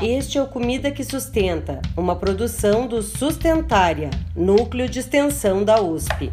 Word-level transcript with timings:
Este 0.00 0.38
é 0.38 0.42
o 0.42 0.46
Comida 0.46 0.92
que 0.92 1.02
Sustenta, 1.02 1.82
uma 1.96 2.14
produção 2.14 2.86
do 2.86 3.02
Sustentária, 3.02 4.10
núcleo 4.36 4.88
de 4.88 5.00
extensão 5.00 5.64
da 5.64 5.80
USP. 5.80 6.30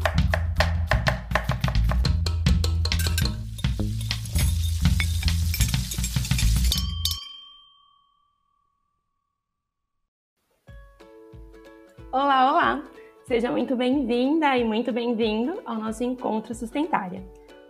Olá, 12.12 12.52
olá! 12.52 12.84
Seja 13.26 13.52
muito 13.52 13.76
bem-vinda 13.76 14.56
e 14.56 14.64
muito 14.64 14.92
bem-vindo 14.92 15.62
ao 15.66 15.76
nosso 15.76 16.04
Encontro 16.04 16.54
Sustentária. 16.54 17.24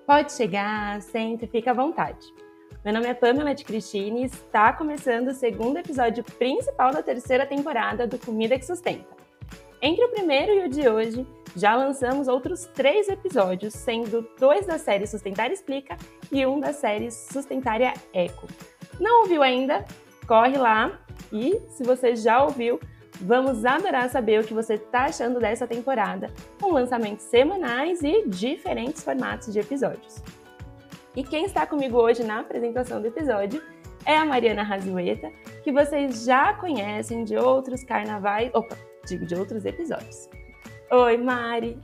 Pode 0.05 0.33
chegar, 0.33 1.01
sente, 1.01 1.47
fica 1.47 1.71
à 1.71 1.73
vontade. 1.73 2.25
Meu 2.83 2.93
nome 2.93 3.07
é 3.07 3.13
Pamela 3.13 3.53
de 3.53 3.65
Cristine 3.65 4.21
e 4.21 4.25
está 4.25 4.71
começando 4.71 5.27
o 5.27 5.33
segundo 5.33 5.77
episódio 5.77 6.23
principal 6.23 6.93
da 6.93 7.03
terceira 7.03 7.45
temporada 7.45 8.07
do 8.07 8.17
Comida 8.17 8.57
que 8.57 8.65
Sustenta. 8.65 9.17
Entre 9.81 10.05
o 10.05 10.09
primeiro 10.09 10.53
e 10.53 10.65
o 10.65 10.69
de 10.69 10.87
hoje, 10.87 11.27
já 11.57 11.75
lançamos 11.75 12.29
outros 12.29 12.67
três 12.67 13.09
episódios, 13.09 13.73
sendo 13.73 14.25
dois 14.39 14.65
da 14.65 14.77
série 14.77 15.05
Sustentária 15.05 15.53
Explica 15.53 15.97
e 16.31 16.45
um 16.45 16.57
da 16.57 16.71
série 16.71 17.11
Sustentária 17.11 17.93
Eco. 18.13 18.47
Não 18.97 19.23
ouviu 19.23 19.43
ainda? 19.43 19.83
Corre 20.25 20.57
lá 20.57 21.01
e, 21.33 21.59
se 21.67 21.83
você 21.83 22.15
já 22.15 22.41
ouviu, 22.41 22.79
Vamos 23.21 23.65
adorar 23.65 24.09
saber 24.09 24.39
o 24.39 24.47
que 24.47 24.53
você 24.53 24.75
está 24.75 25.03
achando 25.03 25.41
dessa 25.41 25.67
temporada, 25.67 26.31
com 26.61 26.71
lançamentos 26.71 27.25
semanais 27.25 28.01
e 28.01 28.25
diferentes 28.25 29.03
formatos 29.03 29.51
de 29.51 29.59
episódios. 29.59 30.23
E 31.15 31.23
quem 31.23 31.45
está 31.45 31.65
comigo 31.65 31.97
hoje 31.97 32.23
na 32.23 32.39
apresentação 32.39 33.01
do 33.01 33.07
episódio 33.07 33.61
é 34.05 34.15
a 34.17 34.25
Mariana 34.25 34.63
Razueta, 34.63 35.31
que 35.63 35.71
vocês 35.71 36.23
já 36.23 36.53
conhecem 36.53 37.23
de 37.23 37.35
outros 37.35 37.83
carnavais, 37.83 38.51
opa, 38.53 38.77
digo 39.05 39.25
de 39.25 39.35
outros 39.35 39.65
episódios. 39.65 40.29
Oi, 40.91 41.17
Mari! 41.17 41.79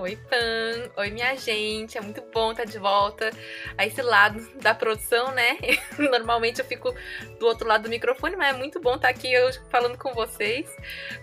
Oi, 0.00 0.16
Pan! 0.16 0.90
Oi, 0.96 1.10
minha 1.10 1.36
gente! 1.36 1.98
É 1.98 2.00
muito 2.00 2.22
bom 2.32 2.52
estar 2.52 2.64
de 2.64 2.78
volta 2.78 3.30
a 3.76 3.86
esse 3.86 4.00
lado 4.00 4.40
da 4.54 4.74
produção, 4.74 5.32
né? 5.32 5.58
Normalmente 5.98 6.60
eu 6.60 6.64
fico 6.64 6.94
do 7.38 7.46
outro 7.46 7.68
lado 7.68 7.82
do 7.82 7.90
microfone, 7.90 8.34
mas 8.34 8.54
é 8.54 8.58
muito 8.58 8.80
bom 8.80 8.94
estar 8.94 9.10
aqui 9.10 9.38
hoje 9.38 9.60
falando 9.70 9.98
com 9.98 10.14
vocês. 10.14 10.74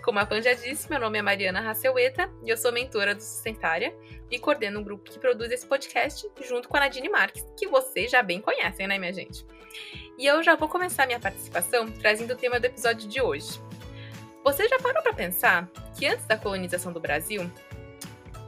Como 0.04 0.20
a 0.20 0.24
Pan 0.24 0.40
já 0.40 0.52
disse, 0.52 0.88
meu 0.88 1.00
nome 1.00 1.18
é 1.18 1.22
Mariana 1.22 1.60
Raceueta 1.60 2.30
e 2.44 2.50
eu 2.50 2.56
sou 2.56 2.70
mentora 2.70 3.12
do 3.12 3.20
Sustentária 3.20 3.92
e 4.30 4.38
coordeno 4.38 4.78
um 4.78 4.84
grupo 4.84 5.10
que 5.10 5.18
produz 5.18 5.50
esse 5.50 5.66
podcast 5.66 6.30
junto 6.40 6.68
com 6.68 6.76
a 6.76 6.80
Nadine 6.80 7.08
Marques, 7.08 7.44
que 7.58 7.66
vocês 7.66 8.08
já 8.08 8.22
bem 8.22 8.40
conhecem, 8.40 8.86
né, 8.86 8.98
minha 9.00 9.12
gente? 9.12 9.44
E 10.16 10.24
eu 10.24 10.44
já 10.44 10.54
vou 10.54 10.68
começar 10.68 11.06
minha 11.06 11.18
participação 11.18 11.90
trazendo 11.90 12.34
o 12.34 12.36
tema 12.36 12.60
do 12.60 12.66
episódio 12.66 13.08
de 13.08 13.20
hoje. 13.20 13.60
Você 14.44 14.68
já 14.68 14.78
parou 14.78 15.02
para 15.02 15.12
pensar 15.12 15.68
que 15.98 16.06
antes 16.06 16.24
da 16.24 16.36
colonização 16.36 16.92
do 16.92 17.00
Brasil, 17.00 17.50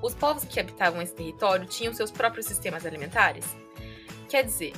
os 0.03 0.15
povos 0.15 0.45
que 0.45 0.61
habitavam 0.61 1.01
esse 1.01 1.15
território 1.15 1.67
tinham 1.67 1.95
seus 1.95 2.11
próprios 2.11 2.47
sistemas 2.47 2.85
alimentares? 2.85 3.47
Quer 4.29 4.45
dizer, 4.45 4.73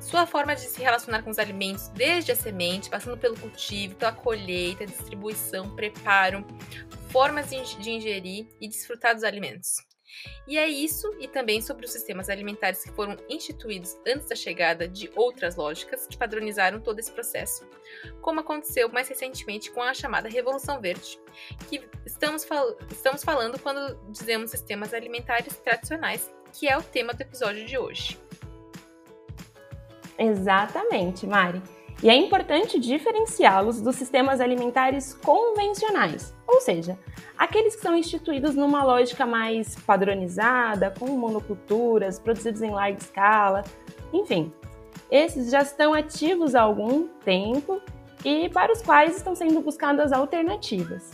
sua 0.00 0.26
forma 0.26 0.56
de 0.56 0.62
se 0.62 0.82
relacionar 0.82 1.22
com 1.22 1.30
os 1.30 1.38
alimentos, 1.38 1.88
desde 1.88 2.32
a 2.32 2.36
semente, 2.36 2.90
passando 2.90 3.16
pelo 3.16 3.38
cultivo, 3.38 3.94
pela 3.94 4.12
colheita, 4.12 4.84
distribuição, 4.84 5.70
preparo, 5.76 6.44
formas 7.10 7.48
de 7.50 7.90
ingerir 7.90 8.48
e 8.60 8.68
desfrutar 8.68 9.14
dos 9.14 9.22
alimentos. 9.22 9.76
E 10.46 10.58
é 10.58 10.68
isso, 10.68 11.14
e 11.18 11.28
também 11.28 11.60
sobre 11.60 11.86
os 11.86 11.92
sistemas 11.92 12.28
alimentares 12.28 12.82
que 12.84 12.92
foram 12.92 13.16
instituídos 13.28 13.96
antes 14.06 14.28
da 14.28 14.34
chegada 14.34 14.88
de 14.88 15.10
outras 15.14 15.56
lógicas 15.56 16.06
que 16.06 16.16
padronizaram 16.16 16.80
todo 16.80 16.98
esse 16.98 17.12
processo, 17.12 17.68
como 18.20 18.40
aconteceu 18.40 18.88
mais 18.88 19.08
recentemente 19.08 19.70
com 19.70 19.82
a 19.82 19.94
chamada 19.94 20.28
Revolução 20.28 20.80
Verde, 20.80 21.18
que 21.68 21.88
estamos, 22.04 22.44
fal 22.44 22.76
estamos 22.90 23.22
falando 23.22 23.58
quando 23.58 23.96
dizemos 24.10 24.50
sistemas 24.50 24.92
alimentares 24.92 25.56
tradicionais, 25.58 26.32
que 26.52 26.68
é 26.68 26.76
o 26.76 26.82
tema 26.82 27.14
do 27.14 27.20
episódio 27.22 27.64
de 27.64 27.78
hoje. 27.78 28.18
Exatamente, 30.18 31.26
Mari. 31.26 31.62
E 32.02 32.08
é 32.08 32.14
importante 32.14 32.78
diferenciá-los 32.78 33.80
dos 33.80 33.96
sistemas 33.96 34.40
alimentares 34.40 35.12
convencionais, 35.14 36.34
ou 36.46 36.58
seja, 36.60 36.98
aqueles 37.36 37.76
que 37.76 37.82
são 37.82 37.94
instituídos 37.94 38.54
numa 38.54 38.82
lógica 38.82 39.26
mais 39.26 39.76
padronizada, 39.76 40.94
com 40.98 41.06
monoculturas, 41.08 42.18
produzidos 42.18 42.62
em 42.62 42.70
larga 42.70 42.98
escala, 42.98 43.62
enfim. 44.14 44.50
Esses 45.10 45.50
já 45.50 45.60
estão 45.60 45.92
ativos 45.92 46.54
há 46.54 46.62
algum 46.62 47.06
tempo 47.22 47.82
e 48.24 48.48
para 48.48 48.72
os 48.72 48.80
quais 48.80 49.16
estão 49.16 49.34
sendo 49.34 49.60
buscadas 49.60 50.10
alternativas. 50.10 51.10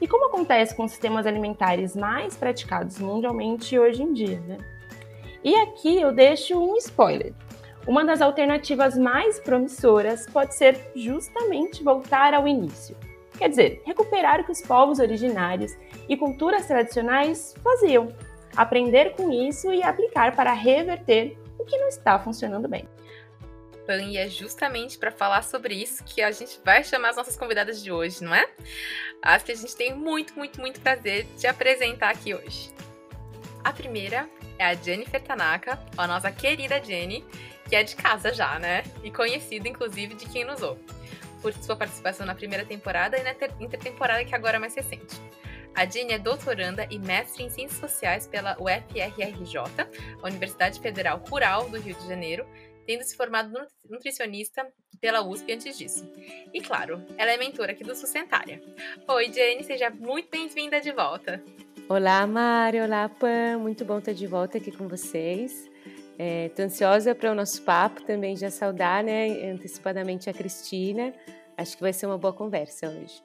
E 0.00 0.06
como 0.06 0.26
acontece 0.26 0.76
com 0.76 0.84
os 0.84 0.90
sistemas 0.90 1.26
alimentares 1.26 1.96
mais 1.96 2.36
praticados 2.36 2.98
mundialmente 2.98 3.78
hoje 3.78 4.02
em 4.02 4.12
dia, 4.12 4.40
né? 4.40 4.58
E 5.42 5.54
aqui 5.54 6.00
eu 6.00 6.12
deixo 6.12 6.58
um 6.58 6.76
spoiler. 6.76 7.32
Uma 7.88 8.04
das 8.04 8.20
alternativas 8.20 8.98
mais 8.98 9.40
promissoras 9.40 10.26
pode 10.26 10.54
ser 10.54 10.78
justamente 10.94 11.82
voltar 11.82 12.34
ao 12.34 12.46
início. 12.46 12.94
Quer 13.38 13.48
dizer, 13.48 13.82
recuperar 13.86 14.40
o 14.40 14.44
que 14.44 14.52
os 14.52 14.60
povos 14.60 14.98
originários 14.98 15.72
e 16.06 16.14
culturas 16.14 16.66
tradicionais 16.66 17.54
faziam, 17.64 18.14
aprender 18.54 19.14
com 19.16 19.32
isso 19.32 19.72
e 19.72 19.82
aplicar 19.82 20.36
para 20.36 20.52
reverter 20.52 21.38
o 21.58 21.64
que 21.64 21.78
não 21.78 21.88
está 21.88 22.18
funcionando 22.18 22.68
bem. 22.68 22.86
E 23.88 24.18
é 24.18 24.28
justamente 24.28 24.98
para 24.98 25.10
falar 25.10 25.42
sobre 25.42 25.74
isso 25.74 26.04
que 26.04 26.20
a 26.20 26.30
gente 26.30 26.60
vai 26.62 26.84
chamar 26.84 27.08
as 27.08 27.16
nossas 27.16 27.38
convidadas 27.38 27.82
de 27.82 27.90
hoje, 27.90 28.22
não 28.22 28.34
é? 28.34 28.46
Acho 29.22 29.46
que 29.46 29.52
a 29.52 29.56
gente 29.56 29.74
tem 29.74 29.94
muito, 29.94 30.34
muito, 30.36 30.60
muito 30.60 30.78
prazer 30.78 31.24
de 31.38 31.46
apresentar 31.46 32.10
aqui 32.10 32.34
hoje. 32.34 32.70
A 33.64 33.72
primeira 33.72 34.28
é 34.58 34.66
a 34.66 34.74
Jennifer 34.74 35.22
Tanaka, 35.22 35.78
a 35.96 36.06
nossa 36.06 36.30
querida 36.30 36.82
Jenny, 36.84 37.24
que 37.68 37.76
é 37.76 37.82
de 37.82 37.94
casa 37.94 38.32
já, 38.32 38.58
né? 38.58 38.82
E 39.04 39.10
conhecido, 39.10 39.68
inclusive, 39.68 40.14
de 40.14 40.26
quem 40.26 40.44
nos 40.44 40.62
ouve, 40.62 40.82
por 41.42 41.52
sua 41.52 41.76
participação 41.76 42.26
na 42.26 42.34
primeira 42.34 42.64
temporada 42.64 43.18
e 43.18 43.22
na 43.22 43.34
intertemporada 43.60 44.24
que 44.24 44.34
agora 44.34 44.56
é 44.56 44.60
mais 44.60 44.74
recente. 44.74 45.20
A 45.74 45.84
Jenny 45.84 46.14
é 46.14 46.18
doutoranda 46.18 46.88
e 46.90 46.98
mestre 46.98 47.44
em 47.44 47.50
Ciências 47.50 47.78
Sociais 47.78 48.26
pela 48.26 48.56
UFRRJ, 48.58 49.60
Universidade 50.24 50.80
Federal 50.80 51.22
Rural 51.28 51.68
do 51.68 51.78
Rio 51.78 51.94
de 51.94 52.08
Janeiro, 52.08 52.44
tendo 52.86 53.04
se 53.04 53.14
formado 53.14 53.52
nutricionista 53.88 54.66
pela 55.00 55.22
USP 55.22 55.52
antes 55.52 55.78
disso. 55.78 56.10
E 56.52 56.60
claro, 56.60 57.04
ela 57.16 57.30
é 57.30 57.36
mentora 57.36 57.72
aqui 57.72 57.84
do 57.84 57.94
Sustentária. 57.94 58.60
Oi, 59.06 59.32
Jenny, 59.32 59.62
seja 59.62 59.90
muito 59.90 60.30
bem-vinda 60.30 60.80
de 60.80 60.90
volta. 60.90 61.40
Olá, 61.88 62.26
Mari, 62.26 62.80
olá, 62.80 63.08
Pan, 63.08 63.58
muito 63.58 63.84
bom 63.84 63.98
estar 63.98 64.12
de 64.12 64.26
volta 64.26 64.58
aqui 64.58 64.72
com 64.72 64.88
vocês. 64.88 65.67
É, 66.18 66.50
ansiosa 66.58 67.14
para 67.14 67.30
o 67.30 67.34
nosso 67.34 67.62
papo, 67.62 68.02
também 68.02 68.36
já 68.36 68.50
saudar 68.50 69.04
né, 69.04 69.50
antecipadamente 69.52 70.28
a 70.28 70.34
Cristina. 70.34 71.12
Acho 71.56 71.76
que 71.76 71.82
vai 71.82 71.92
ser 71.92 72.06
uma 72.06 72.18
boa 72.18 72.32
conversa 72.32 72.88
hoje. 72.88 73.22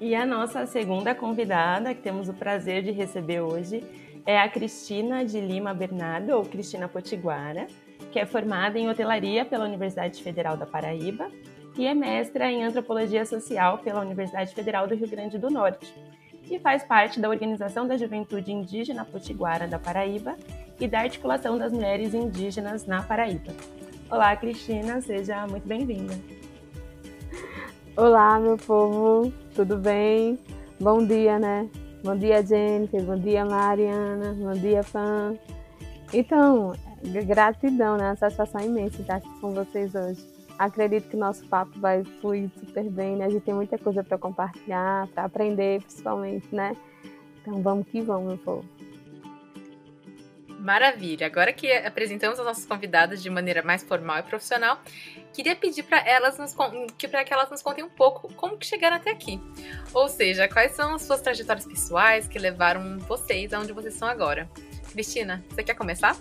E 0.00 0.14
a 0.14 0.24
nossa 0.24 0.64
segunda 0.64 1.14
convidada, 1.14 1.94
que 1.94 2.00
temos 2.00 2.28
o 2.30 2.32
prazer 2.32 2.82
de 2.82 2.90
receber 2.90 3.42
hoje, 3.42 3.84
é 4.24 4.38
a 4.38 4.48
Cristina 4.48 5.24
de 5.26 5.38
Lima 5.38 5.74
Bernardo, 5.74 6.30
ou 6.30 6.42
Cristina 6.42 6.88
Potiguara, 6.88 7.66
que 8.10 8.18
é 8.18 8.24
formada 8.24 8.78
em 8.78 8.88
hotelaria 8.88 9.44
pela 9.44 9.66
Universidade 9.66 10.22
Federal 10.22 10.56
da 10.56 10.64
Paraíba 10.64 11.30
e 11.76 11.86
é 11.86 11.94
mestra 11.94 12.50
em 12.50 12.64
antropologia 12.64 13.24
social 13.24 13.78
pela 13.78 14.00
Universidade 14.00 14.54
Federal 14.54 14.86
do 14.86 14.94
Rio 14.94 15.08
Grande 15.08 15.38
do 15.38 15.50
Norte 15.50 15.94
e 16.50 16.58
faz 16.58 16.82
parte 16.82 17.20
da 17.20 17.28
Organização 17.28 17.86
da 17.86 17.96
Juventude 17.96 18.52
Indígena 18.52 19.04
Potiguara 19.04 19.68
da 19.68 19.78
Paraíba 19.78 20.36
e 20.80 20.88
da 20.88 21.00
Articulação 21.00 21.56
das 21.56 21.72
Mulheres 21.72 22.12
Indígenas 22.12 22.84
na 22.86 23.02
Paraíba. 23.02 23.52
Olá, 24.10 24.34
Cristina, 24.36 25.00
seja 25.00 25.46
muito 25.46 25.66
bem-vinda. 25.66 26.18
Olá, 27.96 28.40
meu 28.40 28.56
povo, 28.56 29.32
tudo 29.54 29.76
bem? 29.76 30.38
Bom 30.80 31.06
dia, 31.06 31.38
né? 31.38 31.68
Bom 32.02 32.16
dia, 32.16 32.44
Jennifer, 32.44 33.02
bom 33.02 33.16
dia, 33.16 33.44
Mariana, 33.44 34.34
bom 34.34 34.52
dia, 34.52 34.82
Pan. 34.82 35.36
Então, 36.12 36.74
gratidão, 37.26 37.96
né? 37.96 38.08
Uma 38.08 38.16
satisfação 38.16 38.60
imensa 38.60 39.00
estar 39.00 39.16
aqui 39.16 39.40
com 39.40 39.52
vocês 39.52 39.94
hoje 39.94 40.39
acredito 40.60 41.08
que 41.08 41.16
nosso 41.16 41.46
papo 41.46 41.72
vai 41.80 42.04
fluir 42.20 42.50
super 42.58 42.84
bem, 42.84 43.16
né? 43.16 43.24
A 43.24 43.30
gente 43.30 43.42
tem 43.42 43.54
muita 43.54 43.78
coisa 43.78 44.04
para 44.04 44.18
compartilhar, 44.18 45.08
para 45.08 45.24
aprender, 45.24 45.80
principalmente, 45.80 46.54
né? 46.54 46.76
Então 47.40 47.62
vamos 47.62 47.86
que 47.88 48.02
vamos, 48.02 48.28
meu 48.28 48.38
povo. 48.38 48.64
Maravilha! 50.58 51.26
Agora 51.26 51.54
que 51.54 51.72
apresentamos 51.72 52.38
as 52.38 52.44
nossas 52.44 52.66
convidadas 52.66 53.22
de 53.22 53.30
maneira 53.30 53.62
mais 53.62 53.82
formal 53.82 54.18
e 54.18 54.22
profissional, 54.22 54.78
queria 55.32 55.56
pedir 55.56 55.84
para 55.84 56.06
elas 56.06 56.36
nos, 56.36 56.54
que 56.98 57.08
que 57.08 57.32
elas 57.32 57.50
nos 57.50 57.62
contem 57.62 57.82
um 57.82 57.88
pouco 57.88 58.30
como 58.34 58.58
que 58.58 58.66
chegaram 58.66 58.96
até 58.96 59.10
aqui. 59.10 59.40
Ou 59.94 60.10
seja, 60.10 60.46
quais 60.46 60.72
são 60.72 60.96
as 60.96 61.02
suas 61.02 61.22
trajetórias 61.22 61.64
pessoais 61.64 62.28
que 62.28 62.38
levaram 62.38 62.98
vocês 62.98 63.54
aonde 63.54 63.72
vocês 63.72 63.94
estão 63.94 64.08
agora. 64.08 64.46
Cristina, 64.92 65.42
você 65.48 65.62
quer 65.62 65.74
começar? 65.74 66.14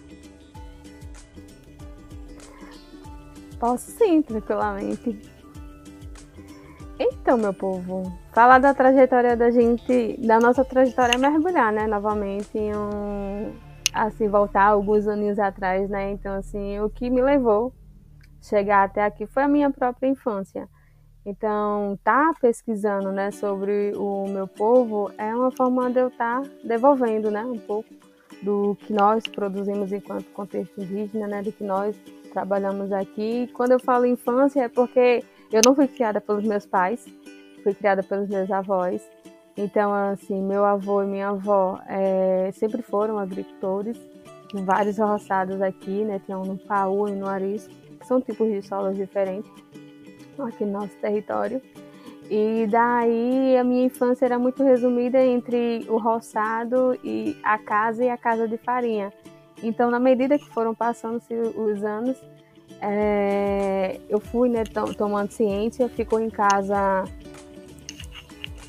Posso 3.59 3.91
sim, 3.91 4.21
tranquilamente. 4.21 5.19
Então, 6.97 7.37
meu 7.37 7.53
povo, 7.53 8.11
falar 8.33 8.59
da 8.59 8.73
trajetória 8.73 9.35
da 9.35 9.49
gente, 9.51 10.17
da 10.25 10.39
nossa 10.39 10.65
trajetória 10.65 11.13
é 11.13 11.17
mergulhar, 11.17 11.71
né, 11.71 11.87
novamente 11.87 12.57
em 12.57 12.75
um, 12.75 13.53
assim, 13.93 14.27
voltar 14.27 14.65
alguns 14.65 15.07
anos 15.07 15.39
atrás, 15.39 15.89
né, 15.89 16.11
então, 16.11 16.35
assim, 16.35 16.79
o 16.81 16.89
que 16.89 17.09
me 17.09 17.21
levou 17.21 17.73
chegar 18.41 18.83
até 18.83 19.03
aqui 19.03 19.25
foi 19.25 19.43
a 19.43 19.47
minha 19.47 19.69
própria 19.71 20.07
infância. 20.07 20.67
Então, 21.25 21.97
tá 22.03 22.33
pesquisando, 22.41 23.11
né, 23.11 23.31
sobre 23.31 23.93
o 23.95 24.25
meu 24.27 24.47
povo 24.47 25.11
é 25.17 25.33
uma 25.33 25.51
forma 25.51 25.89
de 25.89 25.99
eu 25.99 26.07
estar 26.09 26.41
tá 26.41 26.49
devolvendo, 26.65 27.31
né, 27.31 27.45
um 27.45 27.59
pouco 27.59 27.93
do 28.41 28.75
que 28.75 28.91
nós 28.91 29.23
produzimos 29.23 29.91
enquanto 29.91 30.25
contexto 30.31 30.81
indígena, 30.81 31.27
né, 31.27 31.41
do 31.41 31.51
que 31.51 31.63
nós 31.63 31.95
trabalhamos 32.29 32.91
aqui. 32.91 33.49
Quando 33.53 33.71
eu 33.71 33.79
falo 33.79 34.05
infância 34.05 34.63
é 34.63 34.67
porque 34.69 35.23
eu 35.51 35.61
não 35.63 35.75
fui 35.75 35.87
criada 35.87 36.21
pelos 36.21 36.43
meus 36.43 36.65
pais, 36.65 37.05
fui 37.63 37.73
criada 37.73 38.03
pelos 38.03 38.29
meus 38.29 38.49
avós. 38.51 39.01
Então, 39.57 39.93
assim, 39.93 40.41
meu 40.41 40.63
avô 40.63 41.03
e 41.03 41.07
minha 41.07 41.29
avó 41.29 41.79
é, 41.87 42.49
sempre 42.53 42.81
foram 42.81 43.19
agricultores, 43.19 43.99
vários 44.53 44.97
roçados 44.97 45.61
aqui, 45.61 46.03
né? 46.05 46.21
Tem 46.25 46.35
um 46.35 46.45
no 46.45 46.57
Paú 46.57 47.09
e 47.09 47.11
no 47.11 47.27
Arisco, 47.27 47.73
são 48.05 48.21
tipos 48.21 48.49
de 48.49 48.61
solos 48.61 48.95
diferentes 48.95 49.51
aqui 50.47 50.65
no 50.65 50.73
nosso 50.73 50.95
território. 50.97 51.61
E 52.29 52.67
daí 52.67 53.57
a 53.57 53.63
minha 53.63 53.85
infância 53.85 54.25
era 54.25 54.37
muito 54.37 54.63
resumida 54.63 55.19
entre 55.19 55.85
o 55.89 55.97
roçado 55.97 56.97
e 57.03 57.35
a 57.43 57.57
casa 57.57 58.05
e 58.05 58.09
a 58.09 58.17
casa 58.17 58.47
de 58.47 58.57
farinha. 58.57 59.11
Então, 59.61 59.91
na 59.91 59.99
medida 59.99 60.37
que 60.37 60.49
foram 60.49 60.73
passando-se 60.73 61.33
os 61.33 61.83
anos, 61.83 62.17
é, 62.81 63.99
eu 64.09 64.19
fui 64.19 64.49
né, 64.49 64.63
tomando 64.97 65.31
ciência, 65.31 65.89
ficou 65.89 66.19
em 66.19 66.29
casa 66.29 67.03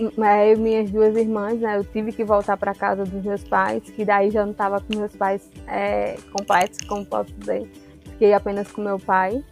é, 0.01 0.51
eu 0.51 0.57
e 0.57 0.59
minhas 0.59 0.91
duas 0.91 1.15
irmãs, 1.15 1.61
né, 1.61 1.77
eu 1.77 1.85
tive 1.85 2.11
que 2.13 2.25
voltar 2.25 2.57
para 2.57 2.75
casa 2.75 3.05
dos 3.05 3.23
meus 3.23 3.45
pais, 3.45 3.83
que 3.83 4.05
daí 4.05 4.31
já 4.31 4.45
não 4.45 4.53
estava 4.53 4.81
com 4.81 4.97
meus 4.97 5.15
pais 5.15 5.47
é, 5.67 6.17
completos, 6.33 6.79
como 6.89 7.05
posso 7.05 7.31
dizer. 7.35 7.71
Fiquei 8.05 8.33
apenas 8.33 8.71
com 8.73 8.81
meu 8.81 8.99
pai. 8.99 9.45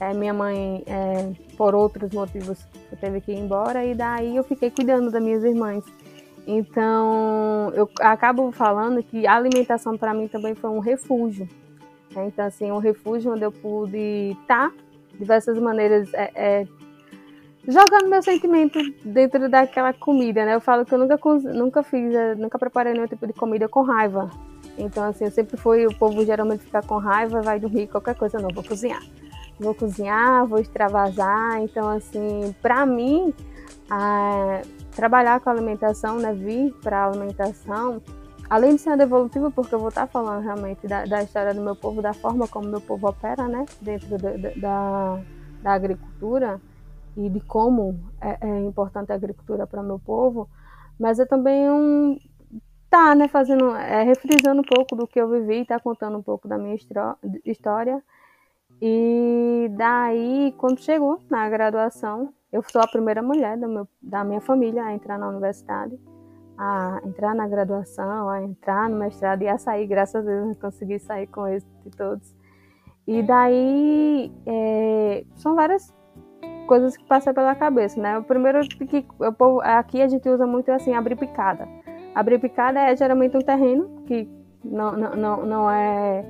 É, 0.00 0.14
minha 0.14 0.32
mãe, 0.32 0.82
é, 0.86 1.30
por 1.58 1.74
outros 1.74 2.10
motivos, 2.12 2.58
teve 2.98 3.20
que 3.20 3.32
ir 3.32 3.38
embora, 3.38 3.84
e 3.84 3.94
daí 3.94 4.34
eu 4.34 4.42
fiquei 4.42 4.70
cuidando 4.70 5.10
das 5.10 5.22
minhas 5.22 5.44
irmãs. 5.44 5.84
Então, 6.46 7.72
eu 7.74 7.88
acabo 8.00 8.50
falando 8.50 9.02
que 9.02 9.26
a 9.26 9.34
alimentação 9.34 9.96
para 9.96 10.14
mim 10.14 10.28
também 10.28 10.54
foi 10.54 10.70
um 10.70 10.78
refúgio. 10.78 11.48
Né? 12.14 12.26
Então, 12.26 12.44
assim, 12.44 12.70
um 12.70 12.78
refúgio 12.78 13.32
onde 13.32 13.44
eu 13.44 13.52
pude 13.52 14.36
estar, 14.40 14.70
de 15.12 15.18
diversas 15.18 15.58
maneiras, 15.58 16.12
é, 16.14 16.32
é, 16.34 16.66
jogando 17.66 18.08
meu 18.08 18.22
sentimento 18.22 18.78
dentro 19.04 19.48
daquela 19.48 19.92
comida, 19.92 20.44
né? 20.44 20.54
Eu 20.54 20.60
falo 20.60 20.84
que 20.84 20.94
eu 20.94 20.98
nunca, 20.98 21.18
nunca 21.54 21.82
fiz, 21.82 22.14
é, 22.14 22.34
nunca 22.34 22.58
preparei 22.58 22.92
nenhum 22.92 23.06
tipo 23.06 23.26
de 23.26 23.32
comida 23.32 23.68
com 23.68 23.82
raiva. 23.82 24.30
Então, 24.78 25.04
assim, 25.04 25.24
eu 25.24 25.30
sempre 25.30 25.56
fui, 25.56 25.86
o 25.86 25.94
povo 25.94 26.24
geralmente 26.24 26.64
fica 26.64 26.82
com 26.82 26.96
raiva, 26.96 27.42
vai 27.42 27.60
dormir, 27.60 27.86
qualquer 27.86 28.14
coisa, 28.14 28.38
não, 28.38 28.48
vou 28.52 28.64
cozinhar. 28.64 29.02
Vou 29.58 29.74
cozinhar, 29.74 30.46
vou 30.46 30.58
extravasar. 30.58 31.60
Então, 31.60 31.86
assim, 31.88 32.54
para 32.62 32.86
mim, 32.86 33.34
a, 33.90 34.62
trabalhar 34.94 35.40
com 35.40 35.50
alimentação, 35.50 36.18
né, 36.18 36.32
vir 36.32 36.72
para 36.82 37.04
a 37.04 37.06
alimentação, 37.08 38.02
além 38.48 38.74
de 38.74 38.80
ser 38.80 38.96
devolutiva, 38.96 39.50
porque 39.50 39.74
eu 39.74 39.78
vou 39.78 39.88
estar 39.88 40.06
falando 40.06 40.42
realmente 40.42 40.86
da, 40.86 41.04
da, 41.04 41.22
história 41.22 41.54
do 41.54 41.60
meu 41.60 41.76
povo, 41.76 42.02
da 42.02 42.12
forma 42.12 42.48
como 42.48 42.68
meu 42.68 42.80
povo 42.80 43.08
opera, 43.08 43.46
né, 43.48 43.64
dentro 43.80 44.18
da, 44.18 44.30
da, 44.56 45.20
da 45.62 45.72
agricultura 45.72 46.60
e 47.16 47.28
de 47.28 47.40
como 47.40 47.98
é, 48.20 48.38
é 48.40 48.60
importante 48.60 49.12
a 49.12 49.14
agricultura 49.14 49.66
para 49.66 49.82
meu 49.82 49.98
povo, 49.98 50.48
mas 50.98 51.18
é 51.18 51.24
também 51.24 51.70
um 51.70 52.18
tá, 52.90 53.14
né, 53.14 53.28
fazendo, 53.28 53.74
é, 53.76 54.02
refrisando 54.02 54.60
um 54.60 54.64
pouco 54.64 54.96
do 54.96 55.06
que 55.06 55.20
eu 55.20 55.28
vivi, 55.30 55.64
tá 55.64 55.78
contando 55.78 56.18
um 56.18 56.22
pouco 56.22 56.48
da 56.48 56.58
minha 56.58 56.76
história. 57.44 58.02
E 58.80 59.70
daí, 59.76 60.54
quando 60.56 60.80
chegou 60.80 61.20
na 61.30 61.48
graduação, 61.48 62.32
eu 62.52 62.62
sou 62.62 62.80
a 62.80 62.88
primeira 62.88 63.22
mulher 63.22 63.56
meu, 63.56 63.86
da 64.00 64.24
minha 64.24 64.40
família 64.40 64.84
a 64.84 64.94
entrar 64.94 65.18
na 65.18 65.28
universidade 65.28 65.98
a 66.62 67.00
entrar 67.06 67.34
na 67.34 67.48
graduação, 67.48 68.28
a 68.28 68.42
entrar 68.42 68.86
no 68.90 68.98
mestrado 68.98 69.40
e 69.40 69.48
a 69.48 69.56
sair, 69.56 69.86
graças 69.86 70.14
a 70.14 70.30
Deus 70.30 70.50
eu 70.50 70.60
consegui 70.60 70.98
sair 70.98 71.26
com 71.26 71.48
êxito 71.48 71.72
de 71.82 71.90
todos. 71.96 72.36
E 73.06 73.22
daí 73.22 74.30
é, 74.44 75.24
são 75.36 75.54
várias 75.54 75.90
coisas 76.66 76.98
que 76.98 77.04
passam 77.04 77.32
pela 77.32 77.54
cabeça, 77.54 77.98
né? 77.98 78.18
O 78.18 78.22
primeiro 78.22 78.60
que 78.68 79.06
eu, 79.18 79.60
aqui 79.62 80.02
a 80.02 80.08
gente 80.08 80.28
usa 80.28 80.46
muito 80.46 80.70
assim, 80.70 80.92
abrir 80.92 81.16
picada. 81.16 81.66
Abrir 82.14 82.38
picada 82.38 82.78
é 82.78 82.94
geralmente 82.94 83.34
um 83.38 83.40
terreno 83.40 84.02
que 84.04 84.28
não, 84.62 84.92
não, 84.92 85.16
não, 85.16 85.46
não 85.46 85.70
é 85.70 86.22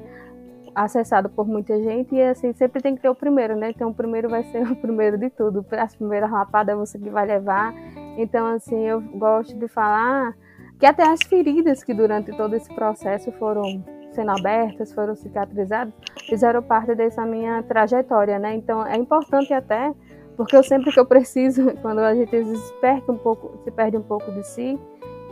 acessado 0.74 1.28
por 1.28 1.46
muita 1.46 1.80
gente 1.82 2.14
e 2.14 2.22
assim 2.22 2.52
sempre 2.52 2.82
tem 2.82 2.94
que 2.94 3.02
ter 3.02 3.08
o 3.08 3.14
primeiro, 3.14 3.56
né? 3.56 3.70
Então 3.70 3.90
o 3.90 3.94
primeiro 3.94 4.28
vai 4.28 4.44
ser 4.44 4.62
o 4.70 4.76
primeiro 4.76 5.18
de 5.18 5.30
tudo. 5.30 5.64
As 5.72 5.94
primeiras 5.94 6.30
rapadas 6.30 6.74
é 6.74 6.78
você 6.78 6.98
que 6.98 7.10
vai 7.10 7.26
levar. 7.26 7.74
Então 8.16 8.46
assim 8.46 8.86
eu 8.86 9.00
gosto 9.00 9.56
de 9.56 9.68
falar 9.68 10.34
que 10.78 10.86
até 10.86 11.02
as 11.02 11.20
feridas 11.22 11.84
que 11.84 11.92
durante 11.92 12.34
todo 12.36 12.54
esse 12.54 12.72
processo 12.74 13.30
foram 13.32 13.84
sendo 14.12 14.30
abertas, 14.30 14.92
foram 14.92 15.14
cicatrizadas, 15.14 15.94
fizeram 16.28 16.62
parte 16.62 16.94
dessa 16.94 17.24
minha 17.24 17.62
trajetória, 17.62 18.38
né? 18.38 18.54
Então 18.54 18.84
é 18.86 18.96
importante 18.96 19.52
até 19.52 19.92
porque 20.36 20.56
eu 20.56 20.62
sempre 20.62 20.90
que 20.90 20.98
eu 20.98 21.04
preciso, 21.04 21.74
quando 21.82 21.98
a 21.98 22.14
gente 22.14 22.44
se 22.44 22.72
perde 22.80 23.10
um 23.10 23.18
pouco, 23.18 23.58
se 23.62 23.70
perde 23.70 23.96
um 23.98 24.02
pouco 24.02 24.32
de 24.32 24.42
si, 24.42 24.80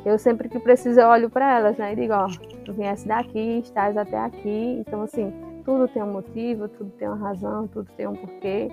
eu 0.05 0.19
sempre 0.19 0.49
que 0.49 0.59
preciso 0.59 1.00
eu 1.00 1.09
olho 1.09 1.31
para 1.31 1.59
elas, 1.59 1.77
né? 1.77 1.93
E 1.93 1.97
digo, 1.97 2.15
ó, 2.15 2.27
tu 2.65 2.73
viesse 2.73 3.06
daqui, 3.06 3.59
estás 3.59 3.97
até 3.97 4.19
aqui. 4.19 4.79
Então, 4.81 5.03
assim, 5.03 5.33
tudo 5.65 5.89
tem 5.89 6.03
um 6.03 6.12
motivo, 6.12 6.69
tudo 6.69 6.91
tem 6.99 7.09
uma 7.09 7.17
razão, 7.17 7.67
tudo 7.69 7.91
tem 7.97 8.06
um 8.06 8.15
porquê. 8.15 8.71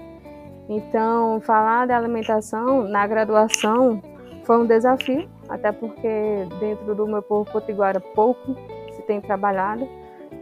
Então, 0.69 1.39
falar 1.41 1.85
de 1.85 1.93
alimentação 1.93 2.83
na 2.87 3.05
graduação 3.05 4.01
foi 4.43 4.57
um 4.57 4.65
desafio, 4.65 5.27
até 5.49 5.71
porque 5.71 6.47
dentro 6.59 6.95
do 6.95 7.07
meu 7.07 7.21
povo 7.21 7.51
potiguara 7.51 7.99
pouco 7.99 8.55
se 8.95 9.01
tem 9.03 9.19
trabalhado. 9.19 9.87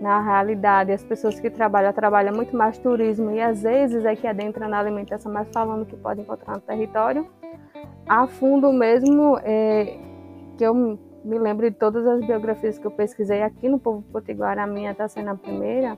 Na 0.01 0.21
realidade, 0.21 0.91
as 0.91 1.03
pessoas 1.03 1.39
que 1.39 1.49
trabalham, 1.49 1.93
trabalham 1.93 2.35
muito 2.35 2.55
mais 2.55 2.77
turismo 2.77 3.31
e 3.31 3.41
às 3.41 3.63
vezes 3.63 4.03
é 4.05 4.15
que 4.15 4.27
adentra 4.27 4.67
na 4.67 4.79
alimentação, 4.79 5.31
mas 5.31 5.47
falando 5.53 5.85
que 5.85 5.95
pode 5.95 6.21
encontrar 6.21 6.55
no 6.55 6.61
território. 6.61 7.27
A 8.07 8.27
fundo 8.27 8.71
mesmo, 8.73 9.39
é, 9.43 9.97
que 10.57 10.63
eu 10.63 10.73
me 10.73 11.39
lembro 11.39 11.69
de 11.69 11.75
todas 11.75 12.05
as 12.05 12.25
biografias 12.25 12.77
que 12.77 12.85
eu 12.85 12.91
pesquisei 12.91 13.41
aqui 13.41 13.69
no 13.69 13.79
Povo 13.79 14.03
Potiguar, 14.11 14.59
a 14.59 14.67
minha 14.67 14.91
está 14.91 15.07
sendo 15.07 15.29
a 15.29 15.35
primeira, 15.35 15.97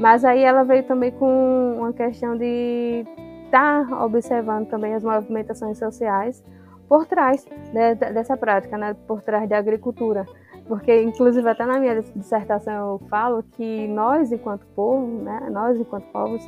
mas 0.00 0.24
aí 0.24 0.42
ela 0.42 0.64
veio 0.64 0.82
também 0.84 1.10
com 1.12 1.76
uma 1.78 1.92
questão 1.92 2.36
de 2.36 3.04
estar 3.44 3.86
tá 3.88 4.04
observando 4.04 4.68
também 4.68 4.94
as 4.94 5.02
movimentações 5.02 5.78
sociais 5.78 6.44
por 6.88 7.06
trás 7.06 7.46
né, 7.72 7.94
dessa 7.94 8.36
prática, 8.36 8.76
né, 8.78 8.96
por 9.06 9.22
trás 9.22 9.48
da 9.48 9.58
agricultura. 9.58 10.26
Porque, 10.66 11.02
inclusive, 11.02 11.48
até 11.48 11.64
na 11.64 11.78
minha 11.78 12.02
dissertação 12.02 12.74
eu 12.74 13.08
falo 13.08 13.42
que 13.42 13.88
nós, 13.88 14.30
enquanto 14.32 14.66
povo, 14.74 15.22
né, 15.22 15.48
nós, 15.50 15.78
enquanto 15.78 16.04
povos, 16.12 16.46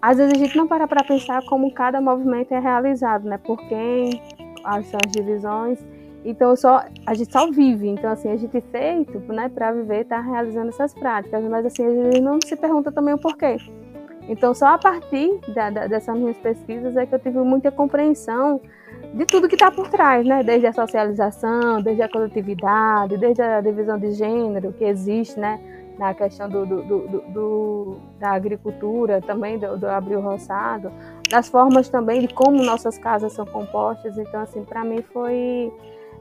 às 0.00 0.18
vezes 0.18 0.34
a 0.34 0.36
gente 0.36 0.56
não 0.56 0.68
para 0.68 0.86
para 0.86 1.02
pensar 1.02 1.44
como 1.46 1.72
cada 1.72 2.00
movimento 2.00 2.52
é 2.52 2.60
realizado, 2.60 3.28
né, 3.28 3.38
por 3.38 3.58
quem, 3.68 4.22
as 4.64 4.86
divisões, 5.08 5.84
então 6.28 6.56
só 6.56 6.84
a 7.06 7.14
gente 7.14 7.32
só 7.32 7.50
vive, 7.50 7.88
então 7.88 8.10
assim 8.10 8.28
a 8.30 8.36
gente 8.36 8.60
feito, 8.60 9.18
né, 9.32 9.48
para 9.48 9.72
viver, 9.72 10.04
tá 10.04 10.20
realizando 10.20 10.68
essas 10.68 10.92
práticas, 10.92 11.42
mas 11.44 11.64
assim 11.64 11.86
a 11.86 11.90
gente 11.90 12.20
não 12.20 12.38
se 12.44 12.56
pergunta 12.56 12.90
também 12.90 13.14
o 13.14 13.18
porquê. 13.18 13.56
Então 14.28 14.52
só 14.52 14.66
a 14.74 14.78
partir 14.78 15.38
da, 15.54 15.70
da, 15.70 15.86
dessas 15.86 16.16
minhas 16.16 16.36
pesquisas 16.38 16.96
é 16.96 17.06
que 17.06 17.14
eu 17.14 17.18
tive 17.18 17.38
muita 17.38 17.70
compreensão 17.70 18.60
de 19.14 19.24
tudo 19.24 19.48
que 19.48 19.54
está 19.54 19.70
por 19.70 19.88
trás, 19.88 20.26
né? 20.26 20.42
Desde 20.42 20.66
a 20.66 20.72
socialização, 20.72 21.80
desde 21.80 22.02
a 22.02 22.08
coletividade, 22.08 23.16
desde 23.16 23.40
a 23.40 23.60
divisão 23.60 23.98
de 23.98 24.12
gênero 24.12 24.72
que 24.72 24.84
existe, 24.84 25.38
né? 25.38 25.60
Na 25.96 26.12
questão 26.12 26.48
do, 26.48 26.66
do, 26.66 26.82
do, 26.82 27.20
do 27.32 27.96
da 28.18 28.32
agricultura, 28.32 29.22
também 29.22 29.58
do, 29.58 29.78
do 29.78 29.86
abrir 29.86 30.16
roçado, 30.16 30.92
das 31.30 31.48
formas 31.48 31.88
também 31.88 32.20
de 32.20 32.34
como 32.34 32.62
nossas 32.62 32.98
casas 32.98 33.32
são 33.32 33.46
compostas. 33.46 34.18
Então, 34.18 34.42
assim, 34.42 34.62
para 34.64 34.84
mim 34.84 35.00
foi 35.00 35.72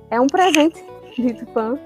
é 0.09 0.19
um 0.19 0.27
presente 0.27 0.83
de 1.17 1.33
Tupã 1.33 1.79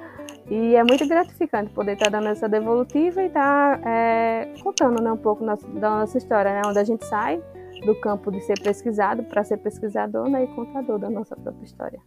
e 0.50 0.76
é 0.76 0.84
muito 0.84 1.08
gratificante 1.08 1.72
poder 1.72 1.94
estar 1.94 2.10
dando 2.10 2.28
essa 2.28 2.50
devolutiva 2.50 3.22
e 3.22 3.28
estar 3.28 3.80
é, 3.86 4.54
contando 4.64 5.02
né, 5.02 5.12
um 5.12 5.18
pouco 5.18 5.44
nosso, 5.44 5.68
da 5.68 5.90
nossa 5.90 6.18
história, 6.18 6.54
né, 6.54 6.62
onde 6.66 6.80
a 6.80 6.84
gente 6.84 7.06
sai 7.06 7.42
do 7.86 7.96
campo 8.02 8.32
de 8.32 8.42
ser 8.42 8.60
pesquisado 8.60 9.24
para 9.24 9.44
ser 9.44 9.58
pesquisador 9.58 10.28
né, 10.30 10.44
e 10.44 10.48
contador 10.48 10.98
da 10.98 11.10
nossa 11.10 11.36
própria 11.36 11.64
história. 11.64 12.00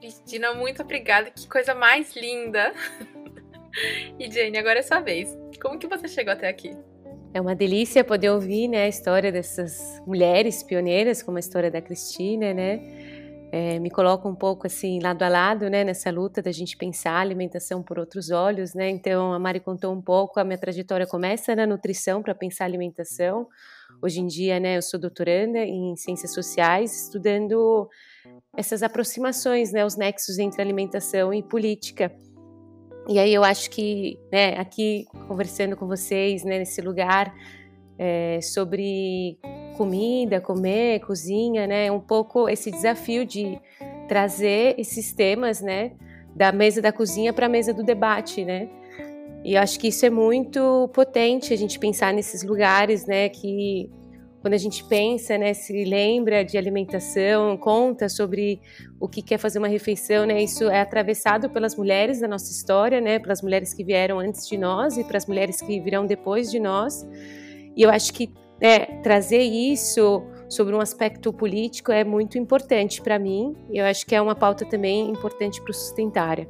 Cristina, 0.00 0.52
muito 0.54 0.82
obrigada, 0.82 1.30
que 1.30 1.48
coisa 1.48 1.74
mais 1.74 2.16
linda! 2.16 2.72
e 4.18 4.30
Jane, 4.30 4.58
agora 4.58 4.80
é 4.80 4.82
sua 4.82 5.00
vez. 5.00 5.38
Como 5.62 5.78
que 5.78 5.86
você 5.86 6.08
chegou 6.08 6.32
até 6.32 6.48
aqui? 6.48 6.76
É 7.32 7.40
uma 7.40 7.54
delícia 7.54 8.02
poder 8.02 8.30
ouvir 8.30 8.66
né, 8.66 8.84
a 8.84 8.88
história 8.88 9.30
dessas 9.30 10.02
mulheres 10.04 10.64
pioneiras, 10.64 11.22
como 11.22 11.36
a 11.36 11.40
história 11.40 11.70
da 11.70 11.80
Cristina, 11.80 12.52
né? 12.52 12.80
É, 13.52 13.78
me 13.80 13.90
coloca 13.90 14.28
um 14.28 14.34
pouco 14.34 14.66
assim 14.66 15.00
lado 15.00 15.22
a 15.22 15.28
lado, 15.28 15.68
né, 15.68 15.82
nessa 15.82 16.08
luta 16.08 16.40
da 16.40 16.52
gente 16.52 16.76
pensar 16.76 17.12
a 17.14 17.20
alimentação 17.20 17.82
por 17.82 17.98
outros 17.98 18.30
olhos, 18.30 18.74
né? 18.74 18.88
Então 18.88 19.32
a 19.32 19.38
Mari 19.38 19.60
contou 19.60 19.92
um 19.92 20.02
pouco, 20.02 20.40
a 20.40 20.44
minha 20.44 20.58
trajetória 20.58 21.06
começa 21.06 21.54
na 21.54 21.66
nutrição 21.66 22.20
para 22.22 22.34
pensar 22.34 22.64
alimentação. 22.64 23.46
Hoje 24.02 24.20
em 24.20 24.26
dia, 24.26 24.58
né, 24.58 24.76
eu 24.76 24.82
sou 24.82 24.98
doutoranda 24.98 25.58
em 25.58 25.94
ciências 25.96 26.32
sociais, 26.32 27.04
estudando 27.06 27.88
essas 28.56 28.82
aproximações, 28.82 29.72
né, 29.72 29.84
os 29.84 29.96
nexos 29.96 30.38
entre 30.38 30.62
alimentação 30.62 31.32
e 31.34 31.42
política. 31.42 32.12
E 33.08 33.18
aí 33.18 33.32
eu 33.32 33.42
acho 33.42 33.70
que, 33.70 34.18
né, 34.30 34.56
aqui 34.58 35.06
conversando 35.26 35.76
com 35.76 35.86
vocês, 35.86 36.44
né, 36.44 36.58
nesse 36.58 36.80
lugar 36.80 37.34
é, 37.98 38.40
sobre 38.40 39.38
comida, 39.76 40.40
comer, 40.40 41.00
cozinha, 41.00 41.66
né, 41.66 41.90
um 41.90 42.00
pouco 42.00 42.48
esse 42.48 42.70
desafio 42.70 43.24
de 43.24 43.58
trazer 44.08 44.74
esses 44.78 45.12
temas, 45.12 45.60
né, 45.60 45.92
da 46.34 46.52
mesa 46.52 46.80
da 46.80 46.92
cozinha 46.92 47.32
para 47.32 47.46
a 47.46 47.48
mesa 47.48 47.72
do 47.72 47.82
debate, 47.82 48.44
né. 48.44 48.68
E 49.42 49.54
eu 49.54 49.62
acho 49.62 49.80
que 49.80 49.88
isso 49.88 50.04
é 50.04 50.10
muito 50.10 50.88
potente 50.92 51.52
a 51.52 51.56
gente 51.56 51.78
pensar 51.78 52.12
nesses 52.12 52.42
lugares, 52.42 53.06
né, 53.06 53.28
que 53.28 53.90
quando 54.40 54.54
a 54.54 54.58
gente 54.58 54.82
pensa, 54.84 55.36
né, 55.36 55.52
se 55.52 55.84
lembra 55.84 56.44
de 56.44 56.56
alimentação, 56.56 57.56
conta 57.56 58.08
sobre 58.08 58.60
o 58.98 59.08
que 59.08 59.22
quer 59.22 59.38
fazer 59.38 59.58
uma 59.58 59.68
refeição, 59.68 60.24
né, 60.26 60.42
isso 60.42 60.64
é 60.64 60.80
atravessado 60.80 61.50
pelas 61.50 61.76
mulheres 61.76 62.20
da 62.20 62.28
nossa 62.28 62.50
história, 62.50 63.00
né, 63.00 63.18
pelas 63.18 63.42
mulheres 63.42 63.74
que 63.74 63.84
vieram 63.84 64.18
antes 64.18 64.48
de 64.48 64.56
nós 64.56 64.96
e 64.96 65.04
para 65.04 65.18
as 65.18 65.26
mulheres 65.26 65.60
que 65.60 65.78
virão 65.80 66.06
depois 66.06 66.50
de 66.50 66.58
nós. 66.58 67.06
E 67.76 67.82
eu 67.82 67.90
acho 67.90 68.12
que 68.12 68.32
né, 68.60 68.78
trazer 69.02 69.42
isso 69.42 70.22
sobre 70.48 70.74
um 70.74 70.80
aspecto 70.80 71.32
político 71.32 71.92
é 71.92 72.04
muito 72.04 72.36
importante 72.36 73.00
para 73.00 73.18
mim. 73.18 73.56
E 73.70 73.78
eu 73.78 73.86
acho 73.86 74.04
que 74.04 74.14
é 74.14 74.20
uma 74.20 74.34
pauta 74.34 74.66
também 74.66 75.08
importante 75.08 75.60
para 75.62 75.70
o 75.70 75.74
Sustentária. 75.74 76.46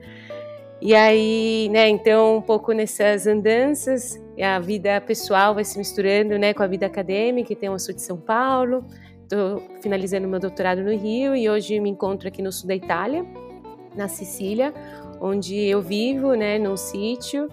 E 0.82 0.94
aí, 0.94 1.68
né, 1.70 1.88
então, 1.88 2.38
um 2.38 2.42
pouco 2.42 2.72
nessas 2.72 3.26
andanças, 3.26 4.18
a 4.42 4.58
vida 4.58 5.00
pessoal 5.00 5.54
vai 5.54 5.64
se 5.64 5.78
misturando, 5.78 6.38
né, 6.38 6.54
com 6.54 6.62
a 6.62 6.66
vida 6.66 6.86
acadêmica, 6.86 7.52
então 7.52 7.72
eu 7.72 7.78
sou 7.78 7.94
de 7.94 8.02
São 8.02 8.16
Paulo, 8.16 8.84
estou 9.22 9.62
finalizando 9.80 10.26
meu 10.26 10.40
doutorado 10.40 10.82
no 10.82 10.92
Rio 10.92 11.36
e 11.36 11.48
hoje 11.48 11.78
me 11.80 11.90
encontro 11.90 12.28
aqui 12.28 12.42
no 12.42 12.50
sul 12.50 12.68
da 12.68 12.74
Itália, 12.74 13.24
na 13.94 14.08
Sicília, 14.08 14.72
onde 15.20 15.56
eu 15.56 15.80
vivo, 15.80 16.34
né, 16.34 16.58
num 16.58 16.76
sítio, 16.76 17.48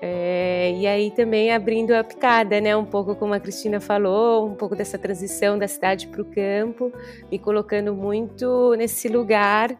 é, 0.00 0.72
e 0.76 0.86
aí 0.86 1.10
também 1.12 1.52
abrindo 1.52 1.92
a 1.92 2.02
picada, 2.02 2.60
né, 2.60 2.76
um 2.76 2.84
pouco 2.84 3.14
como 3.14 3.34
a 3.34 3.40
Cristina 3.40 3.80
falou, 3.80 4.48
um 4.48 4.54
pouco 4.54 4.74
dessa 4.74 4.98
transição 4.98 5.56
da 5.56 5.68
cidade 5.68 6.08
para 6.08 6.22
o 6.22 6.24
campo, 6.24 6.92
me 7.30 7.38
colocando 7.38 7.94
muito 7.94 8.74
nesse 8.74 9.08
lugar 9.08 9.76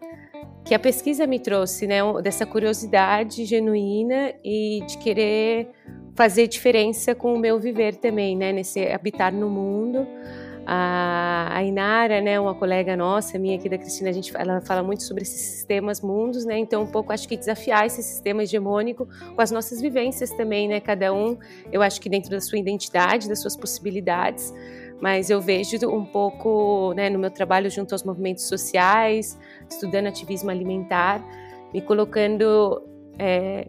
que 0.65 0.75
a 0.75 0.79
pesquisa 0.79 1.27
me 1.27 1.41
trouxe, 1.41 1.87
né, 1.87 1.99
dessa 2.23 2.47
curiosidade 2.47 3.45
genuína 3.45 4.33
e 4.45 4.85
de 4.87 4.97
querer 4.99 5.69
fazer 6.15 6.47
diferença 6.47 7.15
com 7.15 7.35
o 7.35 7.39
meu 7.39 7.59
viver 7.59 7.97
também, 7.97 8.37
né, 8.37 8.53
nesse 8.53 8.87
habitar 8.87 9.33
no 9.33 9.49
mundo. 9.49 10.07
A, 10.65 11.61
Inara, 11.65 12.21
né, 12.21 12.39
uma 12.39 12.55
colega 12.55 12.97
nossa, 12.97 13.37
minha 13.37 13.57
aqui 13.57 13.69
da 13.69 13.77
Cristina, 13.77 14.11
a 14.11 14.13
gente 14.13 14.33
ela 14.37 14.61
fala 14.61 14.81
muito 14.81 15.03
sobre 15.03 15.25
esses 15.25 15.41
sistemas 15.41 16.01
mundos, 16.01 16.45
né? 16.45 16.57
Então 16.57 16.83
um 16.83 16.87
pouco 16.87 17.13
acho 17.13 17.27
que 17.27 17.37
desafiar 17.37 17.85
esse 17.85 18.01
sistema 18.01 18.45
hegemônico 18.45 19.09
com 19.35 19.43
as 19.43 19.51
nossas 19.51 19.81
vivências 19.81 20.31
também, 20.31 20.69
né? 20.69 20.79
Cada 20.79 21.13
um, 21.13 21.37
eu 21.73 21.83
acho 21.83 22.01
que 22.01 22.09
dentro 22.09 22.31
da 22.31 22.41
sua 22.41 22.59
identidade, 22.59 23.29
das 23.29 23.41
suas 23.41 23.57
possibilidades, 23.57 24.55
mas 25.01 25.31
eu 25.31 25.41
vejo 25.41 25.77
um 25.91 26.05
pouco, 26.05 26.93
né, 26.95 27.11
no 27.11 27.19
meu 27.19 27.31
trabalho 27.31 27.69
junto 27.69 27.93
aos 27.93 28.05
movimentos 28.05 28.45
sociais, 28.45 29.37
estudando 29.69 30.07
ativismo 30.07 30.49
alimentar, 30.49 31.21
me 31.75 31.81
colocando 31.81 32.81
é, 33.19 33.67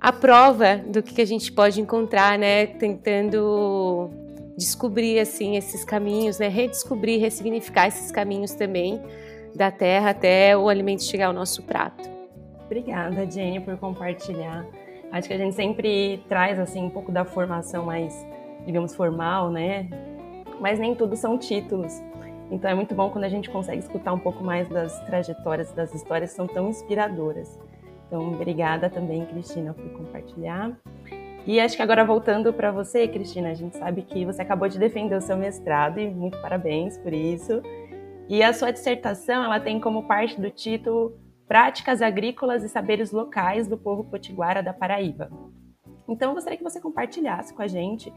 à 0.00 0.12
prova 0.12 0.76
do 0.76 1.02
que 1.02 1.20
a 1.20 1.24
gente 1.24 1.52
pode 1.52 1.80
encontrar, 1.80 2.38
né, 2.38 2.66
tentando 2.66 4.10
descobrir 4.56 5.18
assim 5.18 5.56
esses 5.56 5.84
caminhos, 5.84 6.38
né, 6.38 6.48
redescobrir, 6.48 7.20
ressignificar 7.20 7.88
esses 7.88 8.10
caminhos 8.10 8.52
também 8.54 9.00
da 9.54 9.70
terra 9.70 10.10
até 10.10 10.56
o 10.56 10.68
alimento 10.68 11.02
chegar 11.02 11.26
ao 11.26 11.32
nosso 11.32 11.62
prato. 11.62 12.08
Obrigada, 12.66 13.28
Jenny, 13.28 13.60
por 13.60 13.76
compartilhar. 13.76 14.64
Acho 15.10 15.26
que 15.26 15.34
a 15.34 15.38
gente 15.38 15.56
sempre 15.56 16.22
traz 16.28 16.58
assim 16.58 16.84
um 16.84 16.90
pouco 16.90 17.10
da 17.10 17.24
formação 17.24 17.84
mais 17.84 18.14
digamos, 18.64 18.94
formal, 18.94 19.50
né? 19.50 19.88
Mas 20.60 20.78
nem 20.78 20.94
tudo 20.94 21.16
são 21.16 21.38
títulos. 21.38 22.00
Então 22.50 22.70
é 22.70 22.74
muito 22.74 22.94
bom 22.94 23.10
quando 23.10 23.24
a 23.24 23.28
gente 23.28 23.48
consegue 23.48 23.78
escutar 23.78 24.12
um 24.12 24.18
pouco 24.18 24.42
mais 24.42 24.68
das 24.68 24.98
trajetórias, 25.04 25.72
das 25.72 25.94
histórias 25.94 26.30
que 26.30 26.36
são 26.36 26.46
tão 26.46 26.68
inspiradoras. 26.68 27.58
Então, 28.10 28.32
obrigada 28.32 28.90
também, 28.90 29.24
Cristina, 29.24 29.72
por 29.72 29.88
compartilhar. 29.92 30.76
E 31.46 31.60
acho 31.60 31.76
que 31.76 31.82
agora 31.82 32.04
voltando 32.04 32.52
para 32.52 32.72
você, 32.72 33.06
Cristina, 33.06 33.50
a 33.50 33.54
gente 33.54 33.76
sabe 33.76 34.02
que 34.02 34.26
você 34.26 34.42
acabou 34.42 34.68
de 34.68 34.80
defender 34.80 35.14
o 35.14 35.20
seu 35.20 35.36
mestrado 35.36 36.00
e 36.00 36.10
muito 36.10 36.36
parabéns 36.42 36.98
por 36.98 37.12
isso. 37.12 37.62
E 38.28 38.42
a 38.42 38.52
sua 38.52 38.72
dissertação, 38.72 39.44
ela 39.44 39.60
tem 39.60 39.78
como 39.78 40.08
parte 40.08 40.40
do 40.40 40.50
título 40.50 41.16
Práticas 41.46 42.02
Agrícolas 42.02 42.64
e 42.64 42.68
Saberes 42.68 43.12
Locais 43.12 43.68
do 43.68 43.78
Povo 43.78 44.02
Potiguara 44.02 44.60
da 44.60 44.72
Paraíba. 44.72 45.30
Então, 46.08 46.30
eu 46.30 46.34
gostaria 46.34 46.58
que 46.58 46.64
você 46.64 46.80
compartilhasse 46.80 47.54
com 47.54 47.62
a 47.62 47.68
gente, 47.68 48.12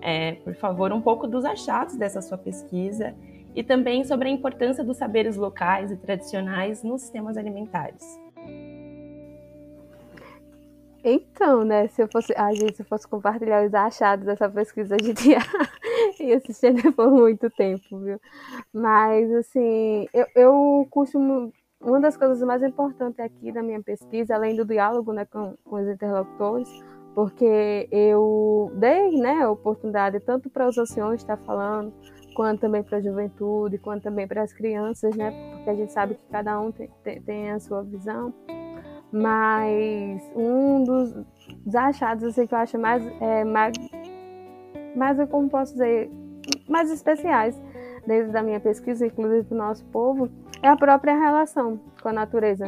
é, 0.00 0.32
por 0.32 0.56
favor, 0.56 0.92
um 0.92 1.00
pouco 1.00 1.28
dos 1.28 1.44
achados 1.44 1.94
dessa 1.94 2.20
sua 2.20 2.36
pesquisa 2.36 3.14
e 3.54 3.62
também 3.62 4.02
sobre 4.02 4.28
a 4.28 4.32
importância 4.32 4.82
dos 4.82 4.96
saberes 4.96 5.36
locais 5.36 5.92
e 5.92 5.96
tradicionais 5.96 6.82
nos 6.82 7.02
sistemas 7.02 7.36
alimentares. 7.36 8.25
Então, 11.08 11.64
né, 11.64 11.86
se 11.86 12.02
eu 12.02 12.08
fosse, 12.10 12.34
a 12.36 12.52
gente 12.52 12.78
se 12.78 12.82
fosse 12.82 13.06
compartilhar 13.06 13.64
os 13.64 13.72
achados 13.72 14.26
dessa 14.26 14.48
pesquisa, 14.50 14.96
a 14.96 14.98
gente 15.00 15.22
ia, 15.30 15.38
ia 16.18 16.36
assistir 16.36 16.92
por 16.96 17.12
muito 17.12 17.48
tempo, 17.48 18.00
viu? 18.00 18.20
Mas, 18.74 19.32
assim, 19.32 20.08
eu, 20.12 20.26
eu 20.34 20.88
costumo 20.90 21.52
uma 21.80 22.00
das 22.00 22.16
coisas 22.16 22.42
mais 22.42 22.60
importantes 22.60 23.20
aqui 23.20 23.52
da 23.52 23.62
minha 23.62 23.80
pesquisa, 23.80 24.34
além 24.34 24.56
do 24.56 24.64
diálogo 24.64 25.12
né, 25.12 25.24
com, 25.26 25.54
com 25.64 25.76
os 25.76 25.86
interlocutores, 25.86 26.68
porque 27.14 27.88
eu 27.92 28.72
dei 28.74 29.12
né, 29.12 29.42
a 29.44 29.50
oportunidade 29.52 30.18
tanto 30.18 30.50
para 30.50 30.68
os 30.68 30.76
anciões 30.76 31.20
estar 31.20 31.36
falando, 31.36 31.94
quanto 32.34 32.62
também 32.62 32.82
para 32.82 32.98
a 32.98 33.00
juventude, 33.00 33.78
quanto 33.78 34.02
também 34.02 34.26
para 34.26 34.42
as 34.42 34.52
crianças, 34.52 35.14
né, 35.14 35.30
porque 35.54 35.70
a 35.70 35.74
gente 35.74 35.92
sabe 35.92 36.16
que 36.16 36.26
cada 36.32 36.58
um 36.58 36.72
tem, 36.72 36.90
tem, 37.04 37.22
tem 37.22 37.50
a 37.52 37.60
sua 37.60 37.84
visão. 37.84 38.34
Mas 39.16 40.22
um 40.36 40.84
dos, 40.84 41.14
dos 41.64 41.74
achados 41.74 42.22
assim, 42.22 42.46
que 42.46 42.52
eu 42.52 42.58
acho 42.58 42.78
mais, 42.78 43.02
é, 43.18 43.44
mais, 43.44 43.72
mais, 44.94 45.28
como 45.30 45.48
posso 45.48 45.72
dizer, 45.72 46.10
mais 46.68 46.90
especiais 46.90 47.58
desde 48.06 48.36
a 48.36 48.42
minha 48.42 48.60
pesquisa, 48.60 49.06
inclusive 49.06 49.48
do 49.48 49.54
nosso 49.54 49.86
povo, 49.86 50.28
é 50.62 50.68
a 50.68 50.76
própria 50.76 51.18
relação 51.18 51.80
com 52.02 52.10
a 52.10 52.12
natureza. 52.12 52.66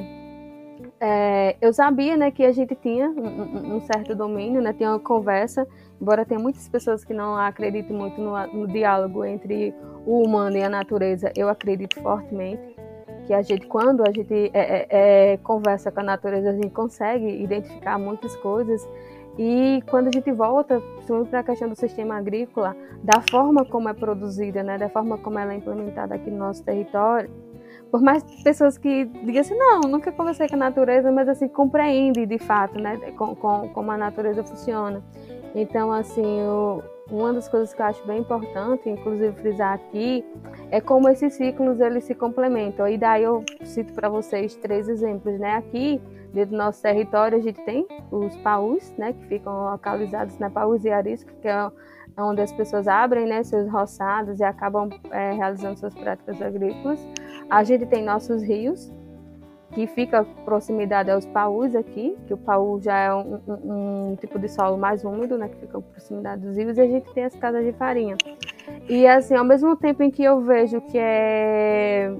É, 0.98 1.54
eu 1.60 1.70
sabia 1.74 2.16
né, 2.16 2.30
que 2.30 2.42
a 2.42 2.50
gente 2.50 2.74
tinha 2.76 3.10
um, 3.10 3.76
um, 3.76 3.80
certo 3.82 4.14
domínio, 4.14 4.62
né, 4.62 4.72
tinha 4.72 4.90
uma 4.90 4.98
conversa, 4.98 5.68
embora 6.00 6.24
tenha 6.24 6.40
muitas 6.40 6.66
pessoas 6.66 7.04
que 7.04 7.12
não 7.12 7.36
acreditem 7.36 7.94
muito 7.94 8.18
no, 8.18 8.46
no, 8.46 8.66
diálogo 8.66 9.22
entre 9.22 9.74
o 10.06 10.22
humano 10.22 10.56
e 10.56 10.62
a 10.62 10.68
natureza, 10.70 11.30
eu 11.36 11.48
acredito 11.50 12.00
fortemente 12.00 12.77
que 13.28 13.34
a 13.34 13.42
gente, 13.42 13.66
quando 13.66 14.02
a 14.02 14.10
gente 14.10 14.50
é, 14.54 14.86
é, 14.88 15.32
é 15.32 15.36
conversa 15.36 15.92
com 15.92 16.00
a 16.00 16.02
natureza, 16.02 16.48
a 16.48 16.54
gente 16.54 16.70
consegue 16.70 17.28
identificar 17.42 17.98
muitas 17.98 18.34
coisas 18.36 18.88
e 19.38 19.82
quando 19.88 20.08
a 20.08 20.10
gente 20.10 20.32
volta, 20.32 20.82
para 21.30 21.40
a 21.40 21.42
questão 21.44 21.68
do 21.68 21.76
sistema 21.76 22.16
agrícola, 22.16 22.74
da 23.04 23.22
forma 23.30 23.66
como 23.66 23.88
é 23.88 23.92
produzida, 23.92 24.62
né, 24.62 24.78
da 24.78 24.88
forma 24.88 25.18
como 25.18 25.38
ela 25.38 25.52
é 25.52 25.56
implementada 25.56 26.14
aqui 26.14 26.30
no 26.30 26.38
nosso 26.38 26.64
território, 26.64 27.30
por 27.90 28.00
mais 28.00 28.24
pessoas 28.42 28.78
que 28.78 29.04
digam 29.04 29.42
assim, 29.42 29.54
não, 29.54 29.82
nunca 29.82 30.10
conversei 30.10 30.48
com 30.48 30.56
a 30.56 30.58
natureza, 30.58 31.12
mas 31.12 31.28
assim, 31.28 31.48
compreende 31.48 32.24
de 32.24 32.38
fato, 32.38 32.80
né, 32.80 32.96
com, 33.16 33.34
com, 33.36 33.68
como 33.68 33.90
a 33.90 33.98
natureza 33.98 34.42
funciona. 34.42 35.04
Então, 35.54 35.92
assim, 35.92 36.40
eu, 36.40 36.82
uma 37.10 37.32
das 37.32 37.48
coisas 37.48 37.72
que 37.72 37.80
eu 37.80 37.86
acho 37.86 38.06
bem 38.06 38.20
importante, 38.20 38.88
inclusive 38.88 39.32
frisar 39.40 39.74
aqui, 39.74 40.24
é 40.70 40.80
como 40.80 41.08
esses 41.08 41.34
ciclos 41.34 41.80
eles 41.80 42.04
se 42.04 42.14
complementam. 42.14 42.86
E 42.86 42.98
daí 42.98 43.22
eu 43.22 43.44
cito 43.64 43.92
para 43.94 44.08
vocês 44.08 44.54
três 44.56 44.88
exemplos, 44.88 45.38
né? 45.38 45.56
Aqui, 45.56 46.00
dentro 46.32 46.50
do 46.50 46.58
nosso 46.58 46.82
território, 46.82 47.38
a 47.38 47.40
gente 47.40 47.62
tem 47.64 47.86
os 48.10 48.36
paus, 48.38 48.92
né, 48.98 49.12
que 49.12 49.24
ficam 49.26 49.70
localizados 49.70 50.38
na 50.38 50.50
paus 50.50 50.84
e 50.84 50.90
arisco, 50.90 51.30
que 51.40 51.48
é 51.48 51.70
onde 52.18 52.42
as 52.42 52.52
pessoas 52.52 52.88
abrem, 52.88 53.26
né, 53.26 53.42
seus 53.42 53.70
roçados 53.70 54.40
e 54.40 54.44
acabam 54.44 54.90
é, 55.10 55.32
realizando 55.32 55.78
suas 55.78 55.94
práticas 55.94 56.40
agrícolas. 56.42 57.00
A 57.48 57.62
gente 57.64 57.86
tem 57.86 58.04
nossos 58.04 58.42
rios, 58.42 58.92
que 59.72 59.86
fica 59.86 60.24
proximidade 60.44 61.10
aos 61.10 61.26
paus 61.26 61.74
aqui, 61.74 62.16
que 62.26 62.34
o 62.34 62.38
pau 62.38 62.80
já 62.80 62.98
é 62.98 63.14
um, 63.14 63.40
um, 63.46 64.10
um, 64.12 64.16
tipo 64.16 64.38
de 64.38 64.48
solo 64.48 64.78
mais 64.78 65.04
úmido, 65.04 65.36
né, 65.36 65.48
que 65.48 65.56
fica 65.56 65.80
proximidade 65.80 66.42
dos 66.42 66.56
rios, 66.56 66.78
e 66.78 66.80
a 66.80 66.86
gente 66.86 67.12
tem 67.12 67.24
as 67.24 67.34
casas 67.36 67.64
de 67.64 67.72
farinha. 67.72 68.16
E 68.88 69.06
assim, 69.06 69.34
ao 69.34 69.44
mesmo 69.44 69.76
tempo 69.76 70.02
em 70.02 70.10
que 70.10 70.24
eu 70.24 70.40
vejo 70.40 70.80
que 70.80 70.98
é 70.98 72.10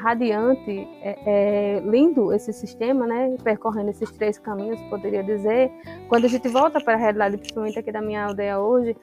radiante, 0.00 0.88
é, 1.02 1.18
é, 1.26 1.80
lindo 1.80 2.32
esse 2.32 2.52
sistema, 2.52 3.06
né? 3.06 3.36
Percorrendo 3.44 3.90
esses 3.90 4.10
três 4.12 4.38
caminhos, 4.38 4.80
poderia 4.88 5.22
dizer. 5.22 5.70
Quando 6.08 6.24
a 6.24 6.28
gente 6.28 6.48
volta 6.48 6.80
para 6.80 6.94
a 6.94 6.96
realidade, 6.96 7.36
principalmente 7.36 7.78
aqui 7.78 7.92
da 7.92 8.00
minha 8.00 8.24
aldeia 8.24 8.58
hoje, 8.58 8.96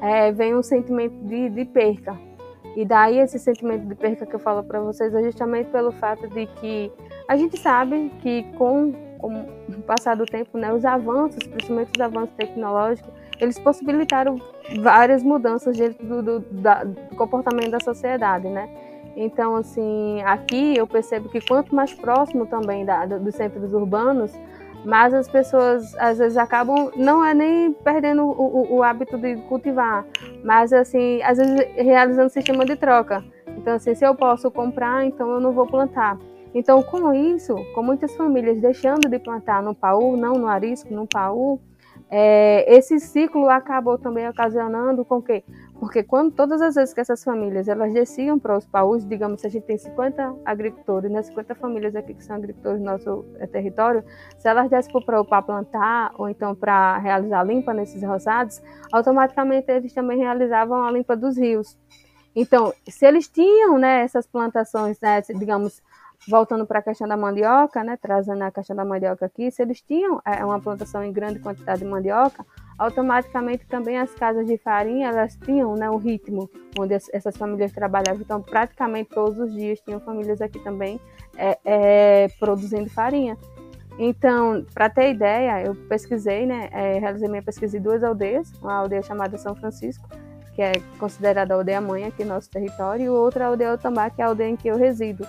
é, 0.00 0.30
vem 0.30 0.54
um 0.54 0.62
sentimento 0.62 1.14
de, 1.24 1.50
de, 1.50 1.64
perca. 1.64 2.16
E 2.76 2.84
daí 2.84 3.18
esse 3.18 3.38
sentimento 3.38 3.86
de 3.86 3.94
perca 3.94 4.24
que 4.24 4.34
eu 4.34 4.40
falo 4.40 4.62
para 4.62 4.80
vocês 4.80 5.12
é 5.14 5.22
justamente 5.24 5.70
pelo 5.70 5.92
fato 5.92 6.28
de 6.28 6.46
que 6.46 6.92
a 7.28 7.36
gente 7.36 7.58
sabe 7.58 8.12
que 8.20 8.42
com, 8.56 8.92
com 9.18 9.46
o 9.68 9.82
passar 9.82 10.16
do 10.16 10.26
tempo, 10.26 10.58
né, 10.58 10.72
os 10.72 10.84
avanços, 10.84 11.42
principalmente 11.46 11.90
os 11.94 12.00
avanços 12.00 12.34
tecnológicos, 12.36 13.12
eles 13.40 13.58
possibilitaram 13.58 14.36
várias 14.80 15.22
mudanças 15.22 15.76
dentro 15.76 16.06
do, 16.06 16.22
do, 16.22 16.40
da, 16.40 16.84
do 16.84 17.16
comportamento 17.16 17.70
da 17.70 17.80
sociedade, 17.80 18.48
né? 18.48 18.68
Então, 19.16 19.56
assim, 19.56 20.22
aqui 20.22 20.76
eu 20.76 20.86
percebo 20.86 21.28
que 21.28 21.40
quanto 21.40 21.74
mais 21.74 21.92
próximo 21.92 22.46
também 22.46 22.84
da, 22.84 23.06
dos 23.06 23.34
centros 23.34 23.72
urbanos, 23.72 24.32
mais 24.84 25.14
as 25.14 25.28
pessoas 25.28 25.94
às 25.96 26.18
vezes 26.18 26.36
acabam 26.36 26.90
não 26.96 27.24
é 27.24 27.32
nem 27.32 27.72
perdendo 27.72 28.22
o, 28.22 28.32
o, 28.32 28.76
o, 28.76 28.82
hábito 28.82 29.16
de 29.16 29.36
cultivar, 29.48 30.04
mas 30.44 30.72
assim 30.72 31.22
às 31.22 31.38
vezes 31.38 31.54
realizando 31.76 32.28
sistema 32.28 32.66
de 32.66 32.76
troca. 32.76 33.24
Então 33.56 33.74
assim, 33.74 33.94
se 33.94 34.04
eu 34.04 34.14
posso 34.14 34.50
comprar, 34.50 35.06
então 35.06 35.30
eu 35.30 35.40
não 35.40 35.52
vou 35.52 35.66
plantar. 35.66 36.18
Então 36.54 36.82
com 36.82 37.12
isso, 37.12 37.54
com 37.74 37.82
muitas 37.82 38.14
famílias 38.14 38.60
deixando 38.60 39.08
de 39.08 39.18
plantar 39.18 39.62
no 39.62 39.74
paú, 39.74 40.16
não 40.16 40.34
no 40.34 40.46
arisco, 40.46 40.94
no 40.94 41.06
paú, 41.06 41.60
é, 42.10 42.72
esse 42.72 43.00
ciclo 43.00 43.48
acabou 43.48 43.98
também 43.98 44.28
ocasionando 44.28 45.04
com 45.04 45.20
que 45.20 45.42
porque 45.80 46.02
quando 46.02 46.32
todas 46.32 46.62
as 46.62 46.76
vezes 46.76 46.94
que 46.94 47.00
essas 47.00 47.22
famílias 47.22 47.68
elas 47.68 47.92
desciam 47.92 48.38
para 48.38 48.56
os 48.56 48.64
paus, 48.66 49.06
digamos, 49.06 49.40
se 49.40 49.46
a 49.46 49.50
gente 49.50 49.64
tem 49.64 49.76
50 49.76 50.34
agricultores, 50.44 51.10
né, 51.10 51.22
50 51.22 51.54
famílias 51.56 51.96
aqui 51.96 52.14
que 52.14 52.24
são 52.24 52.36
agricultores 52.36 52.80
no 52.80 52.86
nosso 52.86 53.24
é, 53.38 53.46
território, 53.46 54.04
se 54.38 54.48
elas 54.48 54.70
descem 54.70 54.92
para 55.04 55.42
plantar 55.42 56.12
ou 56.16 56.28
então 56.28 56.54
para 56.54 56.98
realizar 56.98 57.42
limpa 57.42 57.74
nesses 57.74 58.02
roçados, 58.02 58.62
automaticamente 58.92 59.70
eles 59.70 59.92
também 59.92 60.18
realizavam 60.18 60.84
a 60.84 60.90
limpa 60.90 61.16
dos 61.16 61.36
rios. 61.36 61.76
Então, 62.36 62.72
se 62.88 63.06
eles 63.06 63.28
tinham 63.28 63.78
né, 63.78 64.02
essas 64.02 64.26
plantações, 64.26 64.98
né, 65.00 65.20
digamos, 65.20 65.82
voltando 66.28 66.66
para 66.66 66.78
a 66.78 66.82
questão 66.82 67.06
da 67.06 67.16
mandioca, 67.16 67.84
né, 67.84 67.98
trazendo 68.00 68.42
a 68.42 68.50
questão 68.50 68.74
da 68.74 68.84
mandioca 68.84 69.26
aqui, 69.26 69.50
se 69.50 69.62
eles 69.62 69.80
tinham 69.80 70.20
é, 70.24 70.44
uma 70.44 70.60
plantação 70.60 71.04
em 71.04 71.12
grande 71.12 71.38
quantidade 71.38 71.80
de 71.80 71.86
mandioca, 71.86 72.44
automaticamente 72.78 73.66
também 73.66 73.98
as 73.98 74.12
casas 74.14 74.46
de 74.46 74.56
farinha 74.58 75.08
elas 75.08 75.36
tinham 75.36 75.74
né, 75.74 75.90
um 75.90 75.96
ritmo 75.96 76.50
onde 76.78 76.94
essas 76.94 77.36
famílias 77.36 77.72
trabalhavam. 77.72 78.20
Então, 78.20 78.42
praticamente 78.42 79.10
todos 79.10 79.38
os 79.38 79.52
dias 79.52 79.80
tinham 79.80 80.00
famílias 80.00 80.40
aqui 80.40 80.58
também 80.58 81.00
é, 81.36 81.58
é, 81.64 82.28
produzindo 82.38 82.88
farinha. 82.90 83.36
Então, 83.98 84.64
para 84.74 84.90
ter 84.90 85.10
ideia, 85.10 85.62
eu 85.62 85.74
pesquisei, 85.74 86.46
né, 86.46 86.68
é, 86.72 86.98
realizei 86.98 87.28
minha 87.28 87.42
pesquisa 87.42 87.76
em 87.78 87.80
duas 87.80 88.02
aldeias, 88.02 88.52
uma 88.60 88.74
aldeia 88.74 89.02
chamada 89.02 89.38
São 89.38 89.54
Francisco, 89.54 90.08
que 90.54 90.62
é 90.62 90.72
considerada 90.98 91.54
a 91.54 91.56
aldeia 91.56 91.80
mãe 91.80 92.04
aqui 92.04 92.24
no 92.24 92.34
nosso 92.34 92.50
território, 92.50 93.04
e 93.04 93.08
outra 93.08 93.46
aldeia 93.46 93.74
Otambá, 93.74 94.10
que 94.10 94.20
é 94.20 94.24
a 94.24 94.28
aldeia 94.28 94.48
em 94.48 94.56
que 94.56 94.68
eu 94.68 94.76
resido. 94.76 95.24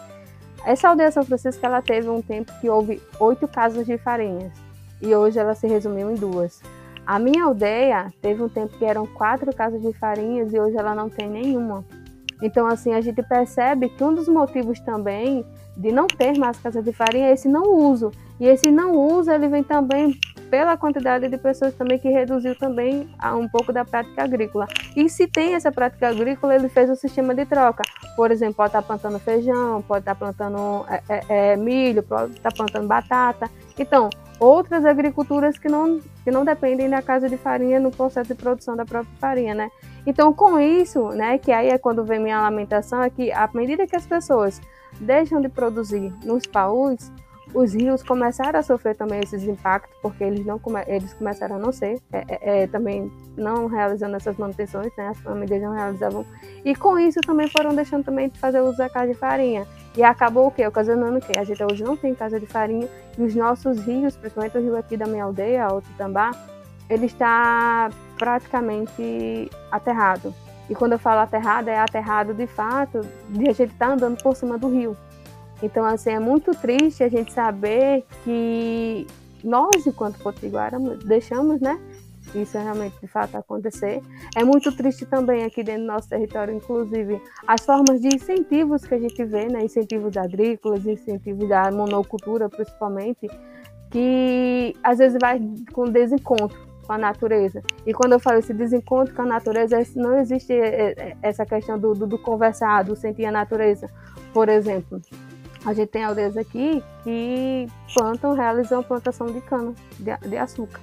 Essa 0.66 0.90
aldeia 0.90 1.12
São 1.12 1.24
Francisco, 1.24 1.64
ela 1.64 1.82
teve 1.82 2.10
um 2.10 2.22
tempo 2.22 2.52
que 2.60 2.68
houve 2.68 3.02
oito 3.20 3.48
casas 3.48 3.86
de 3.86 4.00
farinhas, 4.00 4.52
e 5.00 5.14
hoje 5.14 5.38
ela 5.38 5.54
se 5.54 5.68
resumiu 5.68 6.10
em 6.10 6.16
duas. 6.16 6.62
A 7.06 7.20
minha 7.20 7.44
aldeia 7.44 8.12
teve 8.20 8.42
um 8.42 8.50
tempo 8.50 8.76
que 8.78 8.84
eram 8.84 9.06
quatro 9.06 9.54
casas 9.54 9.80
de 9.80 9.94
farinhas 9.94 10.52
e 10.52 10.60
hoje 10.60 10.76
ela 10.76 10.96
não 10.96 11.08
tem 11.08 11.30
nenhuma. 11.30 11.86
Então, 12.42 12.66
assim, 12.66 12.94
a 12.94 13.02
gente 13.02 13.22
percebe 13.22 13.90
que 13.90 14.04
um 14.04 14.14
dos 14.14 14.28
motivos 14.28 14.80
também 14.80 15.46
de 15.78 15.92
não 15.92 16.08
ter 16.08 16.36
mais 16.38 16.58
casas 16.58 16.84
de 16.84 16.92
farinha 16.92 17.28
é 17.28 17.34
esse 17.34 17.48
não 17.48 17.76
uso. 17.76 18.10
E 18.40 18.48
esse 18.48 18.72
não 18.72 18.94
uso, 18.94 19.32
ele 19.32 19.48
vem 19.48 19.64
também 19.64 20.20
pela 20.50 20.78
quantidade 20.78 21.28
de 21.28 21.38
pessoas 21.38 21.74
também 21.74 22.00
que 22.00 22.10
reduziu 22.10 22.56
também 22.56 23.10
um 23.36 23.48
pouco 23.48 23.74
da 23.74 23.84
prática 23.84 24.24
agrícola. 24.24 24.68
E 24.96 25.10
se 25.10 25.28
tem 25.28 25.54
essa 25.54 25.72
prática 25.72 26.10
agrícola, 26.10 26.56
ele 26.56 26.70
fez 26.70 26.90
um 26.90 26.96
sistema 26.96 27.34
de 27.34 27.46
troca. 27.46 27.84
Por 28.16 28.32
exemplo, 28.32 28.56
pode 28.56 28.70
estar 28.70 28.82
plantando 28.82 29.20
feijão, 29.20 29.82
pode 29.82 30.02
estar 30.02 30.16
plantando 30.16 30.86
é, 30.90 31.02
é, 31.10 31.52
é 31.52 31.58
milho, 31.58 32.04
pode 32.04 32.34
estar 32.34 32.54
plantando 32.54 32.88
batata. 32.88 33.50
Então, 33.78 34.10
outras 34.40 34.86
agriculturas 34.86 35.58
que 35.58 35.68
não, 35.68 36.00
que 36.24 36.32
não 36.32 36.46
dependem 36.46 36.90
da 36.90 37.02
casa 37.02 37.28
de 37.28 37.38
farinha 37.38 37.80
no 37.80 37.92
processo 37.92 38.34
de 38.34 38.36
produção 38.36 38.76
da 38.76 38.86
própria 38.86 39.12
farinha, 39.20 39.54
né? 39.54 39.70
Então, 40.06 40.34
com 40.34 40.60
isso, 40.60 41.10
né, 41.10 41.38
que 41.38 41.52
aí 41.52 41.70
é 41.70 41.78
quando 41.78 42.06
vem 42.06 42.20
minha 42.20 42.42
lamentação, 42.42 43.02
é 43.02 43.10
que 43.10 43.32
à 43.32 43.50
medida 43.54 43.88
que 43.88 43.96
as 43.96 44.06
pessoas 44.06 44.62
deixam 45.00 45.42
de 45.42 45.50
produzir 45.50 46.14
nos 46.24 46.46
paús, 46.46 47.12
os 47.56 47.74
rios 47.74 48.04
começaram 48.04 48.60
a 48.60 48.62
sofrer 48.62 48.96
também 48.96 49.22
esses 49.22 49.44
impactos, 49.44 49.98
porque 50.02 50.24
eles 50.24 50.46
não 50.46 50.60
come, 50.60 50.84
eles 50.88 51.14
começaram 51.14 51.56
a 51.56 51.60
não 51.60 51.72
ser, 51.72 52.02
é, 52.12 52.26
é, 52.28 52.64
é, 52.64 52.68
também 52.68 53.10
não 53.38 53.68
realizando 53.68 54.16
essas 54.18 54.38
manutenções, 54.38 54.92
né, 54.98 55.08
as 55.08 55.18
famílias 55.20 55.62
não 55.62 55.74
realizavam, 55.74 56.26
e 56.66 56.76
com 56.76 57.00
isso 57.00 57.22
também 57.22 57.48
foram 57.48 57.74
deixando 57.74 58.04
também 58.04 58.28
de 58.28 58.38
fazer 58.38 58.60
uso 58.60 58.78
da 58.78 58.90
casa 58.90 59.08
de 59.08 59.18
farinha. 59.18 59.66
E 59.98 60.04
acabou 60.04 60.48
o 60.48 60.52
quê? 60.52 60.68
Ocasionando 60.68 61.20
o 61.20 61.22
quê? 61.22 61.40
A 61.40 61.46
gente 61.46 61.64
hoje 61.64 61.82
não 61.82 61.96
tem 61.96 62.14
casa 62.14 62.38
de 62.38 62.46
farinha 62.46 62.90
e 63.18 63.24
os 63.24 63.34
nossos 63.34 63.80
rios, 63.80 64.18
principalmente 64.18 64.58
o 64.58 64.62
rio 64.62 64.76
aqui 64.76 64.98
da 64.98 65.06
minha 65.06 65.24
aldeia, 65.24 65.74
o 65.74 65.82
Tutambá, 65.82 66.32
ele 66.90 67.06
está 67.06 67.90
praticamente 68.18 69.50
aterrado. 69.72 70.34
E 70.70 70.76
quando 70.76 70.94
eu 70.94 71.00
falo 71.00 71.22
aterrado, 71.22 71.70
é 71.70 71.80
aterrado 71.80 72.34
de 72.34 72.48
fato 72.48 73.02
de 73.30 73.50
a 73.50 73.54
gente 73.54 73.72
estar 73.72 73.88
tá 73.88 73.94
andando 73.94 74.22
por 74.22 74.36
cima 74.36 74.58
do 74.58 74.68
rio. 74.68 74.98
Então, 75.66 75.84
assim, 75.84 76.12
é 76.12 76.20
muito 76.20 76.52
triste 76.52 77.04
a 77.04 77.10
gente 77.10 77.34
saber 77.34 78.06
que 78.24 79.08
nós, 79.44 79.86
enquanto 79.86 80.20
potiguara, 80.20 80.78
deixamos, 81.06 81.60
né, 81.60 81.80
isso 82.36 82.58
realmente 82.58 82.96
de 83.02 83.08
fato 83.08 83.36
acontecer. 83.36 84.00
É 84.36 84.44
muito 84.44 84.72
triste 84.76 85.08
também 85.08 85.44
aqui 85.44 85.64
dentro 85.64 85.82
do 85.82 85.88
nosso 85.88 86.08
território, 86.08 86.54
inclusive, 86.54 87.20
as 87.48 87.66
formas 87.66 88.00
de 88.00 88.16
incentivos 88.16 88.86
que 88.86 88.94
a 88.94 89.00
gente 89.00 89.24
vê, 89.26 89.48
né? 89.48 89.64
incentivos 89.64 90.16
agrícolas, 90.18 90.86
incentivos 90.86 91.50
da 91.50 91.72
monocultura 91.72 92.48
principalmente, 92.48 93.28
que 93.90 94.76
às 94.84 95.00
vezes 95.00 95.18
vai 95.20 95.40
com 95.74 95.86
desencontro 95.86 96.58
com 96.86 96.94
a 96.94 96.98
natureza. 96.98 97.64
E 97.86 97.94
quando 97.94 98.14
eu 98.14 98.20
falo 98.20 98.38
esse 98.38 98.54
desencontro 98.54 99.16
com 99.16 99.24
a 99.24 99.26
natureza, 99.26 99.82
não 99.96 100.20
existe 100.20 100.54
é, 100.54 100.92
é, 100.92 101.18
essa 101.22 101.46
questão 101.46 101.80
do, 101.80 101.94
do, 101.94 102.06
do 102.06 102.20
conversar, 102.20 102.84
do 102.84 102.96
sentir 102.96 103.26
a 103.26 103.32
natureza. 103.32 103.90
Por 104.34 104.50
exemplo, 104.50 105.02
a 105.66 105.74
gente 105.74 105.90
tem 105.90 106.04
aldeias 106.04 106.38
aqui 106.38 106.84
que 107.04 107.68
plantam, 107.94 108.34
realizam 108.34 108.84
plantação 108.84 109.28
de 109.28 109.42
cana, 109.42 109.74
de, 110.00 110.30
de 110.30 110.38
açúcar. 110.38 110.80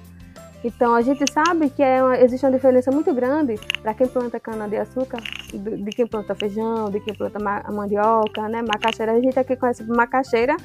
Então 0.63 0.95
a 0.95 1.01
gente 1.01 1.29
sabe 1.31 1.69
que 1.69 1.83
é 1.83 2.01
uma, 2.01 2.17
existe 2.17 2.45
uma 2.45 2.51
diferença 2.53 2.89
muito 2.89 3.13
grande 3.13 3.59
para 3.81 3.93
quem 3.93 4.07
planta 4.07 4.39
cana-de-açúcar, 4.39 5.21
de, 5.51 5.57
de, 5.59 5.91
quem 5.91 6.07
planta 6.07 6.33
feijão, 6.35 6.89
de 6.89 7.01
quem 7.01 7.13
planta 7.13 7.37
ma 7.37 7.63
mandioca, 7.69 8.47
né? 8.47 8.61
Macaxeira, 8.61 9.11
a 9.11 9.19
gente 9.19 9.37
aqui 9.37 9.57
conhece 9.57 9.83
macaxeira, 9.83 10.55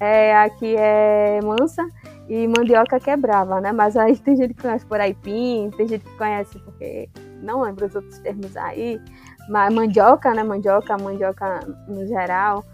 é, 0.00 0.36
aqui 0.36 0.74
é 0.76 1.40
mansa 1.40 1.86
e 2.28 2.48
mandioca 2.48 2.98
que 2.98 3.10
é 3.10 3.16
brava, 3.16 3.60
né? 3.60 3.70
Mas 3.70 3.96
aí 3.96 4.16
tem 4.18 4.36
gente 4.36 4.54
que 4.54 4.62
conhece 4.62 4.84
por 4.86 5.00
aipim, 5.00 5.70
tem 5.76 5.86
gente 5.86 6.04
que 6.04 6.16
conhece 6.16 6.58
porque 6.58 7.08
não 7.40 7.62
lembro 7.62 7.86
os 7.86 7.94
outros 7.94 8.18
termos 8.18 8.56
aí, 8.56 9.00
mas 9.48 9.72
mandioca, 9.72 10.34
né? 10.34 10.42
Mandioca, 10.42 10.98
mandioca 10.98 11.60
no 11.86 12.04
geral. 12.08 12.64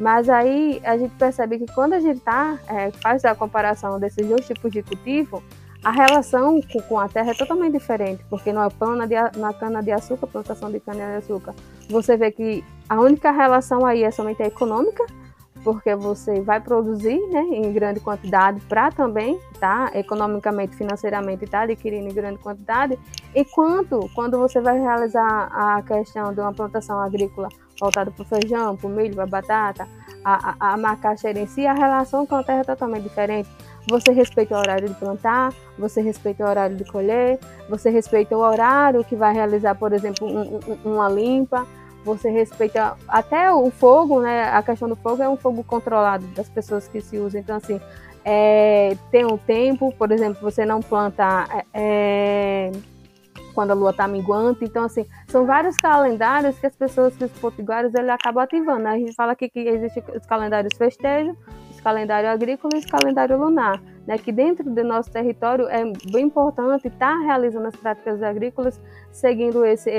Mas 0.00 0.30
aí 0.30 0.80
a 0.82 0.96
gente 0.96 1.14
percebe 1.16 1.58
que 1.58 1.66
quando 1.74 1.92
a 1.92 2.00
gente 2.00 2.20
tá, 2.20 2.58
é, 2.66 2.90
faz 2.90 3.22
a 3.22 3.34
comparação 3.34 4.00
desses 4.00 4.26
dois 4.26 4.46
tipos 4.46 4.72
de 4.72 4.82
cultivo, 4.82 5.42
a 5.84 5.90
relação 5.90 6.58
com, 6.88 6.98
a 6.98 7.06
terra 7.06 7.32
é 7.32 7.34
totalmente 7.34 7.74
diferente, 7.74 8.24
porque 8.30 8.50
na, 8.50 8.70
cana 8.70 9.06
de, 9.06 9.14
na 9.38 9.52
cana-de-açúcar, 9.52 10.26
plantação 10.26 10.72
de 10.72 10.80
cana-de-açúcar, 10.80 11.54
você 11.88 12.16
vê 12.16 12.30
que 12.30 12.64
a 12.88 12.98
única 12.98 13.30
relação 13.30 13.84
aí 13.84 14.02
é 14.02 14.10
somente 14.10 14.42
a 14.42 14.46
econômica, 14.46 15.04
porque 15.62 15.94
você 15.94 16.40
vai 16.40 16.60
produzir 16.60 17.18
né, 17.28 17.42
em 17.52 17.72
grande 17.72 18.00
quantidade 18.00 18.60
para 18.62 18.90
também, 18.90 19.38
tá, 19.58 19.90
economicamente, 19.94 20.76
financeiramente, 20.76 21.46
tá 21.46 21.60
adquirindo 21.62 22.08
em 22.08 22.14
grande 22.14 22.38
quantidade, 22.38 22.98
enquanto 23.34 24.10
quando 24.14 24.38
você 24.38 24.60
vai 24.60 24.80
realizar 24.80 25.50
a 25.52 25.82
questão 25.82 26.32
de 26.32 26.40
uma 26.40 26.52
plantação 26.52 27.00
agrícola 27.00 27.48
voltada 27.80 28.10
para 28.10 28.22
o 28.22 28.26
feijão, 28.26 28.76
para 28.76 28.86
o 28.86 28.90
milho, 28.90 29.14
para 29.14 29.24
a 29.24 29.26
batata, 29.26 29.88
a, 30.24 30.54
a, 30.60 30.72
a 30.72 30.76
macaxeira 30.76 31.38
em 31.38 31.46
si, 31.46 31.66
a 31.66 31.72
relação 31.72 32.26
com 32.26 32.34
a 32.34 32.42
terra 32.42 32.60
é 32.60 32.64
totalmente 32.64 33.04
diferente. 33.04 33.48
Você 33.88 34.12
respeita 34.12 34.54
o 34.54 34.58
horário 34.58 34.88
de 34.88 34.94
plantar, 34.94 35.52
você 35.78 36.02
respeita 36.02 36.44
o 36.44 36.48
horário 36.48 36.76
de 36.76 36.84
colher, 36.84 37.38
você 37.68 37.88
respeita 37.88 38.36
o 38.36 38.40
horário 38.40 39.02
que 39.02 39.16
vai 39.16 39.32
realizar, 39.32 39.74
por 39.74 39.92
exemplo, 39.92 40.26
um, 40.26 40.56
um, 40.56 40.92
uma 40.92 41.08
limpa, 41.08 41.66
você 42.04 42.30
respeita 42.30 42.96
até 43.08 43.52
o 43.52 43.70
fogo, 43.70 44.20
né? 44.20 44.44
A 44.44 44.62
questão 44.62 44.88
do 44.88 44.96
fogo 44.96 45.22
é 45.22 45.28
um 45.28 45.36
fogo 45.36 45.62
controlado 45.64 46.26
das 46.28 46.48
pessoas 46.48 46.88
que 46.88 47.00
se 47.00 47.18
usam. 47.18 47.40
Então, 47.40 47.56
assim, 47.56 47.80
é, 48.24 48.96
tem 49.10 49.24
um 49.24 49.36
tempo, 49.36 49.92
por 49.96 50.10
exemplo, 50.12 50.40
você 50.42 50.64
não 50.64 50.80
planta 50.80 51.46
é, 51.72 52.70
quando 53.54 53.70
a 53.72 53.74
lua 53.74 53.90
está 53.90 54.06
minguante. 54.06 54.64
Então, 54.64 54.84
assim, 54.84 55.04
são 55.28 55.46
vários 55.46 55.76
calendários 55.76 56.58
que 56.58 56.66
as 56.66 56.76
pessoas, 56.76 57.14
que 57.16 57.24
os 57.24 57.32
potiguares, 57.32 57.94
ele 57.94 58.10
acabam 58.10 58.42
ativando. 58.42 58.84
Né? 58.84 58.90
A 58.90 58.98
gente 58.98 59.14
fala 59.14 59.32
aqui 59.32 59.48
que 59.48 59.60
existem 59.60 60.02
os 60.14 60.26
calendários 60.26 60.76
festejos, 60.76 61.36
os 61.70 61.80
calendários 61.80 62.32
agrícolas 62.32 62.82
e 62.82 62.84
os 62.84 62.90
calendários 62.90 63.38
lunar. 63.38 63.80
Né? 64.06 64.18
Que 64.18 64.32
dentro 64.32 64.68
do 64.68 64.84
nosso 64.84 65.10
território 65.10 65.66
é 65.68 65.82
bem 66.10 66.26
importante 66.26 66.88
estar 66.88 67.18
tá 67.18 67.24
realizando 67.24 67.68
as 67.68 67.76
práticas 67.76 68.22
agrícolas 68.22 68.80
seguindo 69.12 69.64
esse, 69.64 69.90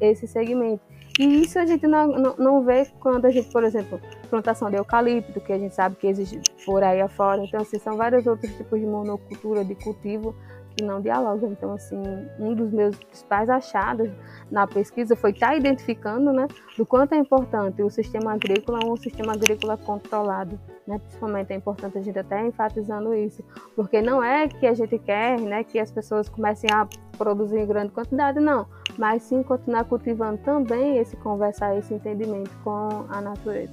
esse 0.00 0.26
segmento. 0.26 0.82
E 1.18 1.42
isso 1.42 1.58
a 1.58 1.66
gente 1.66 1.86
não, 1.86 2.06
não, 2.06 2.36
não, 2.36 2.64
vê 2.64 2.86
quando 3.00 3.24
a 3.24 3.30
gente, 3.30 3.50
por 3.50 3.64
exemplo, 3.64 4.00
plantação 4.30 4.70
de 4.70 4.76
eucalipto, 4.76 5.40
que 5.40 5.52
a 5.52 5.58
gente 5.58 5.74
sabe 5.74 5.96
que 5.96 6.06
existe 6.06 6.40
por 6.64 6.82
aí 6.82 7.00
afora. 7.00 7.44
Então, 7.44 7.60
assim, 7.60 7.78
são 7.78 7.96
vários 7.96 8.26
outros 8.26 8.54
tipos 8.56 8.78
de 8.78 8.86
monocultura, 8.86 9.64
de 9.64 9.74
cultivo, 9.74 10.34
que 10.78 10.84
não 10.84 11.00
dialogam. 11.00 11.50
Então, 11.50 11.72
assim, 11.72 12.00
um 12.38 12.54
dos 12.54 12.70
meus 12.70 12.96
principais 12.96 13.50
achados 13.50 14.08
na 14.50 14.66
pesquisa 14.66 15.16
foi 15.16 15.32
estar 15.32 15.48
tá 15.48 15.56
identificando, 15.56 16.32
né, 16.32 16.46
do 16.76 16.86
quanto 16.86 17.14
é 17.14 17.18
importante 17.18 17.82
o 17.82 17.90
sistema 17.90 18.32
agrícola, 18.32 18.78
um 18.86 18.96
sistema 18.96 19.32
agrícola 19.32 19.76
controlado, 19.76 20.58
né, 20.86 20.98
principalmente 20.98 21.52
é 21.52 21.56
importante 21.56 21.98
a 21.98 22.00
gente 22.00 22.18
até 22.18 22.46
enfatizando 22.46 23.12
isso, 23.12 23.42
porque 23.74 24.00
não 24.00 24.22
é 24.22 24.48
que 24.48 24.66
a 24.66 24.72
gente 24.72 24.98
quer, 24.98 25.40
né, 25.40 25.64
que 25.64 25.78
as 25.78 25.90
pessoas 25.90 26.28
comecem 26.28 26.70
a 26.72 26.86
produzir 27.16 27.58
em 27.58 27.66
grande 27.66 27.92
quantidade, 27.92 28.38
não, 28.38 28.66
mas 28.98 29.22
sim 29.22 29.42
continuar 29.42 29.84
cultivando 29.84 30.42
também 30.42 30.98
esse 30.98 31.16
conversar, 31.16 31.78
esse 31.78 31.94
entendimento 31.94 32.50
com 32.64 33.06
a 33.08 33.20
natureza. 33.20 33.72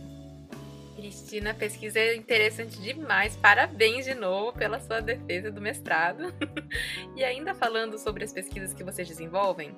Cristina, 0.96 1.54
pesquisa 1.54 2.00
é 2.00 2.16
interessante 2.16 2.82
demais. 2.82 3.36
Parabéns 3.36 4.06
de 4.06 4.14
novo 4.14 4.54
pela 4.58 4.80
sua 4.80 5.02
defesa 5.02 5.52
do 5.52 5.60
mestrado. 5.60 6.34
e 7.18 7.24
ainda 7.24 7.54
falando 7.54 7.98
sobre 7.98 8.24
as 8.24 8.32
pesquisas 8.32 8.74
que 8.74 8.84
vocês 8.84 9.08
desenvolvem, 9.08 9.76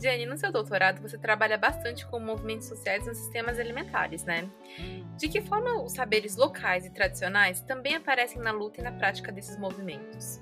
Jenny, 0.00 0.26
no 0.26 0.36
seu 0.36 0.52
doutorado 0.52 1.00
você 1.00 1.18
trabalha 1.18 1.56
bastante 1.56 2.06
com 2.06 2.18
movimentos 2.18 2.68
sociais 2.68 3.06
nos 3.06 3.16
sistemas 3.16 3.58
alimentares, 3.58 4.24
né? 4.24 4.48
De 5.16 5.28
que 5.28 5.40
forma 5.40 5.82
os 5.82 5.92
saberes 5.92 6.36
locais 6.36 6.84
e 6.84 6.90
tradicionais 6.90 7.60
também 7.62 7.94
aparecem 7.94 8.40
na 8.40 8.52
luta 8.52 8.80
e 8.80 8.84
na 8.84 8.92
prática 8.92 9.32
desses 9.32 9.58
movimentos? 9.58 10.40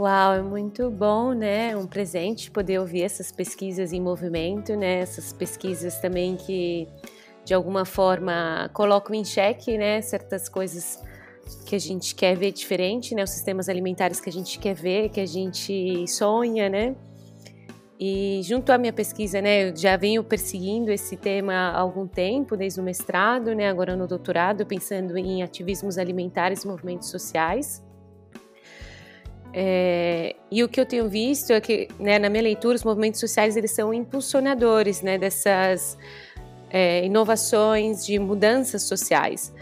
Uau, 0.00 0.32
é 0.32 0.40
muito 0.40 0.90
bom, 0.90 1.34
né? 1.34 1.76
Um 1.76 1.86
presente 1.86 2.50
poder 2.50 2.78
ouvir 2.78 3.02
essas 3.02 3.30
pesquisas 3.30 3.92
em 3.92 4.00
movimento, 4.00 4.74
né? 4.74 5.00
Essas 5.00 5.30
pesquisas 5.30 6.00
também 6.00 6.36
que 6.36 6.88
de 7.44 7.52
alguma 7.52 7.84
forma 7.84 8.70
colocam 8.72 9.14
em 9.14 9.22
xeque, 9.22 9.76
né, 9.76 10.00
certas 10.00 10.48
coisas 10.48 10.98
que 11.66 11.76
a 11.76 11.78
gente 11.78 12.14
quer 12.14 12.34
ver 12.34 12.50
diferente, 12.52 13.14
né, 13.14 13.22
os 13.22 13.28
sistemas 13.28 13.68
alimentares 13.68 14.20
que 14.20 14.30
a 14.30 14.32
gente 14.32 14.58
quer 14.58 14.72
ver, 14.72 15.10
que 15.10 15.20
a 15.20 15.26
gente 15.26 16.06
sonha, 16.08 16.70
né? 16.70 16.96
E 17.98 18.40
junto 18.42 18.72
à 18.72 18.78
minha 18.78 18.94
pesquisa, 18.94 19.42
né, 19.42 19.68
eu 19.68 19.76
já 19.76 19.98
venho 19.98 20.24
perseguindo 20.24 20.90
esse 20.90 21.14
tema 21.14 21.52
há 21.52 21.78
algum 21.78 22.06
tempo, 22.06 22.56
desde 22.56 22.80
o 22.80 22.82
mestrado, 22.82 23.54
né, 23.54 23.68
agora 23.68 23.94
no 23.94 24.06
doutorado, 24.06 24.64
pensando 24.64 25.18
em 25.18 25.42
ativismos 25.42 25.98
alimentares 25.98 26.62
e 26.64 26.66
movimentos 26.66 27.10
sociais. 27.10 27.82
É, 29.52 30.36
e 30.50 30.62
o 30.62 30.68
que 30.68 30.80
eu 30.80 30.86
tenho 30.86 31.08
visto 31.08 31.52
é 31.52 31.60
que, 31.60 31.88
né, 31.98 32.18
na 32.18 32.28
minha 32.28 32.42
leitura, 32.42 32.76
os 32.76 32.84
movimentos 32.84 33.18
sociais 33.18 33.56
eles 33.56 33.72
são 33.72 33.92
impulsionadores, 33.92 35.02
né, 35.02 35.18
dessas 35.18 35.98
é, 36.70 37.04
inovações, 37.04 38.06
de 38.06 38.18
mudanças 38.18 38.82
sociais. 38.82 39.52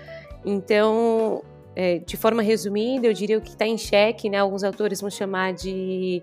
Então, 0.45 1.43
é, 1.75 1.99
de 1.99 2.17
forma 2.17 2.43
resumida, 2.43 3.07
eu 3.07 3.13
diria 3.13 3.39
o 3.39 3.41
que 3.41 3.51
está 3.51 3.67
em 3.67 3.79
xeque, 3.79 4.29
né, 4.29 4.39
alguns 4.39 4.63
autores 4.63 5.01
vão 5.01 5.11
chamar 5.11 5.55
de 5.55 6.23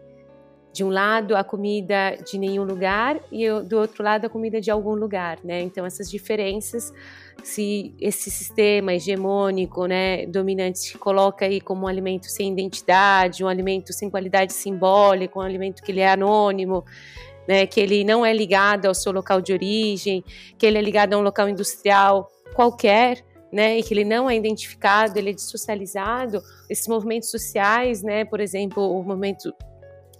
de 0.75 0.83
um 0.83 0.89
lado 0.89 1.37
a 1.37 1.43
comida 1.43 2.17
de 2.29 2.37
nenhum 2.37 2.65
lugar 2.65 3.21
e 3.31 3.47
do 3.61 3.79
outro 3.79 4.03
lado 4.03 4.25
a 4.25 4.29
comida 4.29 4.59
de 4.59 4.69
algum 4.69 4.93
lugar, 4.93 5.39
né? 5.41 5.61
Então 5.61 5.85
essas 5.85 6.11
diferenças, 6.11 6.91
se 7.43 7.93
esse 7.99 8.31
sistema 8.31 8.93
hegemônico, 8.93 9.85
né, 9.85 10.25
dominante 10.25 10.97
coloca 10.97 11.45
aí 11.45 11.61
como 11.61 11.85
um 11.85 11.87
alimento 11.87 12.25
sem 12.25 12.51
identidade, 12.51 13.43
um 13.43 13.47
alimento 13.47 13.93
sem 13.93 14.09
qualidade 14.09 14.53
simbólica, 14.53 15.37
um 15.37 15.41
alimento 15.41 15.83
que 15.83 15.91
ele 15.91 16.01
é 16.01 16.09
anônimo, 16.09 16.83
né, 17.47 17.65
que 17.67 17.79
ele 17.79 18.03
não 18.03 18.25
é 18.25 18.33
ligado 18.33 18.87
ao 18.87 18.95
seu 18.95 19.11
local 19.11 19.41
de 19.41 19.53
origem, 19.53 20.23
que 20.57 20.65
ele 20.65 20.77
é 20.77 20.81
ligado 20.81 21.13
a 21.13 21.17
um 21.17 21.21
local 21.21 21.47
industrial 21.47 22.27
qualquer, 22.55 23.23
né, 23.51 23.77
e 23.77 23.83
que 23.83 23.93
ele 23.93 24.03
não 24.03 24.29
é 24.29 24.35
identificado, 24.35 25.17
ele 25.17 25.29
é 25.29 25.33
dessocializado. 25.33 26.41
Esses 26.69 26.87
movimentos 26.87 27.29
sociais, 27.29 28.01
né, 28.01 28.25
por 28.25 28.39
exemplo, 28.39 28.83
o 28.83 29.03
movimento 29.03 29.53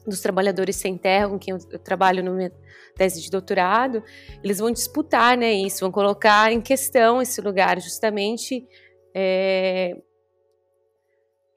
dos 0.06 0.22
trabalhadores 0.22 0.76
sem 0.76 0.98
terra, 0.98 1.30
com 1.30 1.40
quem 1.40 1.54
eu, 1.54 1.80
trabalho 1.80 2.24
no 2.24 2.34
minha 2.34 2.52
tese 2.96 3.22
de 3.22 3.30
doutorado, 3.30 4.04
eles 4.44 4.60
vão 4.60 4.72
disputar, 4.72 5.38
né, 5.38 5.52
isso, 5.52 5.82
vão 5.82 5.92
colocar 5.92 6.52
em 6.52 6.62
questão 6.62 7.22
esse 7.22 7.42
lugar, 7.42 7.80
justamente 7.82 8.66
é, 9.14 9.98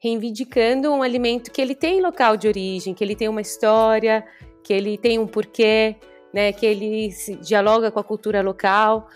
reivindicando 0.01 0.91
um 0.91 1.01
alimento 1.01 1.51
que 1.51 1.61
ele 1.61 1.75
tem 1.75 2.01
local 2.01 2.35
de 2.35 2.47
origem, 2.47 2.93
que 2.93 3.03
ele 3.03 3.15
tem 3.15 3.27
uma 3.27 3.41
história, 3.41 4.25
que 4.63 4.73
ele 4.73 4.97
tem 4.97 5.19
um 5.19 5.27
porquê, 5.27 5.95
né, 6.33 6.51
que 6.51 6.65
ele 6.65 7.09
dialoga 7.41 7.91
com 7.91 7.99
a 7.99 8.03
cultura 8.03 8.41
local. 8.41 9.07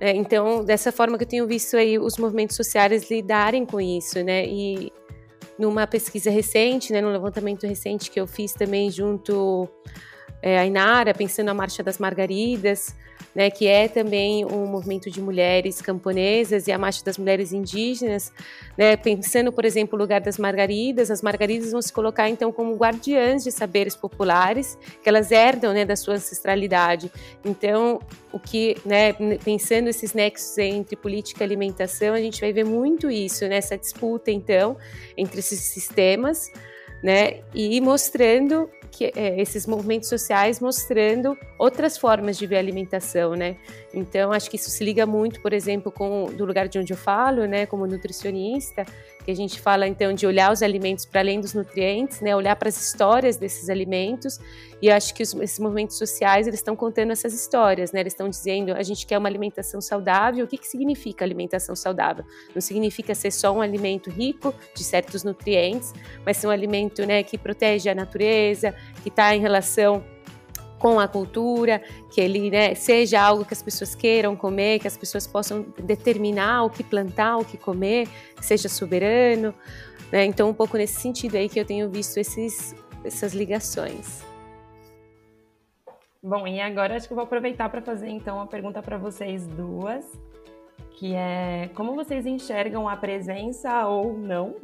Né, 0.00 0.14
então, 0.14 0.64
dessa 0.64 0.92
forma 0.92 1.18
que 1.18 1.24
eu 1.24 1.28
tenho 1.28 1.46
visto 1.46 1.76
aí 1.76 1.98
os 1.98 2.16
movimentos 2.16 2.56
sociais 2.56 3.10
lidarem 3.10 3.66
com 3.66 3.80
isso, 3.80 4.22
né, 4.22 4.46
e 4.46 4.92
numa 5.60 5.86
pesquisa 5.86 6.30
recente, 6.30 6.92
né, 6.92 7.02
no 7.02 7.10
levantamento 7.10 7.66
recente 7.66 8.10
que 8.10 8.18
eu 8.18 8.26
fiz 8.26 8.54
também 8.54 8.90
junto 8.90 9.68
é, 10.42 10.58
a 10.58 10.66
Inara, 10.66 11.14
pensando 11.14 11.46
na 11.46 11.54
Marcha 11.54 11.82
das 11.82 11.98
Margaridas, 11.98 12.94
né, 13.34 13.50
que 13.50 13.66
é 13.66 13.88
também 13.88 14.44
um 14.44 14.66
movimento 14.66 15.10
de 15.10 15.20
mulheres 15.20 15.80
camponesas 15.80 16.66
e 16.66 16.72
a 16.72 16.78
marcha 16.78 17.04
das 17.04 17.16
mulheres 17.16 17.52
indígenas, 17.52 18.32
né, 18.76 18.96
pensando, 18.96 19.52
por 19.52 19.64
exemplo, 19.64 19.96
o 19.96 20.00
lugar 20.00 20.20
das 20.20 20.38
margaridas, 20.38 21.10
as 21.10 21.22
margaridas 21.22 21.70
vão 21.70 21.80
se 21.80 21.92
colocar 21.92 22.28
então 22.28 22.50
como 22.50 22.74
guardiãs 22.74 23.44
de 23.44 23.52
saberes 23.52 23.94
populares 23.94 24.76
que 25.02 25.08
elas 25.08 25.30
herdam, 25.30 25.72
né, 25.72 25.84
da 25.84 25.96
sua 25.96 26.14
ancestralidade. 26.14 27.10
Então, 27.44 28.00
o 28.32 28.38
que, 28.38 28.76
né, 28.84 29.12
pensando 29.44 29.88
esses 29.88 30.12
nexos 30.12 30.58
entre 30.58 30.96
política 30.96 31.42
e 31.42 31.44
alimentação, 31.44 32.14
a 32.14 32.20
gente 32.20 32.40
vai 32.40 32.52
ver 32.52 32.64
muito 32.64 33.10
isso 33.10 33.46
nessa 33.46 33.76
disputa 33.76 34.30
então 34.30 34.76
entre 35.16 35.38
esses 35.38 35.60
sistemas, 35.60 36.50
né, 37.02 37.40
e 37.54 37.80
mostrando 37.80 38.68
que 38.90 39.12
é, 39.14 39.40
esses 39.40 39.66
movimentos 39.66 40.08
sociais 40.08 40.60
mostrando 40.60 41.36
outras 41.58 41.96
formas 41.96 42.36
de 42.36 42.46
ver 42.46 42.56
alimentação, 42.56 43.34
né? 43.34 43.56
Então 43.92 44.32
acho 44.32 44.48
que 44.48 44.56
isso 44.56 44.70
se 44.70 44.84
liga 44.84 45.04
muito, 45.04 45.40
por 45.40 45.52
exemplo, 45.52 45.90
com 45.90 46.26
do 46.26 46.44
lugar 46.44 46.68
de 46.68 46.78
onde 46.78 46.92
eu 46.92 46.96
falo, 46.96 47.44
né, 47.46 47.66
como 47.66 47.86
nutricionista, 47.86 48.84
que 49.24 49.30
a 49.30 49.34
gente 49.34 49.60
fala 49.60 49.86
então 49.86 50.12
de 50.12 50.26
olhar 50.26 50.52
os 50.52 50.62
alimentos 50.62 51.04
para 51.04 51.20
além 51.20 51.40
dos 51.40 51.54
nutrientes, 51.54 52.20
né, 52.20 52.34
olhar 52.34 52.56
para 52.56 52.68
as 52.68 52.80
histórias 52.80 53.36
desses 53.36 53.68
alimentos. 53.68 54.38
E 54.80 54.90
acho 54.90 55.12
que 55.12 55.22
os, 55.22 55.34
esses 55.34 55.58
movimentos 55.58 55.98
sociais 55.98 56.46
eles 56.46 56.60
estão 56.60 56.74
contando 56.74 57.10
essas 57.10 57.34
histórias, 57.34 57.92
né? 57.92 58.00
Eles 58.00 58.14
estão 58.14 58.28
dizendo 58.28 58.72
a 58.72 58.82
gente 58.82 59.06
quer 59.06 59.18
uma 59.18 59.28
alimentação 59.28 59.80
saudável. 59.80 60.44
O 60.44 60.48
que 60.48 60.56
que 60.56 60.66
significa 60.66 61.24
alimentação 61.24 61.76
saudável? 61.76 62.24
Não 62.54 62.62
significa 62.62 63.14
ser 63.14 63.30
só 63.30 63.52
um 63.52 63.60
alimento 63.60 64.08
rico 64.08 64.54
de 64.74 64.82
certos 64.82 65.22
nutrientes, 65.22 65.92
mas 66.24 66.38
ser 66.38 66.46
um 66.46 66.50
alimento, 66.50 67.04
né, 67.04 67.22
que 67.22 67.36
protege 67.36 67.90
a 67.90 67.94
natureza, 67.94 68.74
que 69.02 69.08
está 69.10 69.34
em 69.34 69.40
relação 69.40 70.02
com 70.80 70.98
a 70.98 71.06
cultura, 71.06 71.80
que 72.10 72.20
ele 72.20 72.50
né, 72.50 72.74
seja 72.74 73.20
algo 73.20 73.44
que 73.44 73.52
as 73.52 73.62
pessoas 73.62 73.94
queiram 73.94 74.34
comer, 74.34 74.80
que 74.80 74.88
as 74.88 74.96
pessoas 74.96 75.26
possam 75.26 75.66
determinar 75.78 76.64
o 76.64 76.70
que 76.70 76.82
plantar, 76.82 77.36
o 77.36 77.44
que 77.44 77.58
comer, 77.58 78.08
que 78.34 78.44
seja 78.44 78.68
soberano. 78.68 79.54
Né? 80.10 80.24
Então, 80.24 80.48
um 80.48 80.54
pouco 80.54 80.78
nesse 80.78 80.98
sentido 80.98 81.36
aí 81.36 81.48
que 81.50 81.60
eu 81.60 81.66
tenho 81.66 81.88
visto 81.90 82.16
esses, 82.16 82.74
essas 83.04 83.34
ligações. 83.34 84.24
Bom, 86.22 86.46
e 86.46 86.60
agora 86.60 86.96
acho 86.96 87.06
que 87.06 87.12
eu 87.12 87.16
vou 87.16 87.24
aproveitar 87.24 87.68
para 87.68 87.82
fazer 87.82 88.08
então 88.08 88.36
uma 88.36 88.46
pergunta 88.46 88.82
para 88.82 88.96
vocês 88.96 89.46
duas, 89.46 90.04
que 90.92 91.14
é 91.14 91.70
como 91.74 91.94
vocês 91.94 92.24
enxergam 92.24 92.88
a 92.88 92.96
presença 92.96 93.86
ou 93.86 94.16
não 94.16 94.56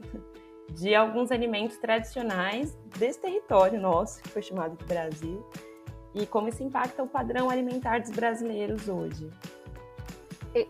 de 0.70 0.94
alguns 0.94 1.30
alimentos 1.30 1.76
tradicionais 1.76 2.76
desse 2.98 3.20
território 3.20 3.80
nosso, 3.80 4.22
que 4.22 4.28
foi 4.28 4.42
chamado 4.42 4.76
de 4.76 4.84
Brasil, 4.84 5.44
e 6.16 6.26
como 6.26 6.48
isso 6.48 6.62
impacta 6.62 7.02
o 7.02 7.06
padrão 7.06 7.50
alimentar 7.50 8.00
dos 8.00 8.10
brasileiros 8.10 8.88
hoje? 8.88 9.30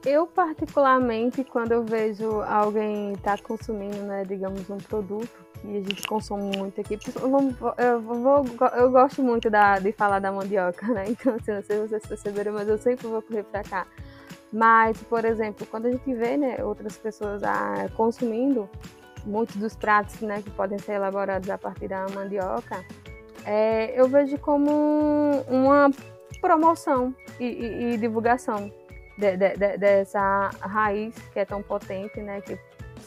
Eu, 0.05 0.27
particularmente, 0.27 1.45
quando 1.45 1.71
eu 1.71 1.85
vejo 1.85 2.41
alguém 2.43 3.13
estar 3.13 3.37
tá 3.37 3.43
consumindo, 3.43 3.99
né, 3.99 4.25
digamos, 4.25 4.69
um 4.69 4.79
produto 4.79 5.47
que 5.61 5.69
a 5.69 5.81
gente 5.81 6.03
consome 6.09 6.57
muito 6.57 6.81
aqui, 6.81 6.99
eu, 7.79 8.01
vou, 8.01 8.45
eu 8.77 8.91
gosto 8.91 9.23
muito 9.23 9.49
da, 9.49 9.79
de 9.79 9.93
falar 9.93 10.19
da 10.19 10.33
mandioca, 10.33 10.89
né? 10.89 11.05
Então, 11.11 11.35
assim, 11.37 11.53
não 11.53 11.63
sei 11.63 11.77
se 11.77 11.89
vocês 11.89 12.07
perceberam, 12.07 12.53
mas 12.53 12.69
eu 12.69 12.79
sempre 12.79 13.07
vou 13.07 13.23
correr 13.23 13.45
para 13.45 13.63
cá. 13.63 13.87
Mas, 14.53 15.01
por 15.05 15.25
exemplo, 15.25 15.65
quando 15.71 15.87
a 15.87 15.93
gente 15.93 16.15
vê 16.15 16.37
né, 16.37 16.65
outras 16.65 16.97
pessoas 16.97 17.45
ah, 17.45 17.89
consumindo 17.97 18.69
muitos 19.25 19.57
dos 19.57 19.77
pratos 19.77 20.21
né, 20.21 20.43
que 20.43 20.51
podem 20.51 20.79
ser 20.79 20.95
elaborados 20.95 21.49
a 21.49 21.59
partir 21.59 21.89
da 21.89 22.07
mandioca, 22.15 22.85
é, 23.47 23.99
eu 23.99 24.09
vejo 24.09 24.37
como 24.39 24.71
uma 25.49 25.91
promoção 26.41 27.15
e, 27.39 27.45
e, 27.45 27.95
e 27.95 27.97
divulgação 27.97 28.71
de, 29.17 29.37
de, 29.37 29.57
de, 29.57 29.79
dessa 29.79 30.51
raiz 30.61 31.15
que 31.33 31.39
é 31.39 31.45
tão 31.45 31.63
potente, 31.63 32.21
né? 32.21 32.41
Que 32.41 32.59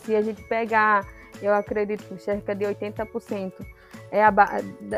se 0.04 0.15
a 0.15 0.21
gente 0.21 0.41
pegar, 0.43 1.06
eu 1.41 1.54
acredito 1.54 2.04
que 2.06 2.17
cerca 2.21 2.56
de 2.56 2.65
80% 2.65 3.54
é 4.12 4.23
a, 4.23 4.32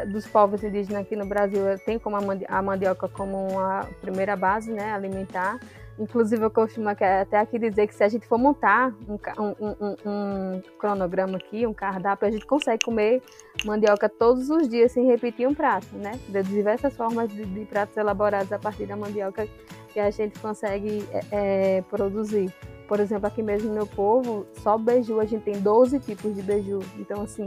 dos 0.08 0.26
povos 0.28 0.64
indígenas 0.64 1.02
aqui 1.02 1.16
no 1.16 1.26
Brasil 1.26 1.62
tem 1.86 2.00
como 2.00 2.16
a 2.16 2.62
mandioca 2.62 3.10
como 3.10 3.48
uma 3.50 3.88
primeira 4.00 4.36
base 4.36 4.72
né, 4.72 4.94
alimentar. 4.94 5.60
Inclusive, 6.00 6.42
eu 6.42 6.50
costumo 6.50 6.90
até 6.90 7.38
aqui 7.38 7.60
dizer 7.60 7.86
que 7.86 7.94
se 7.94 8.04
a 8.04 8.10
gente 8.10 8.26
for 8.26 8.38
montar 8.38 8.94
um, 9.08 9.20
um, 9.38 9.68
um, 9.70 9.96
um, 10.06 10.62
cronograma 10.80 11.38
aqui, 11.38 11.68
um 11.68 11.74
cardápio, 11.74 12.28
a 12.28 12.32
gente 12.32 12.46
consegue 12.46 12.84
comer 12.84 13.22
mandioca 13.66 14.10
todos 14.10 14.50
os 14.50 14.68
dias 14.68 14.92
sem 14.92 15.06
repetir 15.06 15.48
um 15.48 15.54
prato, 15.54 15.88
né? 15.96 16.20
De 16.28 16.44
diversas 16.44 16.96
formas 16.96 17.30
de, 17.30 17.46
de 17.46 17.66
pratos 17.66 17.96
elaborados 17.98 18.52
a 18.52 18.60
partir 18.60 18.86
da 18.86 18.96
mandioca 18.96 19.48
que 19.94 20.00
a 20.00 20.10
gente 20.10 20.40
consegue 20.40 21.08
é, 21.12 21.22
é, 21.32 21.82
produzir. 21.84 22.54
Por 22.88 23.00
exemplo, 23.00 23.28
aqui 23.28 23.42
mesmo 23.42 23.70
no 23.70 23.76
meu 23.76 23.88
povo, 23.88 24.46
só 24.62 24.78
beiju, 24.78 25.20
a 25.20 25.26
gente 25.26 25.44
tem 25.44 25.60
12 25.62 26.00
tipos 26.00 26.36
de 26.36 26.42
beiju. 26.42 26.80
Então, 26.98 27.22
assim, 27.22 27.46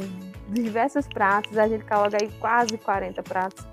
diversos 0.48 1.06
pratos, 1.06 1.58
a 1.58 1.68
gente 1.68 1.84
coloca 1.84 2.16
aí 2.20 2.30
quase 2.40 2.78
40 2.78 3.22
pratos 3.22 3.66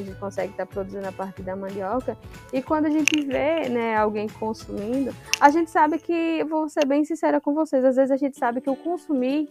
a 0.00 0.04
gente 0.04 0.18
consegue 0.18 0.52
estar 0.52 0.66
tá 0.66 0.72
produzindo 0.72 1.06
a 1.06 1.12
partir 1.12 1.42
da 1.42 1.56
mandioca. 1.56 2.16
E 2.52 2.62
quando 2.62 2.86
a 2.86 2.90
gente 2.90 3.20
vê 3.22 3.68
né, 3.68 3.96
alguém 3.96 4.28
consumindo, 4.28 5.14
a 5.40 5.50
gente 5.50 5.70
sabe 5.70 5.98
que, 5.98 6.44
vou 6.44 6.68
ser 6.68 6.86
bem 6.86 7.04
sincera 7.04 7.40
com 7.40 7.54
vocês, 7.54 7.84
às 7.84 7.96
vezes 7.96 8.10
a 8.10 8.16
gente 8.16 8.38
sabe 8.38 8.60
que 8.60 8.70
o 8.70 8.76
consumir, 8.76 9.48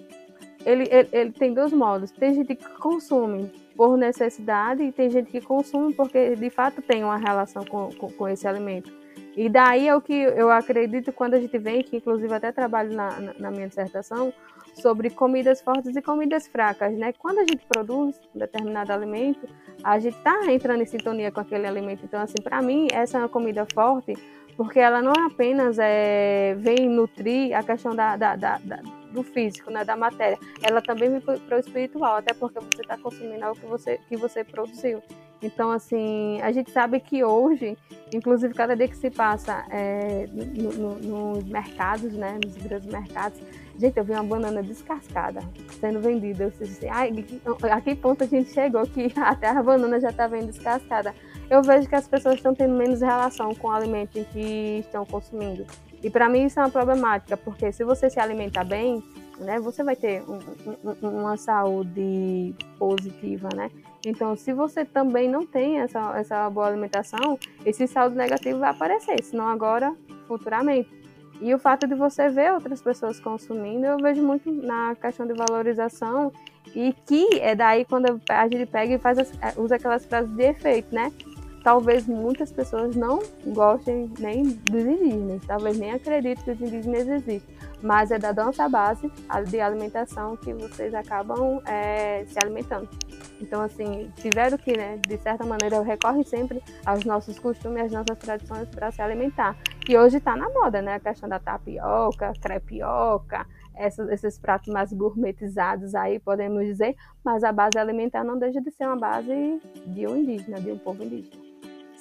ele, 0.68 0.84
ele, 0.92 1.10
ele 1.14 1.32
tem 1.32 1.54
dois 1.54 1.72
modos. 1.72 2.12
Tem 2.12 2.34
gente 2.34 2.54
que 2.54 2.70
consome 2.78 3.50
por 3.76 3.98
necessidade 3.98 4.84
e 4.84 4.92
tem 4.92 5.10
gente 5.10 5.32
que 5.32 5.40
consome 5.40 5.94
porque 5.94 6.36
de 6.36 6.50
fato 6.50 6.82
tem 6.82 7.06
uma 7.06 7.18
relação 7.18 7.64
com, 7.64 7.90
com, 7.94 8.12
com 8.12 8.28
esse 8.28 8.46
alimento. 8.46 8.92
E 9.36 9.48
daí 9.48 9.88
é 9.88 9.96
o 9.96 10.02
que 10.02 10.14
eu 10.14 10.52
acredito 10.52 11.14
quando 11.14 11.36
a 11.36 11.40
gente 11.40 11.58
vem, 11.58 11.84
que 11.84 11.96
inclusive 11.96 12.34
até 12.34 12.52
trabalho 12.52 12.94
na, 12.94 13.34
na, 13.40 13.52
minha 13.52 13.68
dissertação, 13.68 14.34
sobre 14.74 15.10
comidas 15.10 15.62
fortes 15.62 15.96
e 15.96 16.02
comidas 16.02 16.48
fracas, 16.48 16.92
né? 16.98 17.14
Quando 17.14 17.40
a 17.40 17.46
gente 17.46 17.66
produz 17.68 18.20
um 18.36 18.40
determinado 18.40 18.92
alimento, 18.92 19.48
a 19.84 20.00
gente 20.00 20.18
está 20.18 20.52
entrando 20.52 20.82
em 20.82 20.86
sintonia 20.86 21.32
com 21.32 21.40
aquele 21.40 21.68
alimento. 21.68 22.04
Então, 22.04 22.20
assim, 22.20 22.42
para 22.44 22.62
mim, 22.62 22.88
essa 22.92 23.20
é 23.20 23.22
uma 23.22 23.30
comida 23.30 23.66
forte, 23.74 24.14
porque 24.58 24.80
ela 24.80 25.02
não 25.02 25.14
apenas 25.14 25.78
é, 25.80 26.56
vem 26.56 26.90
nutrir 26.90 27.56
a 27.56 27.62
questão 27.62 27.96
da, 27.96 28.18
da, 28.18 28.36
da, 28.36 28.58
da 28.58 28.97
do 29.12 29.24
físico, 29.24 29.72
né, 29.72 29.84
da 29.84 29.96
matéria, 29.96 30.38
ela 30.62 30.82
também 30.82 31.10
vem 31.10 31.22
para 31.22 31.58
o 31.58 31.60
espiritual, 31.60 32.18
até 32.18 32.34
porque 32.34 32.60
você 32.60 32.82
está 32.82 32.98
consumindo 32.98 33.44
algo 33.44 33.60
que 33.60 33.66
você, 33.66 34.00
que 34.08 34.18
você 34.18 34.44
produziu. 34.44 35.02
Então, 35.42 35.72
assim, 35.72 36.42
a 36.42 36.52
gente 36.52 36.72
sabe 36.72 37.00
que 37.00 37.24
hoje, 37.24 37.78
inclusive 38.12 38.54
cada 38.54 38.76
dia 38.76 38.88
que 38.88 38.98
se 38.98 39.12
passa 39.12 39.66
é, 39.70 40.28
no, 40.32 40.74
no, 40.74 40.96
nos 40.96 41.44
mercados, 41.44 42.14
né, 42.14 42.40
nos 42.44 42.58
grandes 42.58 42.92
mercados, 42.92 43.40
gente, 43.78 43.98
eu 43.98 44.04
vi 44.04 44.14
uma 44.14 44.24
banana 44.24 44.64
descascada 44.64 45.42
sendo 45.80 46.00
vendida. 46.00 46.46
Eu 46.46 46.50
disse 46.50 46.86
assim, 46.86 47.70
a 47.70 47.82
que 47.82 47.96
ponto 47.96 48.24
a 48.24 48.28
gente 48.28 48.52
chegou 48.52 48.84
que 48.88 49.14
até 49.22 49.50
a 49.50 49.62
banana 49.62 50.00
já 50.00 50.10
está 50.10 50.28
vendo 50.28 50.48
descascada? 50.48 51.14
Eu 51.50 51.62
vejo 51.62 51.88
que 51.88 51.96
as 51.96 52.08
pessoas 52.08 52.36
estão 52.36 52.54
tendo 52.54 52.76
menos 52.76 53.02
relação 53.02 53.54
com 53.56 53.68
o 53.68 53.72
alimento 53.72 54.26
que 54.34 54.80
estão 54.80 55.06
consumindo. 55.06 55.66
E 56.04 56.10
para 56.10 56.30
mim 56.30 56.46
isso 56.46 56.60
é 56.60 56.64
uma 56.64 56.70
problemática, 56.70 57.36
porque 57.36 57.72
se 57.72 57.84
você 57.84 58.10
se 58.10 58.20
alimentar 58.20 58.64
bem, 58.64 59.04
né, 59.40 59.60
você 59.60 59.84
vai 59.84 59.96
ter 59.96 60.24
um, 60.24 60.40
um, 60.84 61.22
uma 61.22 61.38
saúde 61.38 62.56
positiva, 62.78 63.50
né? 63.56 63.70
Então, 64.06 64.36
se 64.36 64.54
você 64.54 64.86
também 64.86 65.30
não 65.30 65.46
tem 65.46 65.80
essa, 65.80 66.18
essa 66.18 66.50
boa 66.50 66.68
alimentação, 66.68 67.38
esse 67.66 67.88
saldo 67.88 68.16
negativo 68.16 68.60
vai 68.60 68.70
aparecer, 68.70 69.22
se 69.24 69.36
não 69.36 69.48
agora, 69.48 69.96
futuramente. 70.28 70.90
E 71.40 71.54
o 71.54 71.60
fato 71.60 71.88
de 71.88 71.94
você 71.94 72.30
ver 72.30 72.52
outras 72.52 72.82
pessoas 72.82 73.20
consumindo, 73.20 73.86
eu 73.86 73.98
vejo 73.98 74.24
muito 74.24 74.52
na 74.52 74.96
questão 74.96 75.26
de 75.28 75.34
valorização 75.34 76.32
e 76.76 76.94
que 77.06 77.40
é 77.40 77.54
daí 77.54 77.86
quando 77.86 78.20
a 78.30 78.48
gente 78.48 78.66
pega 78.66 78.96
e 78.96 78.98
faz 78.98 79.20
as, 79.20 79.32
usa 79.56 79.76
aquelas 79.76 80.06
frases 80.06 80.32
de 80.32 80.44
efeito, 80.44 80.94
né? 80.94 81.12
Talvez 81.68 82.08
muitas 82.08 82.50
pessoas 82.50 82.96
não 82.96 83.20
gostem 83.48 84.10
nem 84.20 84.44
dos 84.44 84.86
indígenas, 84.86 85.46
talvez 85.46 85.78
nem 85.78 85.92
acreditem 85.92 86.42
que 86.42 86.52
os 86.52 86.62
indígenas 86.62 87.06
existem, 87.10 87.42
mas 87.84 88.10
é 88.10 88.18
da 88.18 88.34
nossa 88.34 88.70
base 88.70 89.12
de 89.50 89.60
alimentação 89.60 90.38
que 90.38 90.54
vocês 90.54 90.94
acabam 90.94 91.62
é, 91.66 92.24
se 92.26 92.40
alimentando. 92.42 92.88
Então, 93.42 93.62
assim, 93.62 94.10
tiveram 94.16 94.58
que, 94.58 94.78
né, 94.78 94.96
de 95.06 95.18
certa 95.18 95.46
maneira, 95.46 95.82
recorre 95.82 96.24
sempre 96.24 96.64
aos 96.86 97.04
nossos 97.04 97.38
costumes, 97.38 97.84
às 97.84 97.92
nossas 97.92 98.18
tradições 98.18 98.70
para 98.70 98.90
se 98.90 99.02
alimentar. 99.02 99.58
E 99.90 99.98
hoje 99.98 100.20
está 100.20 100.38
na 100.38 100.48
moda, 100.48 100.82
né, 100.82 100.94
a 100.94 101.00
questão 101.02 101.28
da 101.28 101.38
tapioca, 101.38 102.32
crepioca, 102.42 103.46
esses, 103.78 104.08
esses 104.08 104.40
pratos 104.40 104.74
mais 104.74 104.94
gourmetizados 104.94 105.94
aí, 105.96 106.18
podemos 106.18 106.66
dizer, 106.66 106.96
mas 107.26 107.44
a 107.44 107.52
base 107.52 107.78
alimentar 107.78 108.24
não 108.24 108.40
deixa 108.40 108.62
de 108.62 108.72
ser 108.72 108.86
uma 108.86 108.96
base 108.96 109.62
de 109.86 110.08
um 110.08 110.16
indígena, 110.16 110.62
de 110.62 110.72
um 110.72 110.78
povo 110.78 111.04
indígena. 111.04 111.47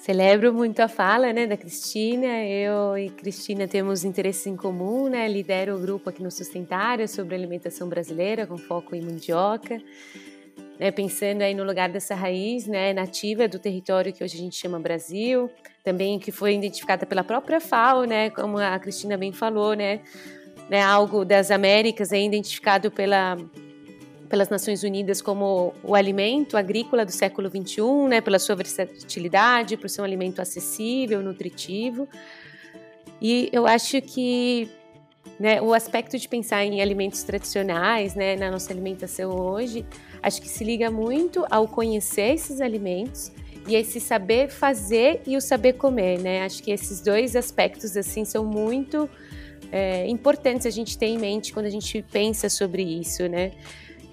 Celebro 0.07 0.53
muito 0.53 0.79
a 0.79 0.87
fala 0.87 1.33
né, 1.33 1.45
da 1.45 1.57
Cristina. 1.57 2.41
Eu 2.45 2.97
e 2.97 3.09
Cristina 3.09 3.67
temos 3.67 4.05
interesses 4.05 4.47
em 4.47 4.55
comum, 4.55 5.09
né? 5.09 5.27
Lidero 5.27 5.75
o 5.75 5.79
grupo 5.81 6.09
aqui 6.09 6.23
no 6.23 6.31
Sustentária 6.31 7.05
sobre 7.09 7.35
alimentação 7.35 7.89
brasileira, 7.89 8.47
com 8.47 8.57
foco 8.57 8.95
em 8.95 9.01
mandioca. 9.01 9.81
Né, 10.79 10.91
pensando 10.91 11.41
aí 11.41 11.53
no 11.53 11.65
lugar 11.65 11.89
dessa 11.89 12.15
raiz 12.15 12.67
né, 12.67 12.93
nativa 12.93 13.49
do 13.49 13.59
território 13.59 14.13
que 14.13 14.23
hoje 14.23 14.37
a 14.37 14.39
gente 14.39 14.55
chama 14.55 14.79
Brasil, 14.79 15.51
também 15.83 16.17
que 16.19 16.31
foi 16.31 16.53
identificada 16.53 17.05
pela 17.05 17.23
própria 17.23 17.59
FAO, 17.59 18.05
né, 18.05 18.29
como 18.29 18.59
a 18.59 18.77
Cristina 18.79 19.17
bem 19.17 19.33
falou, 19.33 19.73
né, 19.73 20.01
né, 20.69 20.83
algo 20.83 21.25
das 21.25 21.49
Américas 21.49 22.13
é 22.13 22.21
identificado 22.21 22.91
pela 22.91 23.35
pelas 24.29 24.49
Nações 24.49 24.83
Unidas 24.83 25.21
como 25.21 25.73
o 25.83 25.95
alimento 25.95 26.57
agrícola 26.57 27.05
do 27.05 27.11
século 27.11 27.49
XXI, 27.49 27.81
né, 28.09 28.21
pela 28.21 28.39
sua 28.39 28.55
versatilidade, 28.55 29.77
por 29.77 29.89
ser 29.89 30.01
um 30.01 30.03
alimento 30.03 30.41
acessível, 30.41 31.21
nutritivo. 31.21 32.07
E 33.21 33.49
eu 33.51 33.65
acho 33.65 34.01
que 34.01 34.69
né, 35.39 35.61
o 35.61 35.73
aspecto 35.73 36.17
de 36.17 36.27
pensar 36.27 36.63
em 36.65 36.81
alimentos 36.81 37.23
tradicionais 37.23 38.15
né, 38.15 38.35
na 38.35 38.49
nossa 38.49 38.71
alimentação 38.71 39.31
hoje, 39.31 39.85
acho 40.21 40.41
que 40.41 40.49
se 40.49 40.63
liga 40.63 40.89
muito 40.89 41.45
ao 41.49 41.67
conhecer 41.67 42.33
esses 42.33 42.59
alimentos 42.61 43.31
e 43.67 43.75
esse 43.75 43.99
saber 43.99 44.49
fazer 44.49 45.21
e 45.27 45.35
o 45.35 45.41
saber 45.41 45.73
comer, 45.73 46.19
né? 46.19 46.43
Acho 46.43 46.63
que 46.63 46.71
esses 46.71 47.01
dois 47.01 47.35
aspectos 47.35 47.97
assim 47.97 48.23
são 48.23 48.45
muito 48.45 49.09
é, 49.71 50.07
importantes 50.07 50.65
a 50.65 50.69
gente 50.69 50.97
ter 50.97 51.07
em 51.07 51.17
mente 51.17 51.51
quando 51.51 51.65
a 51.65 51.69
gente 51.69 52.01
pensa 52.01 52.49
sobre 52.49 52.81
isso, 52.81 53.27
né? 53.27 53.51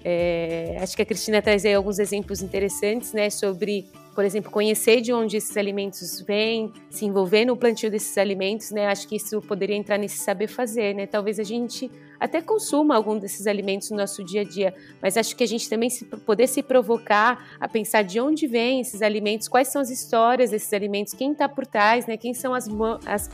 É, 0.07 0.77
acho 0.79 0.95
que 0.95 1.01
a 1.01 1.05
Cristina 1.05 1.41
traz 1.41 1.65
aí 1.65 1.73
alguns 1.73 1.97
exemplos 1.97 2.43
interessantes, 2.43 3.11
né, 3.11 3.27
sobre, 3.31 3.87
por 4.13 4.23
exemplo, 4.23 4.51
conhecer 4.51 5.01
de 5.01 5.11
onde 5.11 5.35
esses 5.35 5.57
alimentos 5.57 6.21
vêm, 6.21 6.71
se 6.91 7.05
envolver 7.05 7.43
no 7.43 7.57
plantio 7.57 7.89
desses 7.89 8.15
alimentos, 8.15 8.69
né, 8.69 8.85
acho 8.85 9.07
que 9.07 9.15
isso 9.15 9.41
poderia 9.41 9.75
entrar 9.75 9.97
nesse 9.97 10.19
saber 10.19 10.45
fazer, 10.47 10.93
né, 10.93 11.07
talvez 11.07 11.39
a 11.39 11.43
gente 11.43 11.89
até 12.19 12.39
consuma 12.39 12.95
algum 12.95 13.17
desses 13.17 13.47
alimentos 13.47 13.89
no 13.89 13.97
nosso 13.97 14.23
dia 14.23 14.41
a 14.41 14.43
dia, 14.43 14.75
mas 15.01 15.17
acho 15.17 15.35
que 15.35 15.43
a 15.43 15.47
gente 15.47 15.67
também 15.67 15.89
se, 15.89 16.05
poder 16.05 16.45
se 16.45 16.61
provocar 16.61 17.57
a 17.59 17.67
pensar 17.67 18.03
de 18.03 18.19
onde 18.19 18.45
vêm 18.45 18.81
esses 18.81 19.01
alimentos, 19.01 19.47
quais 19.47 19.69
são 19.69 19.81
as 19.81 19.89
histórias 19.89 20.51
desses 20.51 20.71
alimentos, 20.71 21.15
quem 21.15 21.31
está 21.31 21.49
por 21.49 21.65
trás, 21.65 22.05
né, 22.05 22.15
quem 22.15 22.31
são 22.31 22.53
as, 22.53 22.67
as 23.07 23.27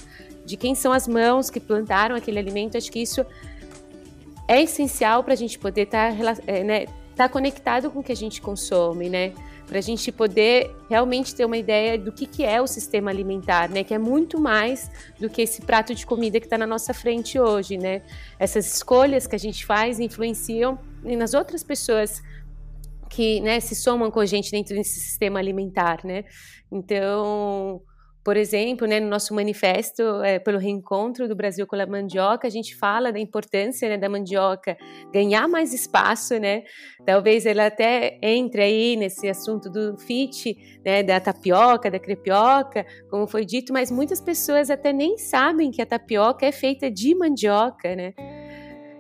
de 0.46 0.56
quem 0.58 0.74
são 0.74 0.92
as 0.92 1.08
mãos 1.08 1.50
que 1.50 1.60
plantaram 1.60 2.16
aquele 2.16 2.40
alimento, 2.40 2.78
acho 2.78 2.92
que 2.92 3.00
isso 3.00 3.26
é 4.48 4.62
essencial 4.62 5.24
para 5.24 5.34
a 5.34 5.38
gente 5.38 5.58
poder 5.58 5.84
estar 5.84 6.16
tá, 6.16 6.42
é, 6.48 6.64
né, 6.64 6.86
tá 7.16 7.30
conectado 7.30 7.90
com 7.92 8.00
o 8.00 8.04
que 8.04 8.12
a 8.12 8.16
gente 8.16 8.42
consome, 8.42 9.10
né? 9.10 9.34
Para 9.68 9.78
a 9.78 9.82
gente 9.82 10.12
poder 10.12 10.76
realmente 10.90 11.34
ter 11.34 11.46
uma 11.46 11.56
ideia 11.56 11.98
do 11.98 12.12
que, 12.12 12.26
que 12.26 12.44
é 12.44 12.62
o 12.62 12.68
sistema 12.68 13.10
alimentar, 13.10 13.70
né? 13.70 13.84
Que 13.84 13.94
é 13.94 13.98
muito 13.98 14.40
mais 14.40 14.92
do 15.20 15.30
que 15.30 15.42
esse 15.42 15.62
prato 15.62 15.96
de 15.96 16.06
comida 16.06 16.40
que 16.40 16.46
está 16.46 16.58
na 16.58 16.68
nossa 16.68 16.94
frente 16.94 17.40
hoje, 17.40 17.78
né? 17.78 18.02
Essas 18.38 18.76
escolhas 18.76 19.28
que 19.28 19.36
a 19.36 19.40
gente 19.40 19.66
faz 19.66 20.00
influenciam 20.00 20.78
nas 21.04 21.34
outras 21.34 21.64
pessoas 21.64 22.22
que 23.10 23.42
né, 23.42 23.60
se 23.60 23.76
somam 23.76 24.10
com 24.10 24.20
a 24.22 24.26
gente 24.26 24.52
dentro 24.52 24.76
desse 24.76 25.00
sistema 25.00 25.40
alimentar, 25.40 26.00
né? 26.04 26.24
Então, 26.72 27.82
por 28.24 28.38
exemplo, 28.38 28.86
né, 28.86 29.00
no 29.00 29.10
nosso 29.10 29.34
manifesto 29.34 30.02
é, 30.24 30.38
pelo 30.38 30.60
reencontro 30.60 31.28
do 31.28 31.36
Brasil 31.36 31.66
com 31.66 31.76
a 31.76 31.86
mandioca, 31.88 32.48
a 32.48 32.52
gente 32.52 32.76
fala 32.76 33.12
da 33.12 33.20
importância 33.20 33.90
né, 33.90 33.98
da 33.98 34.08
mandioca 34.08 34.78
ganhar 35.12 35.48
mais 35.48 35.74
espaço, 35.74 36.38
né? 36.38 36.64
Talvez 37.04 37.46
ela 37.48 37.66
até 37.66 38.20
entre 38.22 38.62
aí 38.62 38.96
nesse 38.96 39.28
assunto 39.28 39.70
do 39.70 39.98
fit, 39.98 40.56
né, 40.86 41.02
da 41.02 41.20
tapioca, 41.20 41.90
da 41.90 42.00
crepioca, 42.00 42.86
como 43.10 43.26
foi 43.26 43.44
dito, 43.44 43.74
mas 43.74 43.90
muitas 43.90 44.22
pessoas 44.22 44.70
até 44.70 44.94
nem 44.94 45.18
sabem 45.18 45.72
que 45.72 45.82
a 45.82 45.86
tapioca 45.86 46.46
é 46.46 46.52
feita 46.52 46.92
de 46.92 47.16
mandioca, 47.16 47.96
né? 47.96 48.14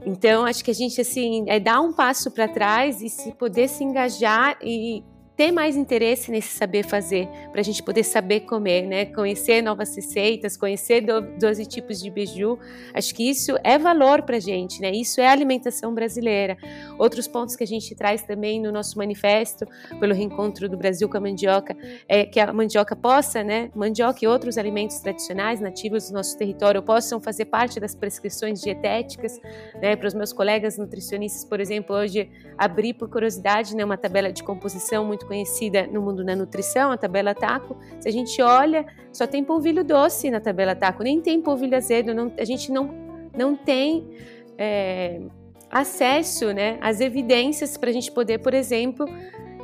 Então, 0.04 0.46
acho 0.46 0.64
que 0.64 0.72
a 0.72 0.74
gente, 0.74 1.00
assim, 1.00 1.46
é 1.48 1.60
dar 1.60 1.80
um 1.80 1.94
passo 1.94 2.32
para 2.32 2.48
trás 2.48 3.02
e 3.02 3.10
se 3.10 3.32
poder 3.36 3.68
se 3.68 3.84
engajar 3.84 4.58
e 4.64 5.04
ter 5.42 5.52
mais 5.52 5.76
interesse 5.76 6.30
nesse 6.30 6.56
saber 6.56 6.84
fazer, 6.84 7.28
para 7.52 7.62
a 7.62 7.64
gente 7.64 7.82
poder 7.82 8.04
saber 8.04 8.42
comer, 8.42 8.86
né? 8.86 9.06
Conhecer 9.06 9.60
novas 9.64 9.96
receitas, 9.96 10.56
conhecer 10.56 11.04
12 11.04 11.66
tipos 11.66 12.00
de 12.00 12.12
beiju. 12.12 12.60
Acho 12.94 13.16
que 13.16 13.28
isso 13.28 13.58
é 13.64 13.76
valor 13.80 14.22
para 14.22 14.38
a 14.38 14.40
gente, 14.40 14.80
né? 14.80 14.92
Isso 14.92 15.20
é 15.20 15.28
alimentação 15.28 15.96
brasileira. 15.96 16.56
Outros 17.00 17.28
pontos 17.28 17.56
que 17.56 17.64
a 17.64 17.68
gente 17.68 17.96
traz 17.96 18.22
também 18.22 18.62
no 18.62 18.72
nosso 18.72 19.00
manifesto, 19.00 19.66
pelo 20.00 20.14
reencontro 20.14 20.70
do 20.70 20.78
Brasil 20.78 21.10
com 21.10 21.18
a 21.18 21.20
mandioca, 21.20 21.76
é 22.08 22.24
que 22.24 22.40
a 22.40 22.54
mandioca 22.54 22.96
possa, 22.96 23.44
né? 23.44 23.72
Mandioca 23.74 24.20
e 24.22 24.28
outros 24.28 24.60
alimentos 24.60 25.00
tradicionais, 25.00 25.60
nativos 25.60 26.10
do 26.10 26.14
nosso 26.14 26.38
território, 26.38 26.84
possam 26.84 27.20
fazer 27.20 27.46
parte 27.46 27.80
das 27.80 27.96
prescrições 27.96 28.62
dietéticas, 28.62 29.42
né? 29.82 29.96
Para 29.96 30.08
os 30.08 30.14
meus 30.14 30.32
colegas 30.32 30.78
nutricionistas, 30.78 31.44
por 31.44 31.60
exemplo, 31.60 31.96
hoje 31.96 32.30
abri 32.56 32.94
por 32.94 33.10
curiosidade, 33.10 33.76
né? 33.76 33.84
Uma 33.84 33.98
tabela 33.98 34.32
de 34.32 34.44
composição 34.44 35.04
muito 35.04 35.31
conhecida 35.32 35.88
no 35.88 36.02
mundo 36.02 36.26
da 36.26 36.36
nutrição, 36.36 36.92
a 36.92 36.98
tabela 36.98 37.34
TACO. 37.34 37.78
Se 38.02 38.10
a 38.10 38.12
gente 38.12 38.42
olha, 38.42 38.86
só 39.14 39.26
tem 39.26 39.46
polvilho 39.46 39.82
doce 39.82 40.30
na 40.30 40.42
tabela 40.42 40.76
TACO, 40.76 41.04
nem 41.04 41.22
tem 41.22 41.42
polvilho 41.42 41.78
azedo, 41.78 42.14
não, 42.14 42.34
a 42.38 42.44
gente 42.44 42.70
não, 42.70 42.94
não 43.34 43.56
tem 43.56 44.10
é, 44.58 45.22
acesso 45.70 46.52
né, 46.52 46.78
às 46.82 47.00
evidências 47.00 47.78
para 47.78 47.90
a 47.90 47.94
gente 47.94 48.12
poder, 48.12 48.40
por 48.40 48.54
exemplo, 48.54 49.06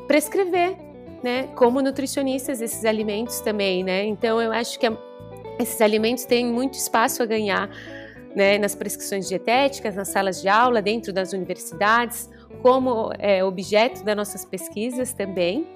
prescrever, 0.08 0.78
né, 1.22 1.48
como 1.54 1.82
nutricionistas, 1.82 2.62
esses 2.62 2.86
alimentos 2.86 3.42
também. 3.42 3.84
Né? 3.84 4.06
Então, 4.06 4.42
eu 4.42 4.54
acho 4.54 4.80
que 4.80 4.88
a, 4.88 4.98
esses 5.60 5.82
alimentos 5.82 6.24
têm 6.24 6.46
muito 6.46 6.76
espaço 6.76 7.22
a 7.22 7.26
ganhar 7.26 7.70
né, 8.34 8.58
nas 8.58 8.74
prescrições 8.74 9.28
dietéticas, 9.28 9.96
nas 9.96 10.08
salas 10.08 10.42
de 10.42 10.48
aula, 10.48 10.82
dentro 10.82 11.12
das 11.12 11.34
universidades, 11.34 12.30
como 12.62 13.12
é, 13.20 13.44
objeto 13.44 14.04
das 14.04 14.16
nossas 14.16 14.46
pesquisas 14.46 15.14
também. 15.14 15.68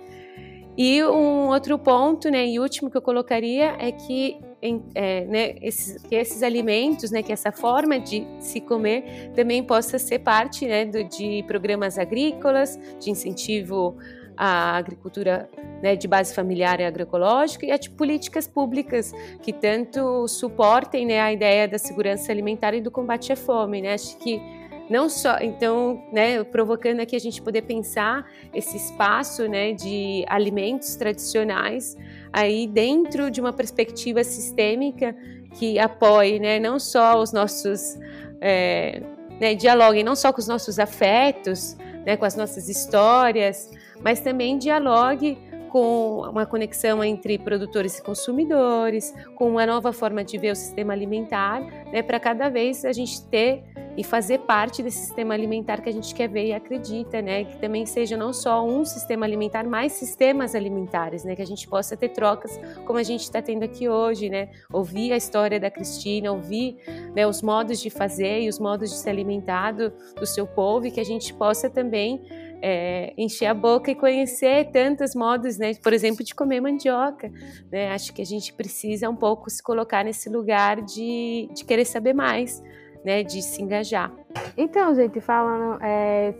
E 0.77 1.03
um 1.03 1.49
outro 1.49 1.77
ponto, 1.77 2.29
né, 2.29 2.47
e 2.47 2.59
último 2.59 2.89
que 2.89 2.95
eu 2.95 3.01
colocaria 3.01 3.75
é 3.77 3.91
que, 3.91 4.37
é, 4.95 5.25
né, 5.25 5.55
esses, 5.61 6.01
que 6.03 6.15
esses 6.15 6.41
alimentos, 6.41 7.11
né, 7.11 7.21
que 7.21 7.31
essa 7.31 7.51
forma 7.51 7.99
de 7.99 8.25
se 8.39 8.61
comer 8.61 9.31
também 9.35 9.63
possa 9.63 9.99
ser 9.99 10.19
parte 10.19 10.65
né, 10.65 10.85
do, 10.85 11.03
de 11.03 11.43
programas 11.45 11.99
agrícolas, 11.99 12.79
de 12.99 13.11
incentivo 13.11 13.97
à 14.37 14.77
agricultura 14.77 15.49
né, 15.83 15.95
de 15.95 16.07
base 16.07 16.33
familiar 16.33 16.79
e 16.79 16.85
agroecológica 16.85 17.65
e 17.65 17.71
a 17.71 17.77
de 17.77 17.89
políticas 17.89 18.47
públicas 18.47 19.13
que 19.41 19.51
tanto 19.51 20.25
suportem 20.27 21.05
né, 21.05 21.19
a 21.19 21.33
ideia 21.33 21.67
da 21.67 21.77
segurança 21.77 22.31
alimentar 22.31 22.73
e 22.73 22.81
do 22.81 22.89
combate 22.89 23.33
à 23.33 23.35
fome. 23.35 23.81
Né? 23.81 23.93
Acho 23.93 24.17
que 24.17 24.41
não 24.91 25.07
só, 25.07 25.37
então, 25.39 26.03
né, 26.11 26.43
provocando 26.43 26.99
aqui 26.99 27.15
a 27.15 27.19
gente 27.19 27.41
poder 27.41 27.61
pensar 27.61 28.29
esse 28.53 28.75
espaço, 28.75 29.47
né, 29.47 29.71
de 29.71 30.25
alimentos 30.27 30.97
tradicionais 30.97 31.95
aí 32.33 32.67
dentro 32.67 33.31
de 33.31 33.39
uma 33.39 33.53
perspectiva 33.53 34.21
sistêmica 34.21 35.15
que 35.57 35.79
apoie, 35.79 36.39
né, 36.39 36.59
não 36.59 36.77
só 36.77 37.17
os 37.21 37.31
nossos, 37.31 37.97
é, 38.41 39.01
né, 39.39 39.55
dialoguem 39.55 40.03
não 40.03 40.15
só 40.15 40.33
com 40.33 40.39
os 40.39 40.47
nossos 40.47 40.77
afetos, 40.77 41.77
né, 42.05 42.17
com 42.17 42.25
as 42.25 42.35
nossas 42.35 42.67
histórias, 42.67 43.71
mas 44.01 44.19
também 44.19 44.57
dialogue 44.57 45.37
com 45.69 46.23
uma 46.29 46.45
conexão 46.45 47.01
entre 47.01 47.37
produtores 47.37 47.97
e 47.97 48.03
consumidores, 48.03 49.15
com 49.35 49.51
uma 49.51 49.65
nova 49.65 49.93
forma 49.93 50.21
de 50.21 50.37
ver 50.37 50.51
o 50.51 50.55
sistema 50.55 50.91
alimentar, 50.91 51.61
né, 51.93 52.01
para 52.01 52.19
cada 52.19 52.49
vez 52.49 52.83
a 52.83 52.91
gente 52.91 53.25
ter 53.27 53.63
e 53.97 54.03
fazer 54.03 54.39
parte 54.39 54.81
desse 54.81 54.99
sistema 54.99 55.33
alimentar 55.33 55.81
que 55.81 55.89
a 55.89 55.91
gente 55.91 56.13
quer 56.15 56.27
ver 56.27 56.47
e 56.47 56.53
acredita, 56.53 57.21
né, 57.21 57.43
que 57.43 57.57
também 57.57 57.85
seja 57.85 58.15
não 58.15 58.31
só 58.31 58.65
um 58.65 58.85
sistema 58.85 59.25
alimentar, 59.25 59.65
mas 59.65 59.93
sistemas 59.93 60.55
alimentares, 60.55 61.23
né, 61.23 61.35
que 61.35 61.41
a 61.41 61.47
gente 61.47 61.67
possa 61.67 61.97
ter 61.97 62.09
trocas 62.09 62.59
como 62.85 62.97
a 62.99 63.03
gente 63.03 63.21
está 63.21 63.41
tendo 63.41 63.63
aqui 63.63 63.89
hoje, 63.89 64.29
né, 64.29 64.49
ouvir 64.71 65.11
a 65.13 65.17
história 65.17 65.59
da 65.59 65.69
Cristina, 65.69 66.31
ouvir 66.31 66.77
né, 67.15 67.27
os 67.27 67.41
modos 67.41 67.79
de 67.79 67.89
fazer 67.89 68.41
e 68.41 68.49
os 68.49 68.59
modos 68.59 68.89
de 68.89 68.97
se 68.97 69.09
alimentar 69.09 69.71
do, 69.71 69.91
do 70.15 70.25
seu 70.25 70.47
povo 70.47 70.87
e 70.87 70.91
que 70.91 70.99
a 70.99 71.05
gente 71.05 71.33
possa 71.33 71.69
também 71.69 72.21
é, 72.61 73.13
encher 73.17 73.47
a 73.47 73.53
boca 73.53 73.89
e 73.89 73.95
conhecer 73.95 74.71
tantos 74.71 75.15
modos, 75.15 75.57
né? 75.57 75.73
Por 75.73 75.93
exemplo, 75.93 76.23
de 76.23 76.35
comer 76.35 76.61
mandioca. 76.61 77.31
Né? 77.71 77.91
Acho 77.91 78.13
que 78.13 78.21
a 78.21 78.25
gente 78.25 78.53
precisa 78.53 79.09
um 79.09 79.15
pouco 79.15 79.49
se 79.49 79.63
colocar 79.63 80.05
nesse 80.05 80.29
lugar 80.29 80.81
de, 80.81 81.49
de 81.53 81.65
querer 81.65 81.85
saber 81.85 82.13
mais, 82.13 82.61
né? 83.03 83.23
De 83.23 83.41
se 83.41 83.61
engajar. 83.61 84.11
Então, 84.57 84.93
gente, 84.93 85.19
falando, 85.21 85.81
é, 85.81 86.33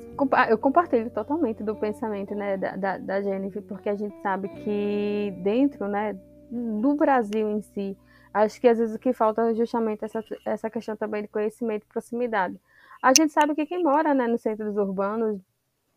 eu 0.49 0.57
compartilho 0.57 1.09
totalmente 1.09 1.63
do 1.63 1.75
pensamento, 1.75 2.35
né, 2.35 2.57
da, 2.57 2.75
da, 2.75 2.97
da 2.97 3.21
Jennifer, 3.21 3.61
porque 3.63 3.89
a 3.89 3.95
gente 3.95 4.15
sabe 4.21 4.49
que 4.49 5.33
dentro, 5.43 5.87
né, 5.87 6.17
do 6.51 6.95
Brasil 6.95 7.49
em 7.49 7.61
si, 7.61 7.97
acho 8.33 8.59
que 8.59 8.67
às 8.67 8.77
vezes 8.77 8.95
o 8.95 8.99
que 8.99 9.13
falta 9.13 9.49
é 9.49 9.53
justamente 9.53 10.03
essa, 10.03 10.23
essa 10.45 10.69
questão 10.69 10.95
também 10.95 11.21
de 11.21 11.27
conhecimento 11.27 11.83
e 11.83 11.87
proximidade. 11.87 12.59
A 13.01 13.13
gente 13.13 13.33
sabe 13.33 13.55
que 13.55 13.65
quem 13.65 13.83
mora 13.83 14.13
né, 14.13 14.27
nos 14.27 14.41
centros 14.41 14.77
urbanos 14.77 15.39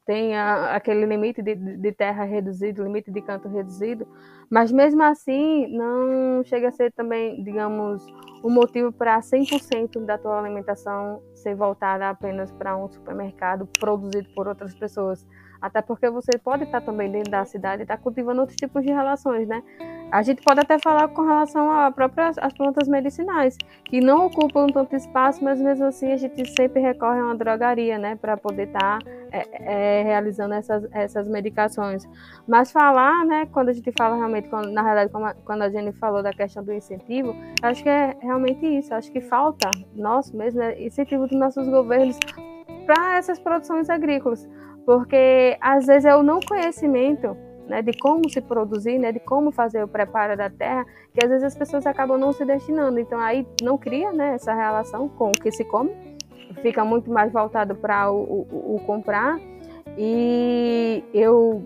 tem 0.05 0.37
aquele 0.37 1.07
limite 1.07 1.43
de, 1.43 1.55
de, 1.55 1.93
terra 1.93 2.25
reduzido, 2.25 2.83
limite 2.83 3.11
de 3.11 3.23
canto 3.23 3.49
reduzido, 3.49 4.07
mas 4.51 4.71
mesmo 4.71 5.03
assim 5.03 5.67
não 5.69 6.45
chega 6.45 6.69
a 6.69 6.73
ser 6.73 6.93
também, 6.93 7.43
digamos, 7.43 8.05
um 8.45 8.51
motivo 8.51 8.93
para 8.93 9.19
100% 9.21 10.05
da 10.05 10.19
tua 10.19 10.39
alimentação 10.39 11.23
ser 11.35 11.55
voltada 11.55 12.11
apenas 12.11 12.53
para 12.53 12.77
um 12.77 12.89
supermercado 12.89 13.67
produzido 13.81 14.29
por 14.35 14.47
outras 14.47 14.75
pessoas. 14.75 15.27
Até 15.61 15.81
porque 15.83 16.09
você 16.11 16.39
pode 16.39 16.65
estar 16.65 16.81
também 16.81 17.11
dentro 17.11 17.31
da 17.31 17.45
cidade 17.45 17.83
e 17.83 17.85
estar 17.85 17.97
cultivando 17.99 18.41
outros 18.41 18.57
tipos 18.57 18.83
de 18.83 18.93
relações, 18.93 19.49
né? 19.49 19.63
A 20.11 20.23
gente 20.23 20.43
pode 20.43 20.61
até 20.61 20.79
falar 20.79 21.09
com 21.09 21.23
relação 21.23 21.71
a 21.73 21.91
próprias 21.91 22.39
as 22.39 22.53
plantas 22.53 22.87
medicinais, 22.87 23.57
que 23.85 24.01
não 24.01 24.27
ocupam 24.27 24.69
tanto 24.69 24.95
espaço, 24.95 25.43
mas 25.43 25.61
mesmo 25.61 25.87
assim 25.87 26.13
a 26.13 26.17
gente 26.17 26.49
sempre 26.51 26.81
recorre 26.81 27.19
a 27.19 27.25
uma 27.25 27.35
drogaria, 27.35 27.99
né, 27.99 28.15
para 28.15 28.37
poder 28.37 28.69
estar 28.69 29.01
tá, 29.01 29.11
é, 29.33 30.01
é, 30.01 30.03
realizando 30.05 30.55
essas, 30.55 30.87
essas 30.93 31.27
medicações. 31.27 32.09
Mas 32.47 32.71
falar, 32.71 33.25
né, 33.25 33.47
quando 33.47 33.71
a 33.71 33.73
gente 33.73 33.91
fala 33.99 34.15
realmente, 34.15 34.49
quando, 34.49 34.71
na 34.71 34.83
realidade, 34.83 35.11
quando 35.45 35.63
a 35.63 35.69
Jenny 35.69 35.93
falou 35.93 36.23
da 36.23 36.33
questão 36.33 36.63
do 36.63 36.73
incentivo, 36.73 37.35
acho 37.61 37.83
que 37.83 37.89
é 37.89 38.17
realmente 38.21 38.65
isso. 38.65 38.95
Acho 38.95 39.11
que 39.11 39.21
falta, 39.21 39.69
nosso 39.97 40.37
mesmo, 40.37 40.61
né, 40.61 40.81
incentivo 40.81 41.27
dos 41.27 41.37
nossos 41.37 41.69
governos 41.69 42.19
para 42.87 43.17
essas 43.17 43.39
produções 43.39 43.91
agrícolas, 43.91 44.49
porque 44.85 45.57
às 45.61 45.87
vezes 45.87 46.05
é 46.05 46.15
o 46.15 46.23
não 46.23 46.41
conhecimento 46.41 47.37
né, 47.69 47.83
de 47.83 47.93
como 47.99 48.29
se 48.29 48.41
produzir, 48.41 48.99
né, 48.99 49.13
de 49.13 49.21
como 49.21 49.51
fazer 49.51 49.83
o 49.83 49.89
preparo 49.89 50.37
da 50.37 50.51
terra, 50.51 50.85
que 51.13 51.25
às 51.25 51.31
vezes 51.31 51.45
as 51.45 51.57
pessoas 51.57 51.87
acabam 51.87 52.19
não 52.19 52.33
se 52.33 52.45
destinando. 52.45 52.99
Então 52.99 53.19
aí 53.19 53.47
não 53.63 53.79
cria 53.79 54.13
né, 54.13 54.35
essa 54.35 54.53
relação 54.53 55.09
com 55.09 55.31
o 55.31 55.33
que 55.33 55.51
se 55.51 55.65
come, 55.65 55.93
fica 56.61 56.85
muito 56.85 57.11
mais 57.11 57.33
voltado 57.33 57.75
para 57.75 58.11
o, 58.11 58.17
o, 58.23 58.77
o, 58.77 58.81
comprar. 58.87 59.39
E 59.97 61.03
eu 61.13 61.63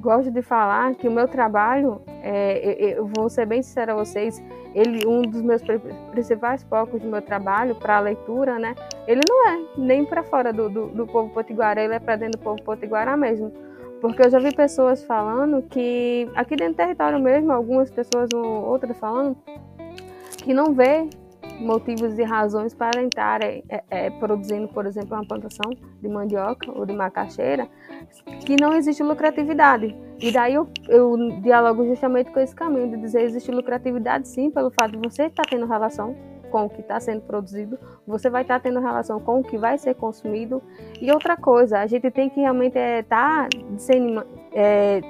gosto 0.00 0.30
de 0.30 0.42
falar 0.42 0.94
que 0.94 1.06
o 1.06 1.12
meu 1.12 1.28
trabalho, 1.28 2.00
é, 2.22 2.96
eu 2.98 3.06
vou 3.06 3.28
ser 3.28 3.46
bem 3.46 3.62
sincera 3.62 3.92
a 3.92 3.96
vocês, 3.96 4.42
ele 4.74 5.06
um 5.06 5.22
dos 5.22 5.42
meus 5.42 5.62
principais 6.10 6.62
focos 6.64 7.00
do 7.00 7.08
meu 7.08 7.20
trabalho 7.20 7.74
para 7.74 7.96
a 7.96 8.00
leitura, 8.00 8.58
né? 8.58 8.74
Ele 9.06 9.20
não 9.28 9.48
é 9.48 9.60
nem 9.76 10.04
para 10.04 10.22
fora 10.22 10.52
do, 10.52 10.68
do, 10.68 10.86
do 10.88 11.06
povo 11.06 11.30
potiguara, 11.30 11.82
ele 11.82 11.94
é 11.94 11.98
para 11.98 12.16
dentro 12.16 12.38
do 12.38 12.44
povo 12.44 12.62
potiguara 12.62 13.16
mesmo 13.16 13.52
porque 14.02 14.20
eu 14.20 14.28
já 14.28 14.40
vi 14.40 14.52
pessoas 14.52 15.04
falando 15.04 15.62
que, 15.62 16.28
aqui 16.34 16.56
dentro 16.56 16.74
do 16.74 16.76
território 16.76 17.20
mesmo, 17.20 17.52
algumas 17.52 17.88
pessoas 17.88 18.28
ou 18.34 18.44
outras 18.44 18.98
falando, 18.98 19.36
que 20.38 20.52
não 20.52 20.74
vê 20.74 21.08
motivos 21.60 22.18
e 22.18 22.24
razões 22.24 22.74
para 22.74 23.00
entrarem 23.00 23.62
é, 23.68 23.84
é, 23.88 24.10
produzindo, 24.10 24.66
por 24.66 24.86
exemplo, 24.86 25.14
uma 25.14 25.24
plantação 25.24 25.70
de 26.00 26.08
mandioca 26.08 26.68
ou 26.72 26.84
de 26.84 26.92
macaxeira, 26.92 27.68
que 28.44 28.56
não 28.60 28.74
existe 28.74 29.04
lucratividade. 29.04 29.94
E 30.22 30.30
daí 30.30 30.54
eu, 30.54 30.68
eu 30.88 31.16
dialogo 31.40 31.84
justamente 31.84 32.30
com 32.30 32.38
esse 32.38 32.54
caminho 32.54 32.90
de 32.90 32.96
dizer 32.96 33.22
existe 33.22 33.50
lucratividade 33.50 34.28
sim, 34.28 34.50
pelo 34.50 34.70
fato 34.70 34.92
de 34.92 34.98
você 34.98 35.24
estar 35.24 35.42
tendo 35.42 35.66
relação 35.66 36.14
com 36.48 36.66
o 36.66 36.70
que 36.70 36.80
está 36.82 37.00
sendo 37.00 37.22
produzido, 37.22 37.78
você 38.06 38.30
vai 38.30 38.42
estar 38.42 38.60
tá 38.60 38.60
tendo 38.60 38.78
relação 38.78 39.18
com 39.18 39.40
o 39.40 39.42
que 39.42 39.58
vai 39.58 39.78
ser 39.78 39.94
consumido. 39.94 40.62
E 41.00 41.10
outra 41.10 41.36
coisa, 41.36 41.78
a 41.78 41.86
gente 41.86 42.10
tem 42.10 42.28
que 42.28 42.40
realmente 42.40 42.78
estar 42.78 43.48
é, 43.48 44.20
tá 44.20 44.26
é, 44.52 45.00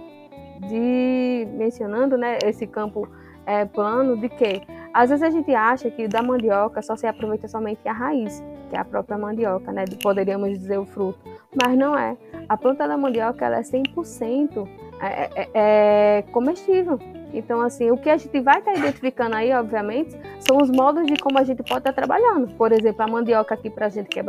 dimensionando 0.61 2.17
né, 2.17 2.39
esse 2.45 2.67
campo 2.67 3.07
é, 3.45 3.65
plano 3.65 4.17
de 4.17 4.29
que 4.29 4.63
às 4.95 5.09
vezes 5.11 5.23
a 5.23 5.31
gente 5.31 5.55
acha 5.55 5.91
que 5.91 6.07
da 6.07 6.23
mandioca 6.23 6.81
só 6.83 6.95
se 6.97 7.07
aproveita 7.07 7.49
somente 7.49 7.87
a 7.89 7.93
raiz, 7.93 8.43
que 8.69 8.77
é 8.77 8.79
a 8.79 8.85
própria 8.85 9.17
mandioca, 9.17 9.73
né? 9.73 9.85
Poderíamos 10.03 10.51
dizer 10.51 10.79
o 10.79 10.85
fruto, 10.85 11.19
mas 11.63 11.77
não 11.77 11.97
é. 11.97 12.17
A 12.47 12.57
planta 12.59 12.87
da 12.87 12.97
mandioca 12.97 13.47
ela 13.47 13.57
é 13.57 13.63
100% 13.63 14.69
é, 15.03 15.31
é, 15.35 15.51
é 15.55 16.23
comestível. 16.33 16.99
Então, 17.33 17.61
assim, 17.61 17.91
o 17.91 17.97
que 17.97 18.11
a 18.11 18.17
gente 18.17 18.41
vai 18.41 18.59
estar 18.59 18.73
tá 18.73 18.79
identificando 18.79 19.35
aí, 19.37 19.53
obviamente, 19.53 20.15
são 20.39 20.59
os 20.59 20.71
modos 20.71 21.07
de 21.07 21.17
como 21.17 21.39
a 21.39 21.45
gente 21.45 21.63
pode 21.63 21.79
estar 21.79 21.93
tá 21.93 21.93
trabalhando. 21.93 22.55
Por 22.57 22.73
exemplo, 22.73 23.03
a 23.03 23.07
mandioca 23.09 23.55
aqui 23.55 23.71
para 23.71 23.87
a 23.87 23.89
gente 23.89 24.09
que 24.09 24.21
é 24.21 24.25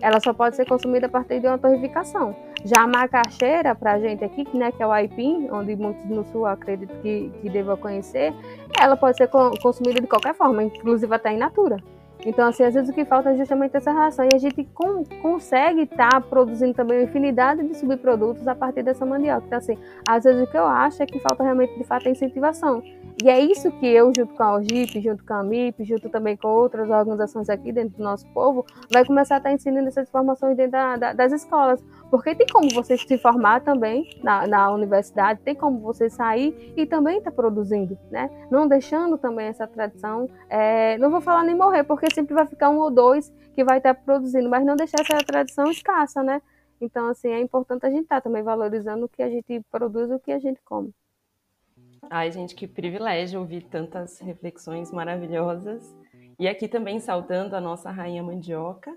ela 0.00 0.20
só 0.20 0.32
pode 0.32 0.56
ser 0.56 0.66
consumida 0.66 1.06
a 1.06 1.08
partir 1.08 1.40
de 1.40 1.46
uma 1.46 1.58
torrificação. 1.58 2.36
Já 2.64 2.82
a 2.82 2.86
macaxeira, 2.86 3.74
para 3.74 3.92
a 3.92 4.00
gente 4.00 4.24
aqui, 4.24 4.46
né, 4.56 4.72
que 4.72 4.82
é 4.82 4.86
o 4.86 4.92
aipim, 4.92 5.48
onde 5.50 5.76
muitos 5.76 6.04
no 6.04 6.24
sul 6.24 6.46
acredito 6.46 6.94
que, 7.00 7.30
que 7.40 7.48
devam 7.48 7.76
conhecer, 7.76 8.34
ela 8.78 8.96
pode 8.96 9.16
ser 9.16 9.28
consumida 9.28 10.00
de 10.00 10.06
qualquer 10.06 10.34
forma, 10.34 10.64
inclusive 10.64 11.14
até 11.14 11.32
in 11.32 11.38
natura. 11.38 11.76
Então, 12.24 12.48
assim, 12.48 12.64
às 12.64 12.74
vezes 12.74 12.88
o 12.90 12.92
que 12.92 13.04
falta 13.04 13.30
é 13.30 13.36
justamente 13.36 13.76
essa 13.76 13.92
relação. 13.92 14.24
E 14.24 14.34
a 14.34 14.38
gente 14.38 14.64
com, 14.74 15.04
consegue 15.22 15.82
estar 15.82 16.08
tá 16.08 16.20
produzindo 16.20 16.74
também 16.74 16.98
uma 16.98 17.04
infinidade 17.04 17.66
de 17.66 17.76
subprodutos 17.76 18.46
a 18.48 18.54
partir 18.54 18.82
dessa 18.82 19.04
mandioca. 19.04 19.44
Então, 19.46 19.58
assim, 19.58 19.78
às 20.08 20.24
vezes 20.24 20.42
o 20.42 20.50
que 20.50 20.56
eu 20.56 20.66
acho 20.66 21.02
é 21.02 21.06
que 21.06 21.20
falta 21.20 21.42
realmente, 21.42 21.76
de 21.76 21.84
fato, 21.84 22.08
a 22.08 22.10
incentivação. 22.10 22.82
E 23.22 23.30
é 23.30 23.40
isso 23.40 23.70
que 23.72 23.86
eu, 23.86 24.12
junto 24.14 24.34
com 24.34 24.42
a 24.42 24.56
OGIP, 24.56 25.00
junto 25.00 25.24
com 25.24 25.32
a 25.32 25.42
MIP, 25.42 25.84
junto 25.84 26.10
também 26.10 26.36
com 26.36 26.48
outras 26.48 26.90
organizações 26.90 27.48
aqui 27.48 27.72
dentro 27.72 27.96
do 27.96 28.02
nosso 28.04 28.26
povo, 28.28 28.66
vai 28.92 29.06
começar 29.06 29.36
a 29.36 29.38
estar 29.38 29.48
tá 29.48 29.54
ensinando 29.54 29.88
essas 29.88 30.06
informações 30.06 30.54
dentro 30.54 30.72
da, 30.72 30.96
da, 30.96 31.12
das 31.14 31.32
escolas. 31.32 31.82
Porque 32.10 32.34
tem 32.34 32.46
como 32.46 32.68
você 32.74 32.96
se 32.98 33.16
formar 33.16 33.62
também 33.62 34.20
na, 34.22 34.46
na 34.46 34.70
universidade, 34.70 35.40
tem 35.40 35.54
como 35.54 35.80
você 35.80 36.10
sair 36.10 36.74
e 36.76 36.84
também 36.84 37.16
estar 37.16 37.30
tá 37.30 37.36
produzindo, 37.36 37.98
né? 38.10 38.30
Não 38.50 38.68
deixando 38.68 39.16
também 39.16 39.46
essa 39.46 39.66
tradição, 39.66 40.28
é, 40.50 40.98
não 40.98 41.10
vou 41.10 41.22
falar 41.22 41.42
nem 41.42 41.56
morrer, 41.56 41.84
porque 41.84 42.12
sempre 42.12 42.34
vai 42.34 42.46
ficar 42.46 42.68
um 42.68 42.78
ou 42.78 42.90
dois 42.90 43.32
que 43.54 43.64
vai 43.64 43.78
estar 43.78 43.94
produzindo, 43.94 44.50
mas 44.50 44.62
não 44.62 44.76
deixar 44.76 45.00
essa 45.00 45.24
tradição 45.24 45.70
escassa, 45.70 46.22
né? 46.22 46.42
Então, 46.78 47.06
assim, 47.08 47.28
é 47.28 47.40
importante 47.40 47.86
a 47.86 47.90
gente 47.90 48.02
estar 48.02 48.16
tá 48.16 48.20
também 48.20 48.42
valorizando 48.42 49.06
o 49.06 49.08
que 49.08 49.22
a 49.22 49.30
gente 49.30 49.62
produz 49.70 50.10
e 50.10 50.14
o 50.14 50.20
que 50.20 50.32
a 50.32 50.38
gente 50.38 50.60
come. 50.62 50.92
Ai, 52.10 52.30
gente, 52.30 52.54
que 52.54 52.66
privilégio 52.66 53.40
ouvir 53.40 53.62
tantas 53.62 54.20
reflexões 54.20 54.92
maravilhosas. 54.92 55.96
E 56.38 56.46
aqui 56.46 56.68
também 56.68 57.00
saltando 57.00 57.56
a 57.56 57.60
nossa 57.60 57.90
rainha 57.90 58.22
mandioca, 58.22 58.94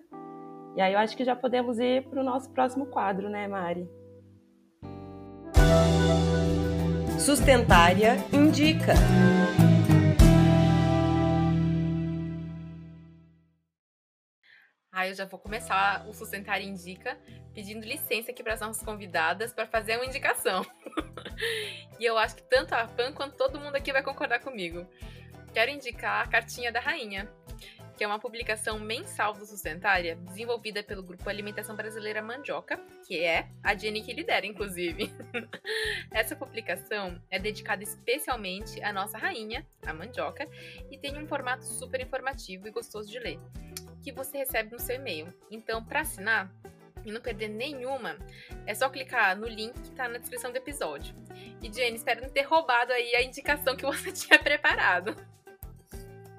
e 0.75 0.81
aí 0.81 0.93
eu 0.93 0.99
acho 0.99 1.17
que 1.17 1.25
já 1.25 1.35
podemos 1.35 1.79
ir 1.79 2.07
para 2.07 2.21
o 2.21 2.23
nosso 2.23 2.49
próximo 2.51 2.85
quadro, 2.85 3.29
né, 3.29 3.47
Mari? 3.47 3.89
Sustentária 7.19 8.15
Indica. 8.31 8.93
Ah, 14.99 15.07
eu 15.07 15.13
já 15.13 15.23
vou 15.23 15.39
começar 15.39 16.05
o 16.09 16.13
Sustentária 16.13 16.65
Indica 16.65 17.17
pedindo 17.53 17.87
licença 17.87 18.31
aqui 18.31 18.43
para 18.43 18.55
as 18.55 18.59
nossas 18.59 18.83
convidadas 18.83 19.53
para 19.53 19.65
fazer 19.65 19.95
uma 19.95 20.05
indicação. 20.05 20.65
e 21.97 22.03
eu 22.03 22.17
acho 22.17 22.35
que 22.35 22.43
tanto 22.43 22.73
a 22.73 22.85
Pan 22.85 23.13
quanto 23.13 23.37
todo 23.37 23.61
mundo 23.61 23.77
aqui 23.77 23.93
vai 23.93 24.03
concordar 24.03 24.41
comigo. 24.41 24.85
Quero 25.53 25.71
indicar 25.71 26.25
a 26.25 26.27
cartinha 26.27 26.69
da 26.69 26.81
rainha, 26.81 27.31
que 27.95 28.03
é 28.03 28.07
uma 28.07 28.19
publicação 28.19 28.77
mensal 28.77 29.33
do 29.33 29.45
Sustentária, 29.45 30.17
desenvolvida 30.17 30.83
pelo 30.83 31.01
Grupo 31.01 31.29
Alimentação 31.29 31.77
Brasileira 31.77 32.21
Mandioca, 32.21 32.77
que 33.07 33.23
é 33.23 33.47
a 33.63 33.73
Jenny 33.77 34.01
que 34.01 34.11
lidera, 34.11 34.45
inclusive. 34.45 35.13
Essa 36.11 36.35
publicação 36.35 37.21
é 37.31 37.39
dedicada 37.39 37.83
especialmente 37.83 38.83
à 38.83 38.91
nossa 38.91 39.17
rainha, 39.17 39.65
a 39.85 39.93
mandioca, 39.93 40.45
e 40.91 40.97
tem 40.97 41.17
um 41.17 41.25
formato 41.25 41.63
super 41.63 42.01
informativo 42.01 42.67
e 42.67 42.71
gostoso 42.71 43.09
de 43.09 43.17
ler, 43.17 43.39
que 44.11 44.17
você 44.17 44.39
recebe 44.39 44.71
no 44.71 44.79
seu 44.79 44.95
e-mail. 44.95 45.33
Então, 45.51 45.83
para 45.83 46.01
assinar, 46.01 46.51
e 47.05 47.11
não 47.11 47.21
perder 47.21 47.47
nenhuma, 47.47 48.17
é 48.65 48.73
só 48.73 48.89
clicar 48.89 49.37
no 49.37 49.47
link 49.47 49.73
que 49.73 49.89
está 49.89 50.07
na 50.07 50.17
descrição 50.17 50.51
do 50.51 50.57
episódio. 50.57 51.15
E 51.61 51.71
Jenny, 51.71 51.95
espero 51.95 52.21
não 52.21 52.29
ter 52.29 52.43
roubado 52.43 52.91
aí 52.91 53.15
a 53.15 53.23
indicação 53.23 53.75
que 53.75 53.85
você 53.85 54.11
tinha 54.13 54.39
preparado. 54.39 55.15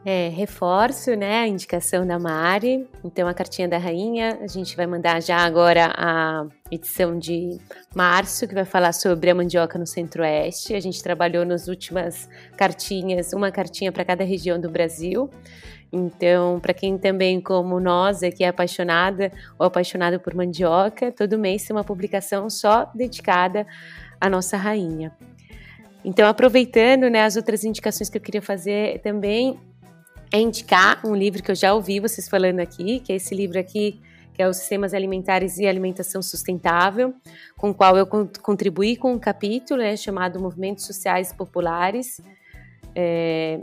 É, 0.02 0.28
reforço, 0.28 1.14
né, 1.14 1.40
a 1.40 1.46
indicação 1.46 2.06
da 2.06 2.18
Mari. 2.18 2.88
Então, 3.04 3.28
a 3.28 3.34
cartinha 3.34 3.68
da 3.68 3.76
rainha, 3.76 4.38
a 4.40 4.46
gente 4.46 4.74
vai 4.74 4.86
mandar 4.86 5.20
já 5.20 5.36
agora 5.36 5.92
a 5.94 6.46
edição 6.70 7.18
de 7.18 7.58
março, 7.94 8.48
que 8.48 8.54
vai 8.54 8.64
falar 8.64 8.92
sobre 8.94 9.28
a 9.28 9.34
mandioca 9.34 9.78
no 9.78 9.86
Centro-Oeste. 9.86 10.74
A 10.74 10.80
gente 10.80 11.02
trabalhou 11.02 11.44
nas 11.44 11.68
últimas 11.68 12.30
cartinhas, 12.56 13.34
uma 13.34 13.52
cartinha 13.52 13.92
para 13.92 14.02
cada 14.02 14.24
região 14.24 14.58
do 14.58 14.70
Brasil. 14.70 15.28
Então, 15.92 16.60
para 16.60 16.72
quem 16.72 16.96
também, 16.96 17.40
como 17.40 17.80
nós, 17.80 18.22
aqui 18.22 18.44
é 18.44 18.48
apaixonada 18.48 19.32
ou 19.58 19.66
apaixonado 19.66 20.20
por 20.20 20.34
mandioca, 20.34 21.10
todo 21.10 21.38
mês 21.38 21.64
tem 21.64 21.74
uma 21.74 21.82
publicação 21.82 22.48
só 22.48 22.90
dedicada 22.94 23.66
à 24.20 24.30
nossa 24.30 24.56
rainha. 24.56 25.12
Então, 26.04 26.28
aproveitando 26.28 27.10
né, 27.10 27.24
as 27.24 27.36
outras 27.36 27.64
indicações 27.64 28.08
que 28.08 28.16
eu 28.16 28.22
queria 28.22 28.40
fazer 28.40 29.00
também, 29.00 29.58
é 30.32 30.40
indicar 30.40 31.04
um 31.04 31.14
livro 31.14 31.42
que 31.42 31.50
eu 31.50 31.56
já 31.56 31.74
ouvi 31.74 31.98
vocês 31.98 32.28
falando 32.28 32.60
aqui, 32.60 33.00
que 33.00 33.12
é 33.12 33.16
esse 33.16 33.34
livro 33.34 33.58
aqui, 33.58 34.00
que 34.32 34.40
é 34.40 34.48
os 34.48 34.58
Sistemas 34.58 34.94
Alimentares 34.94 35.58
e 35.58 35.66
Alimentação 35.66 36.22
Sustentável, 36.22 37.12
com 37.56 37.70
o 37.70 37.74
qual 37.74 37.98
eu 37.98 38.06
contribuí 38.06 38.96
com 38.96 39.12
um 39.12 39.18
capítulo 39.18 39.80
né, 39.80 39.96
chamado 39.96 40.40
Movimentos 40.40 40.86
Sociais 40.86 41.32
Populares 41.32 42.20
é, 42.94 43.60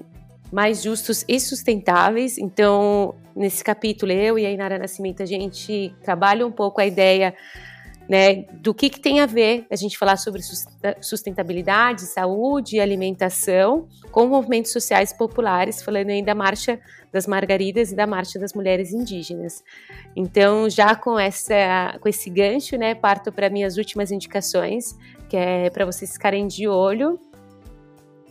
Mais 0.51 0.83
Justos 0.83 1.25
e 1.27 1.39
Sustentáveis. 1.39 2.37
Então, 2.37 3.15
nesse 3.35 3.63
capítulo, 3.63 4.11
eu 4.11 4.39
e 4.39 4.45
a 4.45 4.51
Inara 4.51 4.77
Nascimento, 4.77 5.21
a 5.21 5.25
gente 5.25 5.93
trabalha 6.01 6.45
um 6.45 6.51
pouco 6.51 6.81
a 6.81 6.85
ideia 6.85 7.35
né, 8.07 8.45
do 8.53 8.73
que, 8.73 8.89
que 8.89 8.99
tem 8.99 9.19
a 9.19 9.25
ver 9.25 9.65
a 9.69 9.75
gente 9.75 9.97
falar 9.97 10.17
sobre 10.17 10.41
sustentabilidade, 11.01 12.01
saúde 12.01 12.77
e 12.77 12.79
alimentação 12.79 13.87
com 14.11 14.27
movimentos 14.27 14.71
sociais 14.71 15.11
populares, 15.11 15.81
falando 15.81 16.09
aí 16.09 16.23
da 16.23 16.33
Marcha 16.33 16.79
das 17.11 17.27
Margaridas 17.27 17.91
e 17.91 17.95
da 17.95 18.07
Marcha 18.07 18.39
das 18.39 18.53
Mulheres 18.53 18.93
Indígenas. 18.93 19.63
Então, 20.15 20.69
já 20.69 20.95
com, 20.95 21.19
essa, 21.19 21.97
com 21.99 22.07
esse 22.07 22.29
gancho, 22.29 22.77
né, 22.77 22.95
parto 22.95 23.31
para 23.31 23.49
minhas 23.49 23.77
últimas 23.77 24.11
indicações, 24.11 24.97
que 25.29 25.35
é 25.35 25.69
para 25.69 25.85
vocês 25.85 26.13
ficarem 26.13 26.47
de 26.47 26.67
olho 26.67 27.19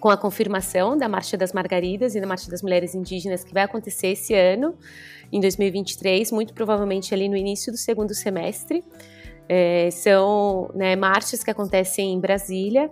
com 0.01 0.11
a 0.11 0.17
confirmação 0.17 0.97
da 0.97 1.09
Marcha 1.09 1.37
das 1.37 1.53
Margaridas 1.53 2.15
e 2.15 2.21
da 2.21 2.27
Marcha 2.27 2.51
das 2.51 2.63
Mulheres 2.63 2.95
Indígenas 2.95 3.43
que 3.43 3.53
vai 3.53 3.63
acontecer 3.63 4.09
esse 4.09 4.35
ano, 4.35 4.77
em 5.33 5.41
2023, 5.41 6.31
muito 6.33 6.55
provavelmente 6.55 7.13
ali 7.15 7.29
no 7.29 7.37
início 7.37 7.73
do 7.73 7.79
segundo 7.79 8.15
semestre. 8.15 8.85
É, 9.49 9.91
são 9.91 10.71
né, 10.75 10.97
marchas 10.97 11.43
que 11.43 11.51
acontecem 11.51 12.13
em 12.13 12.21
Brasília, 12.21 12.91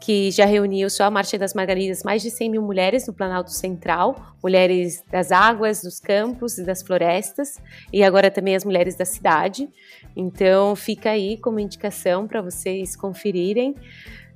que 0.00 0.32
já 0.32 0.44
reuniu 0.44 0.90
só 0.90 1.04
a 1.04 1.10
Marcha 1.10 1.38
das 1.38 1.54
Margaridas 1.54 2.02
mais 2.02 2.22
de 2.22 2.30
100 2.30 2.50
mil 2.50 2.62
mulheres 2.62 3.06
no 3.06 3.12
Planalto 3.12 3.52
Central, 3.52 4.34
mulheres 4.42 5.04
das 5.10 5.30
águas, 5.30 5.80
dos 5.80 6.00
campos 6.00 6.58
e 6.58 6.64
das 6.64 6.82
florestas, 6.82 7.60
e 7.92 8.02
agora 8.02 8.28
também 8.28 8.56
as 8.56 8.64
mulheres 8.64 8.96
da 8.96 9.04
cidade. 9.04 9.68
Então 10.16 10.74
fica 10.74 11.10
aí 11.10 11.36
como 11.36 11.60
indicação 11.60 12.26
para 12.26 12.42
vocês 12.42 12.96
conferirem 12.96 13.76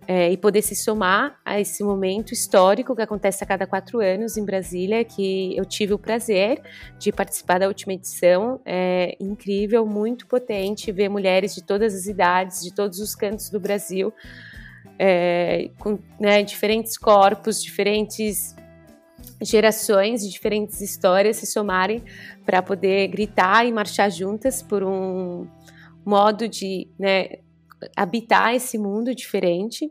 é, 0.08 0.30
e 0.30 0.36
poder 0.36 0.62
se 0.62 0.76
somar 0.76 1.40
a 1.44 1.60
esse 1.60 1.82
momento 1.82 2.32
histórico 2.32 2.94
que 2.94 3.02
acontece 3.02 3.42
a 3.42 3.46
cada 3.46 3.66
quatro 3.66 4.00
anos 4.00 4.36
em 4.36 4.44
Brasília, 4.44 5.04
que 5.04 5.56
eu 5.56 5.64
tive 5.64 5.94
o 5.94 5.98
prazer 5.98 6.62
de 6.98 7.10
participar 7.10 7.58
da 7.58 7.66
última 7.66 7.92
edição. 7.92 8.60
É 8.64 9.16
incrível, 9.18 9.84
muito 9.84 10.26
potente 10.26 10.92
ver 10.92 11.08
mulheres 11.08 11.54
de 11.54 11.62
todas 11.62 11.94
as 11.94 12.06
idades, 12.06 12.62
de 12.62 12.72
todos 12.72 13.00
os 13.00 13.14
cantos 13.14 13.50
do 13.50 13.58
Brasil, 13.58 14.12
é, 14.98 15.70
com 15.78 15.98
né, 16.20 16.42
diferentes 16.42 16.96
corpos, 16.96 17.60
diferentes 17.60 18.54
gerações, 19.42 20.22
diferentes 20.30 20.80
histórias 20.80 21.36
se 21.38 21.46
somarem 21.46 22.02
para 22.44 22.62
poder 22.62 23.08
gritar 23.08 23.66
e 23.66 23.72
marchar 23.72 24.10
juntas 24.10 24.62
por 24.62 24.84
um 24.84 25.46
modo 26.04 26.48
de 26.48 26.88
né, 26.98 27.38
habitar 27.96 28.54
esse 28.54 28.78
mundo 28.78 29.14
diferente. 29.14 29.90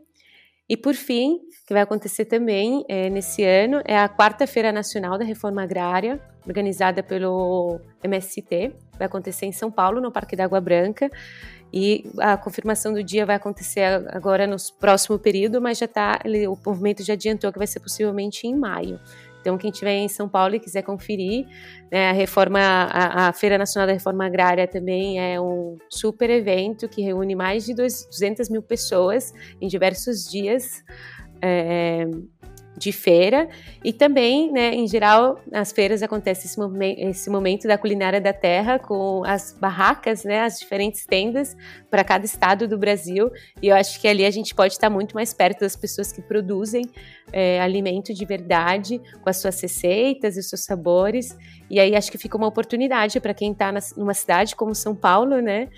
E 0.68 0.76
por 0.76 0.94
fim, 0.94 1.38
que 1.66 1.72
vai 1.72 1.82
acontecer 1.82 2.24
também 2.24 2.84
é, 2.88 3.08
nesse 3.08 3.44
ano, 3.44 3.80
é 3.84 3.96
a 3.96 4.08
Quarta-feira 4.08 4.72
Nacional 4.72 5.16
da 5.16 5.24
Reforma 5.24 5.62
Agrária, 5.62 6.20
organizada 6.46 7.02
pelo 7.02 7.80
MST. 8.02 8.72
Vai 8.98 9.06
acontecer 9.06 9.46
em 9.46 9.52
São 9.52 9.70
Paulo, 9.70 10.00
no 10.00 10.10
Parque 10.10 10.34
da 10.34 10.44
Água 10.44 10.60
Branca. 10.60 11.08
E 11.72 12.08
a 12.18 12.36
confirmação 12.36 12.92
do 12.92 13.02
dia 13.02 13.26
vai 13.26 13.36
acontecer 13.36 13.82
agora 14.08 14.46
no 14.46 14.56
próximo 14.78 15.18
período, 15.18 15.60
mas 15.60 15.78
já 15.78 15.88
tá, 15.88 16.20
o 16.48 16.56
movimento 16.64 17.02
já 17.02 17.14
adiantou 17.14 17.52
que 17.52 17.58
vai 17.58 17.66
ser 17.66 17.80
possivelmente 17.80 18.46
em 18.46 18.54
maio. 18.54 19.00
Então, 19.46 19.56
quem 19.56 19.70
estiver 19.70 19.92
em 19.92 20.08
São 20.08 20.28
Paulo 20.28 20.56
e 20.56 20.58
quiser 20.58 20.82
conferir, 20.82 21.46
né, 21.88 22.10
a 22.10 22.12
reforma, 22.12 22.58
a, 22.58 23.28
a, 23.28 23.32
Feira 23.32 23.56
Nacional 23.56 23.86
da 23.86 23.92
Reforma 23.92 24.26
Agrária 24.26 24.66
também 24.66 25.20
é 25.20 25.40
um 25.40 25.76
super 25.88 26.28
evento 26.30 26.88
que 26.88 27.00
reúne 27.00 27.36
mais 27.36 27.64
de 27.64 27.72
200 27.72 28.50
mil 28.50 28.60
pessoas 28.60 29.32
em 29.60 29.68
diversos 29.68 30.28
dias. 30.28 30.82
É, 31.40 32.06
de 32.76 32.92
feira. 32.92 33.48
E 33.82 33.92
também, 33.92 34.52
né, 34.52 34.74
em 34.74 34.86
geral, 34.86 35.40
nas 35.50 35.72
feiras 35.72 36.02
acontece 36.02 36.46
esse, 36.46 36.58
momen 36.58 36.94
esse 36.98 37.30
momento 37.30 37.66
da 37.66 37.78
culinária 37.78 38.20
da 38.20 38.32
terra 38.32 38.78
com 38.78 39.22
as 39.24 39.56
barracas, 39.58 40.24
né, 40.24 40.42
as 40.42 40.58
diferentes 40.58 41.06
tendas 41.06 41.56
para 41.90 42.04
cada 42.04 42.24
estado 42.24 42.68
do 42.68 42.76
Brasil. 42.76 43.30
E 43.62 43.68
eu 43.68 43.76
acho 43.76 44.00
que 44.00 44.06
ali 44.06 44.24
a 44.24 44.30
gente 44.30 44.54
pode 44.54 44.74
estar 44.74 44.90
muito 44.90 45.14
mais 45.14 45.32
perto 45.32 45.60
das 45.60 45.74
pessoas 45.74 46.12
que 46.12 46.20
produzem 46.20 46.84
é, 47.32 47.60
alimento 47.60 48.12
de 48.12 48.24
verdade 48.24 49.00
com 49.22 49.30
as 49.30 49.38
suas 49.38 49.60
receitas 49.60 50.36
e 50.36 50.40
os 50.40 50.48
seus 50.48 50.64
sabores. 50.64 51.36
E 51.70 51.80
aí 51.80 51.96
acho 51.96 52.10
que 52.10 52.18
fica 52.18 52.36
uma 52.36 52.46
oportunidade 52.46 53.18
para 53.20 53.32
quem 53.32 53.52
está 53.52 53.72
numa 53.96 54.14
cidade 54.14 54.54
como 54.54 54.74
São 54.74 54.94
Paulo, 54.94 55.40
né, 55.40 55.68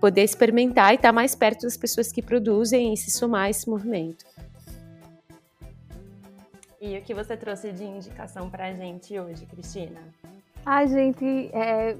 poder 0.00 0.22
experimentar 0.22 0.92
e 0.92 0.96
estar 0.96 1.12
mais 1.12 1.34
perto 1.34 1.62
das 1.62 1.76
pessoas 1.76 2.10
que 2.10 2.22
produzem 2.22 2.92
e 2.92 2.96
se 2.96 3.10
somar 3.10 3.44
a 3.44 3.50
esse 3.50 3.68
movimento. 3.68 4.24
E 6.86 6.96
o 6.96 7.02
que 7.02 7.12
você 7.12 7.36
trouxe 7.36 7.72
de 7.72 7.82
indicação 7.82 8.48
para 8.48 8.66
a 8.66 8.72
gente 8.72 9.18
hoje, 9.18 9.44
Cristina? 9.44 10.00
A 10.64 10.86
gente, 10.86 11.50
é, 11.52 11.96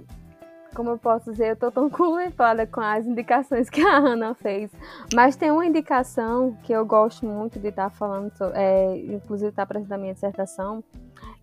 como 0.76 0.90
eu 0.90 0.98
posso 0.98 1.32
dizer, 1.32 1.48
eu 1.48 1.54
estou 1.54 1.72
tão 1.72 1.90
contemplada 1.90 2.64
com 2.68 2.80
as 2.80 3.04
indicações 3.04 3.68
que 3.68 3.80
a 3.80 3.96
Ana 3.96 4.32
fez. 4.34 4.70
Mas 5.12 5.34
tem 5.34 5.50
uma 5.50 5.66
indicação 5.66 6.56
que 6.62 6.72
eu 6.72 6.86
gosto 6.86 7.26
muito 7.26 7.58
de 7.58 7.66
estar 7.66 7.90
tá 7.90 7.96
falando, 7.96 8.30
é, 8.54 8.96
inclusive 8.96 9.50
está 9.50 9.66
presente 9.66 9.90
na 9.90 9.98
minha 9.98 10.14
dissertação. 10.14 10.84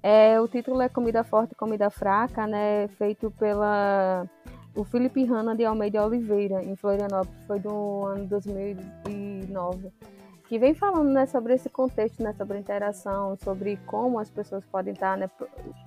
É, 0.01 0.39
o 0.39 0.47
título 0.47 0.81
é 0.81 0.87
Comida 0.87 1.21
Forte 1.25 1.51
e 1.51 1.55
Comida 1.55 1.89
Fraca, 1.89 2.47
né, 2.47 2.87
feito 2.97 3.29
pela 3.31 4.25
o 4.73 4.85
Felipe 4.85 5.23
Hanna 5.25 5.53
de 5.53 5.65
Almeida 5.65 6.05
Oliveira, 6.05 6.63
em 6.63 6.77
Florianópolis, 6.77 7.45
foi 7.45 7.59
do 7.59 8.05
ano 8.05 8.25
2009 8.25 9.91
que 10.53 10.59
vem 10.59 10.75
falando 10.75 11.09
né, 11.09 11.25
sobre 11.25 11.55
esse 11.55 11.67
contexto, 11.67 12.21
né, 12.21 12.31
sobre 12.33 12.59
interação, 12.59 13.35
sobre 13.37 13.75
como 13.87 14.19
as 14.19 14.29
pessoas 14.29 14.63
podem 14.63 14.93
estar, 14.93 15.17
né, 15.17 15.27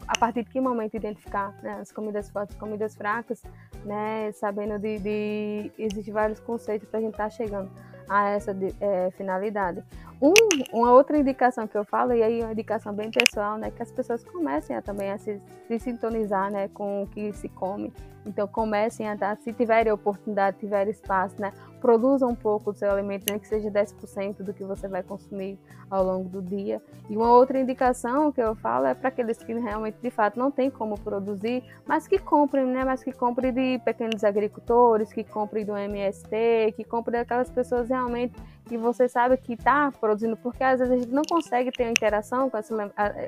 a 0.09 0.19
partir 0.19 0.43
de 0.43 0.51
que 0.51 0.61
momento 0.61 0.97
identificar 0.97 1.55
né, 1.63 1.79
as 1.81 1.93
comidas 1.93 2.29
fortes, 2.31 2.57
comidas 2.57 2.97
fracas, 2.97 3.45
né, 3.85 4.33
sabendo 4.33 4.77
de, 4.81 4.99
de 4.99 5.73
existem 5.79 6.13
vários 6.13 6.41
conceitos 6.41 6.89
para 6.89 6.99
a 6.99 7.01
gente 7.01 7.13
estar 7.13 7.25
tá 7.25 7.31
chegando 7.31 7.71
a 8.09 8.31
essa 8.31 8.53
de, 8.53 8.75
é, 8.81 9.13
finalidade. 9.13 9.85
Um, 10.21 10.35
uma 10.73 10.91
outra 10.91 11.17
indicação 11.17 11.69
que 11.69 11.79
eu 11.79 11.85
falo, 11.85 12.13
e 12.13 12.21
aí 12.21 12.43
uma 12.43 12.51
indicação 12.51 12.93
bem 12.93 13.09
pessoal, 13.09 13.57
né, 13.57 13.71
que 13.71 13.85
as 13.85 13.93
pessoas 13.93 14.25
comecem 14.25 14.75
a, 14.75 14.83
também 14.83 15.13
a 15.13 15.19
se, 15.19 15.41
se 15.69 15.79
sintonizar 15.79 16.51
né, 16.51 16.67
com 16.75 17.05
o 17.05 17.07
que 17.07 17.33
se 17.33 17.49
come. 17.49 17.93
Então 18.27 18.47
comecem 18.49 19.09
a 19.09 19.15
dar, 19.15 19.37
se 19.37 19.53
tiverem 19.53 19.93
oportunidade, 19.93 20.59
tiverem 20.59 20.91
espaço, 20.91 21.41
né, 21.41 21.53
produza 21.81 22.27
um 22.27 22.35
pouco 22.35 22.73
do 22.73 22.79
seu 22.79 22.91
alimento, 22.91 23.27
nem 23.31 23.39
que 23.39 23.47
seja 23.47 23.71
10% 23.71 24.43
do 24.43 24.53
que 24.53 24.65
você 24.65 24.89
vai 24.89 25.03
consumir 25.03 25.59
ao 25.89 26.05
longo 26.05 26.29
do 26.29 26.43
dia. 26.43 26.83
E 27.09 27.17
uma 27.17 27.31
outra 27.31 27.61
indicação 27.61 28.33
que 28.33 28.41
eu 28.41 28.57
falo 28.57 28.87
é 28.87 28.95
para 28.95 29.09
aqueles 29.09 29.39
que 29.39 29.55
realmente, 29.55 29.97
de 30.03 30.11
fato, 30.11 30.39
não 30.39 30.51
tem 30.51 30.69
como 30.69 30.99
produzir, 30.99 31.63
mas 31.87 32.09
que 32.09 32.19
comprem, 32.19 32.67
né? 32.67 32.85
Mas 32.85 33.05
que 33.05 33.13
comprem 33.13 33.53
de 33.53 33.79
pequenos 33.85 34.25
agricultores, 34.25 35.13
que 35.13 35.23
comprem 35.23 35.65
do 35.65 35.77
MST, 35.77 36.75
que 36.77 36.83
comprem 36.83 37.21
daquelas 37.21 37.51
pessoas 37.51 37.89
realmente 37.89 38.35
que 38.65 38.77
você 38.77 39.09
sabe 39.09 39.37
que 39.37 39.53
está 39.53 39.93
produzindo, 39.93 40.37
porque 40.37 40.65
às 40.65 40.81
vezes 40.81 40.93
a 40.93 40.99
gente 40.99 41.13
não 41.13 41.23
consegue 41.23 41.71
ter 41.71 41.89
interação 41.89 42.51
com 42.51 42.59
esse, 42.59 42.75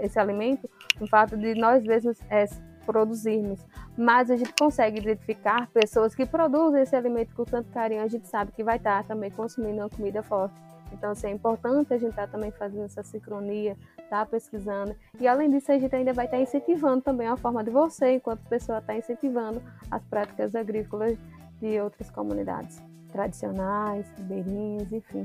esse 0.03 0.19
alimento, 0.19 0.69
no 1.01 1.07
fato 1.07 1.37
de 1.37 1.55
nós 1.55 1.85
mesmos 1.85 2.19
é, 2.29 2.45
produzirmos, 2.89 3.67
mas 3.99 4.31
a 4.31 4.37
gente 4.37 4.55
consegue 4.59 4.99
identificar 4.99 5.69
pessoas 5.69 6.15
que 6.15 6.25
produzem 6.25 6.81
esse 6.81 6.97
alimento 6.97 7.35
com 7.35 7.45
tanto 7.45 7.71
carinho, 7.71 8.03
a 8.03 8.09
gente 8.09 8.27
sabe 8.27 8.51
que 8.53 8.65
vai 8.65 8.79
estar 8.79 9.05
também 9.05 9.31
consumindo 9.31 9.81
uma 9.81 9.91
comida 9.91 10.23
forte. 10.23 10.55
Então, 10.91 11.11
assim, 11.11 11.27
é 11.27 11.31
importante 11.31 11.93
a 11.93 11.99
gente 11.99 12.11
estar 12.11 12.27
também 12.29 12.51
fazendo 12.51 12.87
essa 12.87 13.03
sincronia, 13.03 13.77
estar 13.99 14.25
tá 14.25 14.27
pesquisando. 14.27 14.97
E, 15.21 15.29
além 15.29 15.51
disso, 15.51 15.71
a 15.71 15.79
gente 15.79 15.95
ainda 15.95 16.15
vai 16.15 16.25
estar 16.25 16.41
incentivando 16.41 17.03
também 17.03 17.29
a 17.29 17.37
forma 17.37 17.63
de 17.63 17.71
você, 17.71 18.13
enquanto 18.15 18.41
pessoa, 18.49 18.79
estar 18.79 18.97
incentivando 18.97 19.63
as 19.91 20.03
práticas 20.05 20.55
agrícolas 20.55 21.19
de 21.61 21.79
outras 21.79 22.11
comunidades 22.11 22.83
tradicionais, 23.13 24.09
ribeirinhas, 24.17 24.91
enfim. 24.91 25.25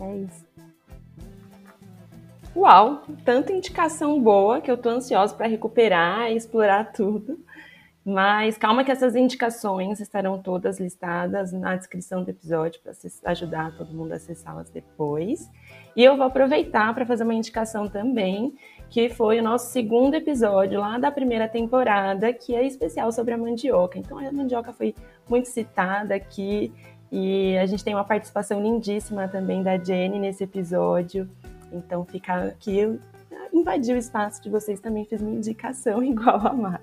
É 0.00 0.16
isso. 0.16 0.44
Uau, 2.54 3.02
tanta 3.24 3.50
indicação 3.50 4.20
boa 4.20 4.60
que 4.60 4.70
eu 4.70 4.76
tô 4.76 4.90
ansiosa 4.90 5.34
para 5.34 5.46
recuperar 5.46 6.30
e 6.30 6.36
explorar 6.36 6.92
tudo. 6.92 7.38
Mas 8.04 8.58
calma 8.58 8.84
que 8.84 8.90
essas 8.90 9.14
indicações 9.14 10.00
estarão 10.00 10.38
todas 10.38 10.78
listadas 10.78 11.52
na 11.52 11.76
descrição 11.76 12.22
do 12.22 12.30
episódio 12.30 12.80
para 12.82 12.92
ajudar 13.30 13.76
todo 13.76 13.94
mundo 13.94 14.12
a 14.12 14.16
acessá-las 14.16 14.68
depois. 14.68 15.48
E 15.96 16.02
eu 16.02 16.16
vou 16.16 16.26
aproveitar 16.26 16.92
para 16.94 17.06
fazer 17.06 17.22
uma 17.22 17.34
indicação 17.34 17.88
também, 17.88 18.54
que 18.90 19.08
foi 19.08 19.38
o 19.38 19.42
nosso 19.42 19.70
segundo 19.70 20.14
episódio 20.14 20.80
lá 20.80 20.98
da 20.98 21.10
primeira 21.10 21.48
temporada, 21.48 22.32
que 22.32 22.54
é 22.54 22.66
especial 22.66 23.12
sobre 23.12 23.34
a 23.34 23.38
mandioca. 23.38 23.98
Então 23.98 24.18
a 24.18 24.32
mandioca 24.32 24.72
foi 24.72 24.94
muito 25.28 25.48
citada 25.48 26.14
aqui 26.14 26.72
e 27.10 27.56
a 27.56 27.66
gente 27.66 27.84
tem 27.84 27.94
uma 27.94 28.04
participação 28.04 28.60
lindíssima 28.60 29.28
também 29.28 29.62
da 29.62 29.78
Jenny 29.78 30.18
nesse 30.18 30.42
episódio. 30.42 31.30
Então, 31.72 32.04
ficar 32.04 32.44
aqui, 32.44 32.78
eu 32.78 33.00
invadi 33.52 33.92
o 33.92 33.96
espaço 33.96 34.42
de 34.42 34.50
vocês 34.50 34.80
também, 34.80 35.04
fiz 35.04 35.20
minha 35.20 35.36
indicação 35.36 36.02
igual 36.04 36.46
a 36.46 36.52
Mar. 36.52 36.82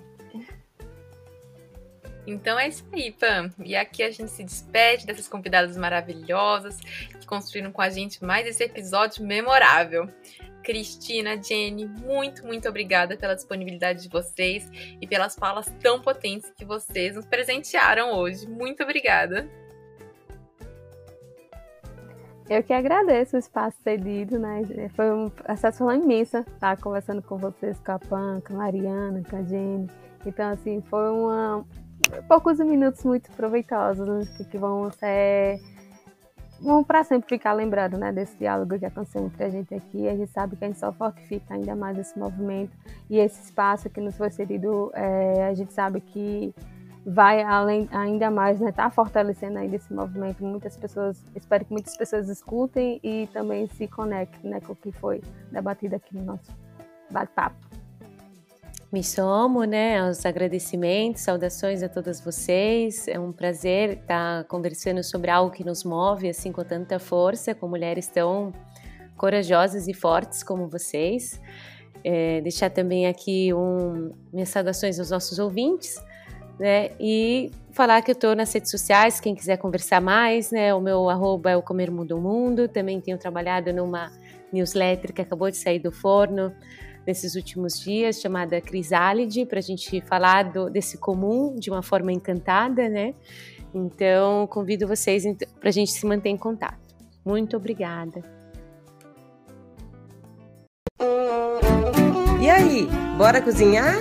Então 2.28 2.60
é 2.60 2.68
isso 2.68 2.86
aí, 2.94 3.12
Pam. 3.12 3.50
E 3.60 3.76
aqui 3.76 4.04
a 4.04 4.12
gente 4.12 4.30
se 4.30 4.44
despede 4.44 5.06
dessas 5.06 5.28
convidadas 5.28 5.76
maravilhosas 5.76 6.80
que 7.20 7.26
construíram 7.26 7.72
com 7.72 7.82
a 7.82 7.90
gente 7.90 8.24
mais 8.24 8.46
esse 8.46 8.64
episódio 8.64 9.26
memorável. 9.26 10.08
Cristina, 10.64 11.42
Jenny, 11.42 11.86
muito, 11.86 12.46
muito 12.46 12.70
obrigada 12.70 13.18
pela 13.18 13.34
disponibilidade 13.34 14.04
de 14.04 14.10
vocês 14.10 14.70
e 15.02 15.08
pelas 15.08 15.36
falas 15.36 15.74
tão 15.82 16.00
potentes 16.02 16.52
que 16.56 16.66
vocês 16.66 17.16
nos 17.16 17.26
presentearam 17.26 18.14
hoje. 18.14 18.48
Muito 18.48 18.84
obrigada. 18.84 19.50
Eu 22.50 22.64
que 22.64 22.74
agradeço 22.74 23.36
o 23.36 23.40
espaço 23.40 23.78
cedido, 23.84 24.40
né? 24.40 24.64
Foi 24.96 25.12
uma 25.12 25.30
satisfação 25.56 25.94
imensa 25.94 26.40
estar 26.40 26.78
conversando 26.78 27.22
com 27.22 27.38
vocês, 27.38 27.80
com 27.80 27.92
a 27.92 28.00
Pan, 28.00 28.42
com 28.46 28.56
a 28.56 28.58
Mariana, 28.58 29.22
com 29.30 29.36
a 29.36 29.44
Jenny. 29.44 29.88
Então, 30.26 30.50
assim, 30.52 30.82
foi 30.90 31.12
uma, 31.12 31.64
poucos 32.28 32.58
minutos 32.58 33.04
muito 33.04 33.30
proveitosos 33.34 34.08
né? 34.08 34.46
que 34.50 34.58
vão 34.58 34.90
ser 34.92 35.60
vão 36.60 36.84
para 36.84 37.04
sempre 37.04 37.30
ficar 37.30 37.54
lembrado 37.54 37.98
né, 37.98 38.12
desse 38.12 38.38
diálogo 38.38 38.78
que 38.78 38.86
aconteceu 38.86 39.24
entre 39.26 39.44
a 39.44 39.50
gente 39.50 39.74
aqui. 39.74 40.10
A 40.10 40.16
gente 40.16 40.32
sabe 40.32 40.56
que 40.56 40.66
a 40.66 40.68
gente 40.68 40.80
só 40.80 40.92
fortifica 40.92 41.54
ainda 41.54 41.76
mais 41.76 41.98
esse 41.98 42.18
movimento 42.18 42.76
e 43.10 43.18
esse 43.18 43.42
espaço 43.44 43.90
que 43.92 44.02
nos 44.02 44.18
foi 44.18 44.32
cedido. 44.32 44.92
É, 44.94 45.48
a 45.48 45.54
gente 45.54 45.72
sabe 45.72 46.02
que 46.02 46.54
vai 47.10 47.42
além 47.42 47.90
ainda 47.92 48.30
mais, 48.30 48.60
né, 48.60 48.72
tá 48.72 48.90
fortalecendo 48.92 49.58
ainda 49.58 49.76
esse 49.76 49.92
movimento. 49.92 50.44
Muitas 50.44 50.78
pessoas, 50.78 51.24
espero 51.36 51.66
que 51.66 51.72
muitas 51.72 51.98
pessoas 51.98 52.30
escutem 52.30 53.00
e 53.04 53.28
também 53.34 53.68
se 53.68 53.88
conectem, 53.88 54.52
né, 54.52 54.62
com 54.62 54.74
o 54.74 54.76
que 54.76 54.92
foi 54.92 55.22
debatido 55.52 55.96
aqui 55.96 56.16
no 56.16 56.24
nosso 56.24 56.52
bate-papo. 57.10 57.58
Me 58.92 59.04
somo, 59.04 59.64
né, 59.64 60.00
aos 60.00 60.24
agradecimentos, 60.24 61.22
saudações 61.22 61.82
a 61.82 61.90
todas 61.90 62.22
vocês. 62.22 63.08
É 63.08 63.20
um 63.20 63.32
prazer 63.32 64.00
estar 64.00 64.44
conversando 64.46 65.04
sobre 65.04 65.32
algo 65.32 65.52
que 65.52 65.64
nos 65.64 65.84
move 65.84 66.30
assim 66.30 66.52
com 66.52 66.64
tanta 66.64 67.00
força, 67.00 67.56
com 67.56 67.68
mulheres 67.68 68.08
tão 68.08 68.54
corajosas 69.18 69.88
e 69.88 69.94
fortes 69.94 70.44
como 70.44 70.68
vocês. 70.68 71.40
É, 72.04 72.40
deixar 72.42 72.70
também 72.70 73.08
aqui 73.08 73.54
um, 73.54 74.12
minhas 74.32 74.50
saudações 74.50 75.00
aos 75.00 75.12
nossos 75.12 75.38
ouvintes 75.38 76.00
né? 76.60 76.92
E 77.00 77.52
falar 77.72 78.02
que 78.02 78.12
eu 78.12 78.14
estou 78.14 78.36
nas 78.36 78.52
redes 78.54 78.70
sociais, 78.70 79.20
quem 79.20 79.34
quiser 79.34 79.58
conversar 79.58 80.02
mais, 80.02 80.52
né? 80.52 80.74
O 80.74 80.82
meu 80.82 81.10
arroba 81.10 81.52
é 81.52 81.58
o 81.58 81.62
Comer 81.62 81.90
Mundo 81.90 82.20
Mundo. 82.20 82.68
Também 82.68 83.00
tenho 83.00 83.18
trabalhado 83.18 83.72
numa 83.72 84.12
newsletter 84.52 85.14
que 85.14 85.22
acabou 85.22 85.50
de 85.50 85.58
sair 85.58 85.80
do 85.80 85.92
forno 85.92 86.54
nesses 87.08 87.36
últimos 87.36 87.80
dias, 87.80 88.20
chamada 88.22 88.60
Crisálide, 88.62 89.46
para 89.46 89.60
a 89.60 89.62
gente 89.62 90.02
falar 90.02 90.52
do, 90.52 90.70
desse 90.70 90.98
comum 90.98 91.56
de 91.56 91.70
uma 91.70 91.82
forma 91.82 92.12
encantada, 92.12 92.88
né? 92.90 93.16
Então, 93.74 94.46
convido 94.48 94.88
vocês 94.88 95.24
para 95.60 95.70
a 95.70 95.72
gente 95.72 95.92
se 95.92 96.06
manter 96.06 96.30
em 96.30 96.38
contato. 96.38 96.78
Muito 97.26 97.56
obrigada. 97.56 98.22
E 102.42 102.50
aí, 102.50 102.88
bora 103.18 103.42
cozinhar? 103.42 103.96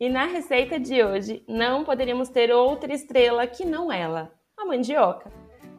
E 0.00 0.08
na 0.08 0.26
receita 0.26 0.78
de 0.78 1.02
hoje, 1.02 1.42
não 1.48 1.82
poderíamos 1.82 2.28
ter 2.28 2.52
outra 2.52 2.94
estrela 2.94 3.44
que 3.48 3.64
não 3.64 3.90
ela, 3.90 4.32
a 4.56 4.64
mandioca. 4.64 5.28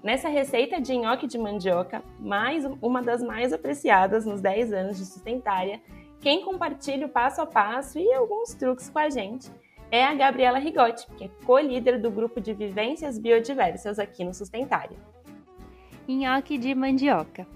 Nessa 0.03 0.27
receita 0.27 0.81
de 0.81 0.93
nhoque 0.97 1.25
de 1.25 1.37
mandioca, 1.37 2.03
mais 2.19 2.65
uma 2.81 3.01
das 3.01 3.23
mais 3.23 3.53
apreciadas 3.53 4.25
nos 4.25 4.41
10 4.41 4.73
anos 4.73 4.97
de 4.97 5.05
sustentária, 5.05 5.81
quem 6.19 6.43
compartilha 6.43 7.05
o 7.05 7.09
passo 7.09 7.39
a 7.39 7.45
passo 7.45 7.97
e 7.97 8.13
alguns 8.13 8.53
truques 8.53 8.89
com 8.89 8.99
a 8.99 9.09
gente 9.09 9.49
é 9.89 10.03
a 10.03 10.13
Gabriela 10.13 10.59
Rigotti, 10.59 11.07
que 11.17 11.23
é 11.23 11.29
co-líder 11.45 12.01
do 12.01 12.11
grupo 12.11 12.41
de 12.41 12.53
vivências 12.53 13.17
biodiversas 13.17 13.99
aqui 13.99 14.25
no 14.25 14.33
Sustentária. 14.33 14.97
Nhoque 16.05 16.57
de 16.57 16.75
mandioca. 16.75 17.47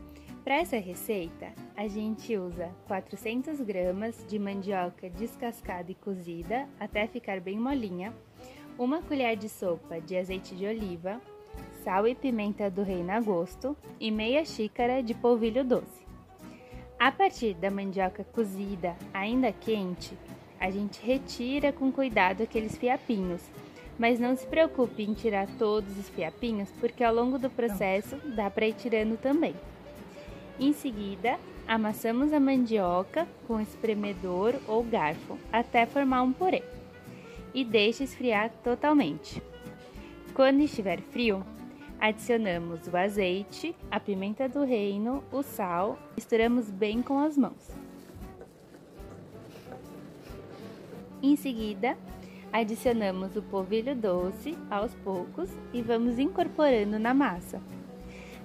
Para 0.44 0.56
essa 0.56 0.78
receita, 0.78 1.54
a 1.74 1.88
gente 1.88 2.36
usa 2.36 2.70
400 2.88 3.62
gramas 3.62 4.26
de 4.28 4.38
mandioca 4.38 5.10
descascada 5.10 5.90
e 5.90 5.96
cozida 5.96 6.68
até 6.78 7.08
ficar 7.08 7.40
bem 7.40 7.58
molinha, 7.58 8.14
uma 8.78 9.02
colher 9.02 9.38
de 9.38 9.48
sopa 9.48 10.02
de 10.02 10.18
azeite 10.18 10.54
de 10.54 10.66
oliva, 10.66 11.22
sal 11.82 12.06
e 12.06 12.14
pimenta 12.14 12.70
do 12.70 12.84
reino 12.84 13.12
a 13.12 13.22
gosto 13.22 13.78
e 13.98 14.12
meia 14.12 14.44
xícara 14.44 15.02
de 15.02 15.14
polvilho 15.14 15.64
doce. 15.64 16.04
A 17.00 17.10
partir 17.10 17.54
da 17.54 17.72
mandioca 17.72 18.26
cozida 18.26 18.98
ainda 19.14 19.54
quente, 19.54 20.18
a 20.60 20.70
gente 20.70 21.02
retira 21.02 21.72
com 21.72 21.90
cuidado 21.90 22.44
aqueles 22.44 22.76
fiapinhos, 22.76 23.42
mas 23.98 24.20
não 24.20 24.36
se 24.36 24.46
preocupe 24.46 25.04
em 25.04 25.14
tirar 25.14 25.48
todos 25.58 25.98
os 25.98 26.10
fiapinhos, 26.10 26.70
porque 26.82 27.02
ao 27.02 27.16
longo 27.16 27.40
do 27.40 27.50
processo 27.50 28.18
dá 28.36 28.50
para 28.50 28.68
ir 28.68 28.74
tirando 28.74 29.18
também. 29.18 29.56
Em 30.60 30.72
seguida, 30.72 31.40
amassamos 31.68 32.32
a 32.32 32.40
mandioca 32.40 33.28
com 33.48 33.60
espremedor 33.60 34.56
ou 34.68 34.84
garfo 34.84 35.38
até 35.52 35.86
formar 35.86 36.22
um 36.22 36.32
purê 36.32 36.64
e 37.54 37.64
deixe 37.64 38.04
esfriar 38.04 38.52
totalmente. 38.64 39.42
Quando 40.34 40.62
estiver 40.62 41.02
frio, 41.02 41.44
adicionamos 42.00 42.88
o 42.88 42.96
azeite, 42.96 43.76
a 43.90 44.00
pimenta 44.00 44.48
do 44.48 44.64
reino, 44.64 45.24
o 45.32 45.42
sal, 45.42 45.98
misturamos 46.16 46.70
bem 46.70 47.02
com 47.02 47.20
as 47.20 47.38
mãos. 47.38 47.72
Em 51.22 51.36
seguida, 51.36 51.98
adicionamos 52.52 53.36
o 53.36 53.42
polvilho 53.42 53.96
doce 53.96 54.58
aos 54.70 54.94
poucos 54.96 55.50
e 55.72 55.82
vamos 55.82 56.20
incorporando 56.20 57.00
na 57.00 57.14
massa. 57.14 57.62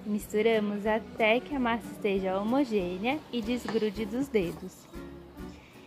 Misturamos 0.05 0.85
até 0.85 1.39
que 1.39 1.53
a 1.53 1.59
massa 1.59 1.85
esteja 1.91 2.39
homogênea 2.39 3.19
e 3.31 3.41
desgrude 3.41 4.05
dos 4.05 4.27
dedos. 4.27 4.87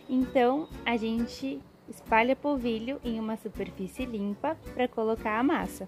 Então, 0.07 0.67
a 0.85 0.95
gente 0.95 1.59
espalha 1.89 2.35
polvilho 2.35 2.99
em 3.03 3.19
uma 3.19 3.35
superfície 3.35 4.05
limpa 4.05 4.57
para 4.73 4.87
colocar 4.87 5.39
a 5.39 5.43
massa. 5.43 5.87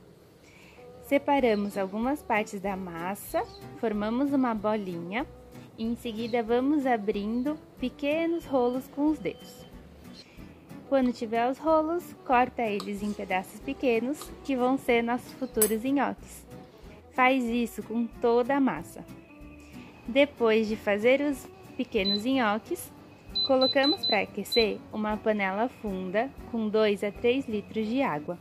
Separamos 1.03 1.77
algumas 1.77 2.23
partes 2.23 2.59
da 2.59 2.75
massa, 2.75 3.43
formamos 3.77 4.33
uma 4.33 4.55
bolinha 4.55 5.25
e 5.77 5.85
em 5.85 5.95
seguida 5.95 6.41
vamos 6.41 6.85
abrindo 6.85 7.57
pequenos 7.79 8.45
rolos 8.45 8.87
com 8.87 9.07
os 9.07 9.19
dedos. 9.19 9.65
Quando 10.89 11.13
tiver 11.13 11.49
os 11.49 11.57
rolos, 11.57 12.15
corta 12.25 12.63
eles 12.63 13.01
em 13.01 13.13
pedaços 13.13 13.59
pequenos 13.59 14.31
que 14.43 14.55
vão 14.55 14.77
ser 14.77 15.03
nossos 15.03 15.31
futuros 15.33 15.83
nhoques. 15.83 16.45
Faz 17.15 17.45
isso 17.45 17.81
com 17.81 18.05
toda 18.05 18.57
a 18.57 18.59
massa. 18.59 19.05
Depois 20.05 20.67
de 20.67 20.75
fazer 20.75 21.21
os 21.21 21.47
pequenos 21.77 22.25
nhoques, 22.25 22.91
colocamos 23.47 24.05
para 24.05 24.21
aquecer 24.21 24.79
uma 24.91 25.15
panela 25.15 25.69
funda 25.81 26.29
com 26.51 26.67
2 26.67 27.05
a 27.05 27.11
3 27.13 27.47
litros 27.47 27.87
de 27.87 28.01
água. 28.01 28.37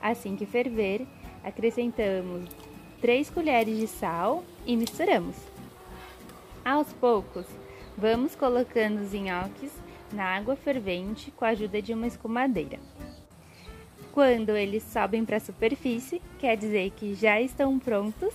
Assim 0.00 0.36
que 0.36 0.46
ferver, 0.46 1.04
acrescentamos 1.42 2.48
3 3.00 3.30
colheres 3.30 3.78
de 3.78 3.88
sal 3.88 4.44
e 4.64 4.76
misturamos. 4.76 5.36
Aos 6.64 6.92
poucos, 6.92 7.46
vamos 7.98 8.36
colocando 8.36 9.00
os 9.02 9.12
nhoques 9.12 9.72
na 10.12 10.36
água 10.36 10.54
fervente 10.54 11.32
com 11.32 11.44
a 11.44 11.48
ajuda 11.48 11.82
de 11.82 11.92
uma 11.92 12.06
escumadeira. 12.06 12.78
Quando 14.14 14.50
eles 14.50 14.84
sobem 14.84 15.24
para 15.24 15.38
a 15.38 15.40
superfície, 15.40 16.22
quer 16.38 16.56
dizer 16.56 16.92
que 16.92 17.16
já 17.16 17.40
estão 17.40 17.80
prontos, 17.80 18.32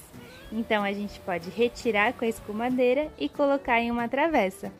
então 0.51 0.84
a 0.84 0.91
gente 0.91 1.17
pode 1.21 1.49
retirar 1.49 2.11
com 2.11 2.25
a 2.25 2.27
escumadeira 2.27 3.09
e 3.17 3.30
colocar 3.30 3.80
em 3.80 3.89
uma 3.89 4.09
travessa. 4.09 4.73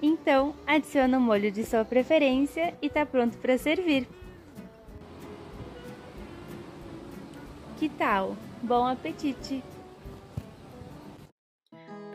Então, 0.00 0.56
adiciona 0.66 1.18
o 1.18 1.20
molho 1.20 1.52
de 1.52 1.62
sua 1.66 1.84
preferência 1.84 2.72
e 2.80 2.86
está 2.86 3.04
pronto 3.04 3.36
para 3.36 3.58
servir. 3.58 4.08
Que 7.78 7.90
tal? 7.90 8.34
Bom 8.62 8.86
apetite! 8.86 9.62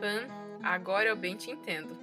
Pan, 0.00 0.26
agora 0.64 1.10
eu 1.10 1.16
bem 1.16 1.36
te 1.36 1.52
entendo. 1.52 1.96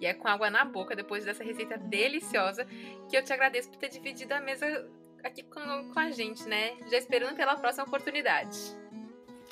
E 0.00 0.06
é 0.06 0.12
com 0.12 0.26
água 0.26 0.50
na 0.50 0.64
boca, 0.64 0.96
depois 0.96 1.24
dessa 1.24 1.44
receita 1.44 1.78
deliciosa, 1.78 2.66
que 3.08 3.16
eu 3.16 3.22
te 3.22 3.32
agradeço 3.32 3.70
por 3.70 3.78
ter 3.78 3.88
dividido 3.88 4.34
a 4.34 4.40
mesa 4.40 4.84
aqui 5.24 5.42
com, 5.42 5.92
com 5.92 6.00
a 6.00 6.10
gente, 6.10 6.46
né? 6.48 6.72
Já 6.90 6.98
esperando 6.98 7.36
pela 7.36 7.56
próxima 7.56 7.84
oportunidade. 7.84 8.58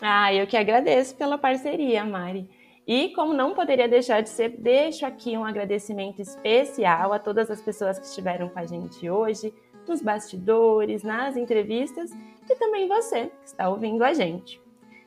Ah, 0.01 0.33
eu 0.33 0.47
que 0.47 0.57
agradeço 0.57 1.15
pela 1.17 1.37
parceria, 1.37 2.05
Mari. 2.05 2.49
E 2.87 3.11
como 3.11 3.33
não 3.33 3.55
poderia 3.55 3.87
deixar 3.87 4.21
de 4.21 4.31
ser, 4.31 4.49
deixo 4.59 5.07
aqui 5.07 5.37
um 5.37 5.45
agradecimento 5.45 6.21
especial 6.21 7.13
a 7.13 7.19
todas 7.19 7.51
as 7.51 7.61
pessoas 7.61 7.99
que 7.99 8.07
estiveram 8.07 8.49
com 8.49 8.59
a 8.59 8.67
gente 8.67 9.09
hoje, 9.09 9.55
nos 9.87 10.03
bastidores, 10.03 11.03
nas 11.03 11.37
entrevistas 11.37 12.11
e 12.49 12.57
também 12.57 12.89
você 12.89 13.27
que 13.27 13.47
está 13.47 13.69
ouvindo 13.69 14.03
a 14.03 14.13
gente. 14.13 14.61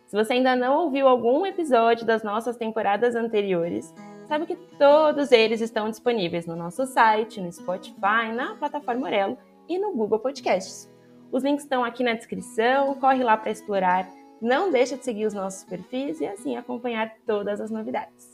Se 0.06 0.16
você 0.16 0.34
ainda 0.34 0.56
não 0.56 0.84
ouviu 0.84 1.08
algum 1.08 1.46
episódio 1.46 2.06
das 2.06 2.24
nossas 2.24 2.56
temporadas 2.56 3.16
anteriores, 3.16 3.94
sabe 4.28 4.46
que 4.46 4.56
todos 4.78 5.32
eles 5.32 5.60
estão 5.60 5.90
disponíveis 5.90 6.46
no 6.46 6.56
nosso 6.56 6.86
site, 6.86 7.42
no 7.42 7.52
Spotify, 7.52 8.32
na 8.34 8.56
plataforma 8.56 9.08
Orelo 9.08 9.38
e 9.68 9.78
no 9.78 9.94
Google 9.94 10.20
Podcasts. 10.20 10.92
Os 11.32 11.44
links 11.44 11.64
estão 11.64 11.84
aqui 11.84 12.04
na 12.04 12.14
descrição, 12.14 12.94
corre 13.00 13.24
lá 13.24 13.36
para 13.36 13.52
explorar. 13.52 14.08
Não 14.42 14.72
deixa 14.72 14.98
de 14.98 15.04
seguir 15.04 15.26
os 15.26 15.34
nossos 15.34 15.64
perfis 15.64 16.20
e 16.22 16.28
assim 16.28 16.56
acompanhar 16.56 17.16
todas 17.26 17.60
as 17.60 17.72
novidades. 17.72 18.34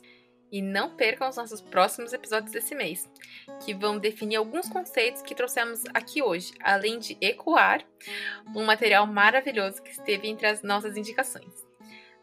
E 0.51 0.61
não 0.61 0.95
percam 0.95 1.29
os 1.29 1.37
nossos 1.37 1.61
próximos 1.61 2.11
episódios 2.11 2.51
desse 2.51 2.73
mês, 2.73 3.07
que 3.63 3.73
vão 3.73 3.99
definir 3.99 4.37
alguns 4.37 4.67
conceitos 4.67 5.21
que 5.21 5.35
trouxemos 5.35 5.83
aqui 5.93 6.23
hoje, 6.23 6.51
além 6.59 6.97
de 6.97 7.15
ecoar 7.21 7.85
um 8.55 8.65
material 8.65 9.05
maravilhoso 9.05 9.81
que 9.83 9.91
esteve 9.91 10.27
entre 10.27 10.47
as 10.47 10.63
nossas 10.63 10.97
indicações. 10.97 11.53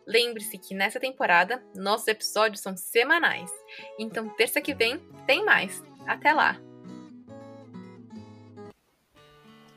Lembre-se 0.06 0.58
que 0.58 0.74
nessa 0.74 1.00
temporada 1.00 1.64
nossos 1.74 2.08
episódios 2.08 2.60
são 2.60 2.76
semanais, 2.76 3.50
então 3.98 4.28
terça 4.30 4.60
que 4.60 4.74
vem 4.74 4.98
tem 5.26 5.44
mais. 5.44 5.82
Até 6.06 6.32
lá! 6.32 6.65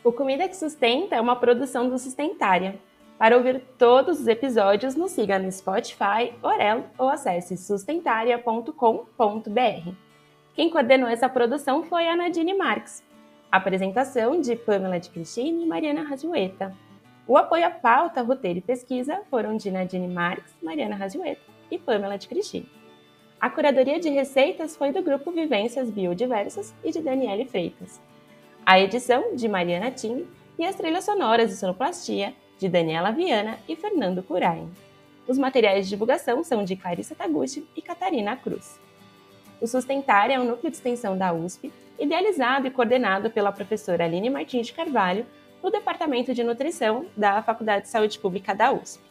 O 0.02 0.14
Comida 0.14 0.48
que 0.48 0.56
Sustenta 0.56 1.16
é 1.16 1.22
uma 1.22 1.36
produção 1.36 1.90
do 1.90 2.00
Sustentária. 2.00 2.80
Para 3.18 3.36
ouvir 3.36 3.62
todos 3.78 4.22
os 4.22 4.28
episódios, 4.28 4.96
nos 4.96 5.12
siga 5.12 5.38
no 5.38 5.52
Spotify, 5.52 6.34
Orelo 6.42 6.86
ou 6.98 7.10
acesse 7.10 7.58
sustentaria.com.br. 7.58 9.92
Quem 10.54 10.70
coordenou 10.70 11.10
essa 11.10 11.28
produção 11.28 11.84
foi 11.84 12.08
a 12.08 12.16
Nadine 12.16 12.54
Marques. 12.54 13.04
Apresentação 13.52 14.40
de 14.40 14.56
Pamela 14.56 15.02
de 15.02 15.10
Cristine 15.10 15.64
e 15.64 15.68
Mariana 15.68 16.04
Rajueta. 16.04 16.74
O 17.28 17.36
apoio 17.36 17.68
à 17.68 17.70
pauta, 17.70 18.22
roteiro 18.22 18.60
e 18.60 18.62
pesquisa 18.62 19.20
foram 19.30 19.58
de 19.58 19.70
Nadine 19.70 20.08
Marques, 20.08 20.56
Mariana 20.64 20.96
Rajueta 20.96 21.42
e 21.70 21.78
Pamela 21.78 22.18
de 22.18 22.30
Cristine. 22.30 22.72
A 23.40 23.50
curadoria 23.50 24.00
de 24.00 24.08
receitas 24.08 24.78
foi 24.78 24.94
do 24.94 25.02
grupo 25.02 25.30
Vivências 25.30 25.90
Biodiversas 25.90 26.74
e 26.86 26.92
de 26.92 27.02
Daniele 27.02 27.46
Freitas. 27.46 28.00
A 28.72 28.80
edição 28.80 29.36
de 29.36 29.48
Mariana 29.48 29.90
Tim 29.90 30.28
e 30.56 30.64
as 30.64 30.76
trilhas 30.76 31.04
sonoras 31.04 31.50
de 31.50 31.56
sonoplastia 31.56 32.36
de 32.60 32.70
Daniela 32.70 33.12
Viana 33.12 33.58
e 33.68 33.76
Fernando 33.76 34.22
Curain. 34.22 34.70
Os 35.28 35.40
materiais 35.40 35.86
de 35.86 35.90
divulgação 35.90 36.44
são 36.44 36.64
de 36.64 36.76
Clarissa 36.76 37.16
Taguchi 37.16 37.68
e 37.76 37.82
Catarina 37.82 38.38
Cruz. 38.38 38.80
O 39.60 39.66
Sustentar 39.66 40.30
é 40.30 40.40
um 40.40 40.44
núcleo 40.44 40.70
de 40.70 40.78
extensão 40.78 41.18
da 41.18 41.34
USP, 41.34 41.74
idealizado 41.98 42.68
e 42.68 42.70
coordenado 42.70 43.32
pela 43.32 43.52
professora 43.52 44.04
Aline 44.06 44.30
Martins 44.30 44.68
de 44.68 44.74
Carvalho, 44.74 45.26
no 45.64 45.72
Departamento 45.72 46.32
de 46.32 46.44
Nutrição 46.44 47.08
da 47.18 47.42
Faculdade 47.42 47.86
de 47.86 47.90
Saúde 47.90 48.20
Pública 48.20 48.54
da 48.54 48.72
USP. 48.72 49.09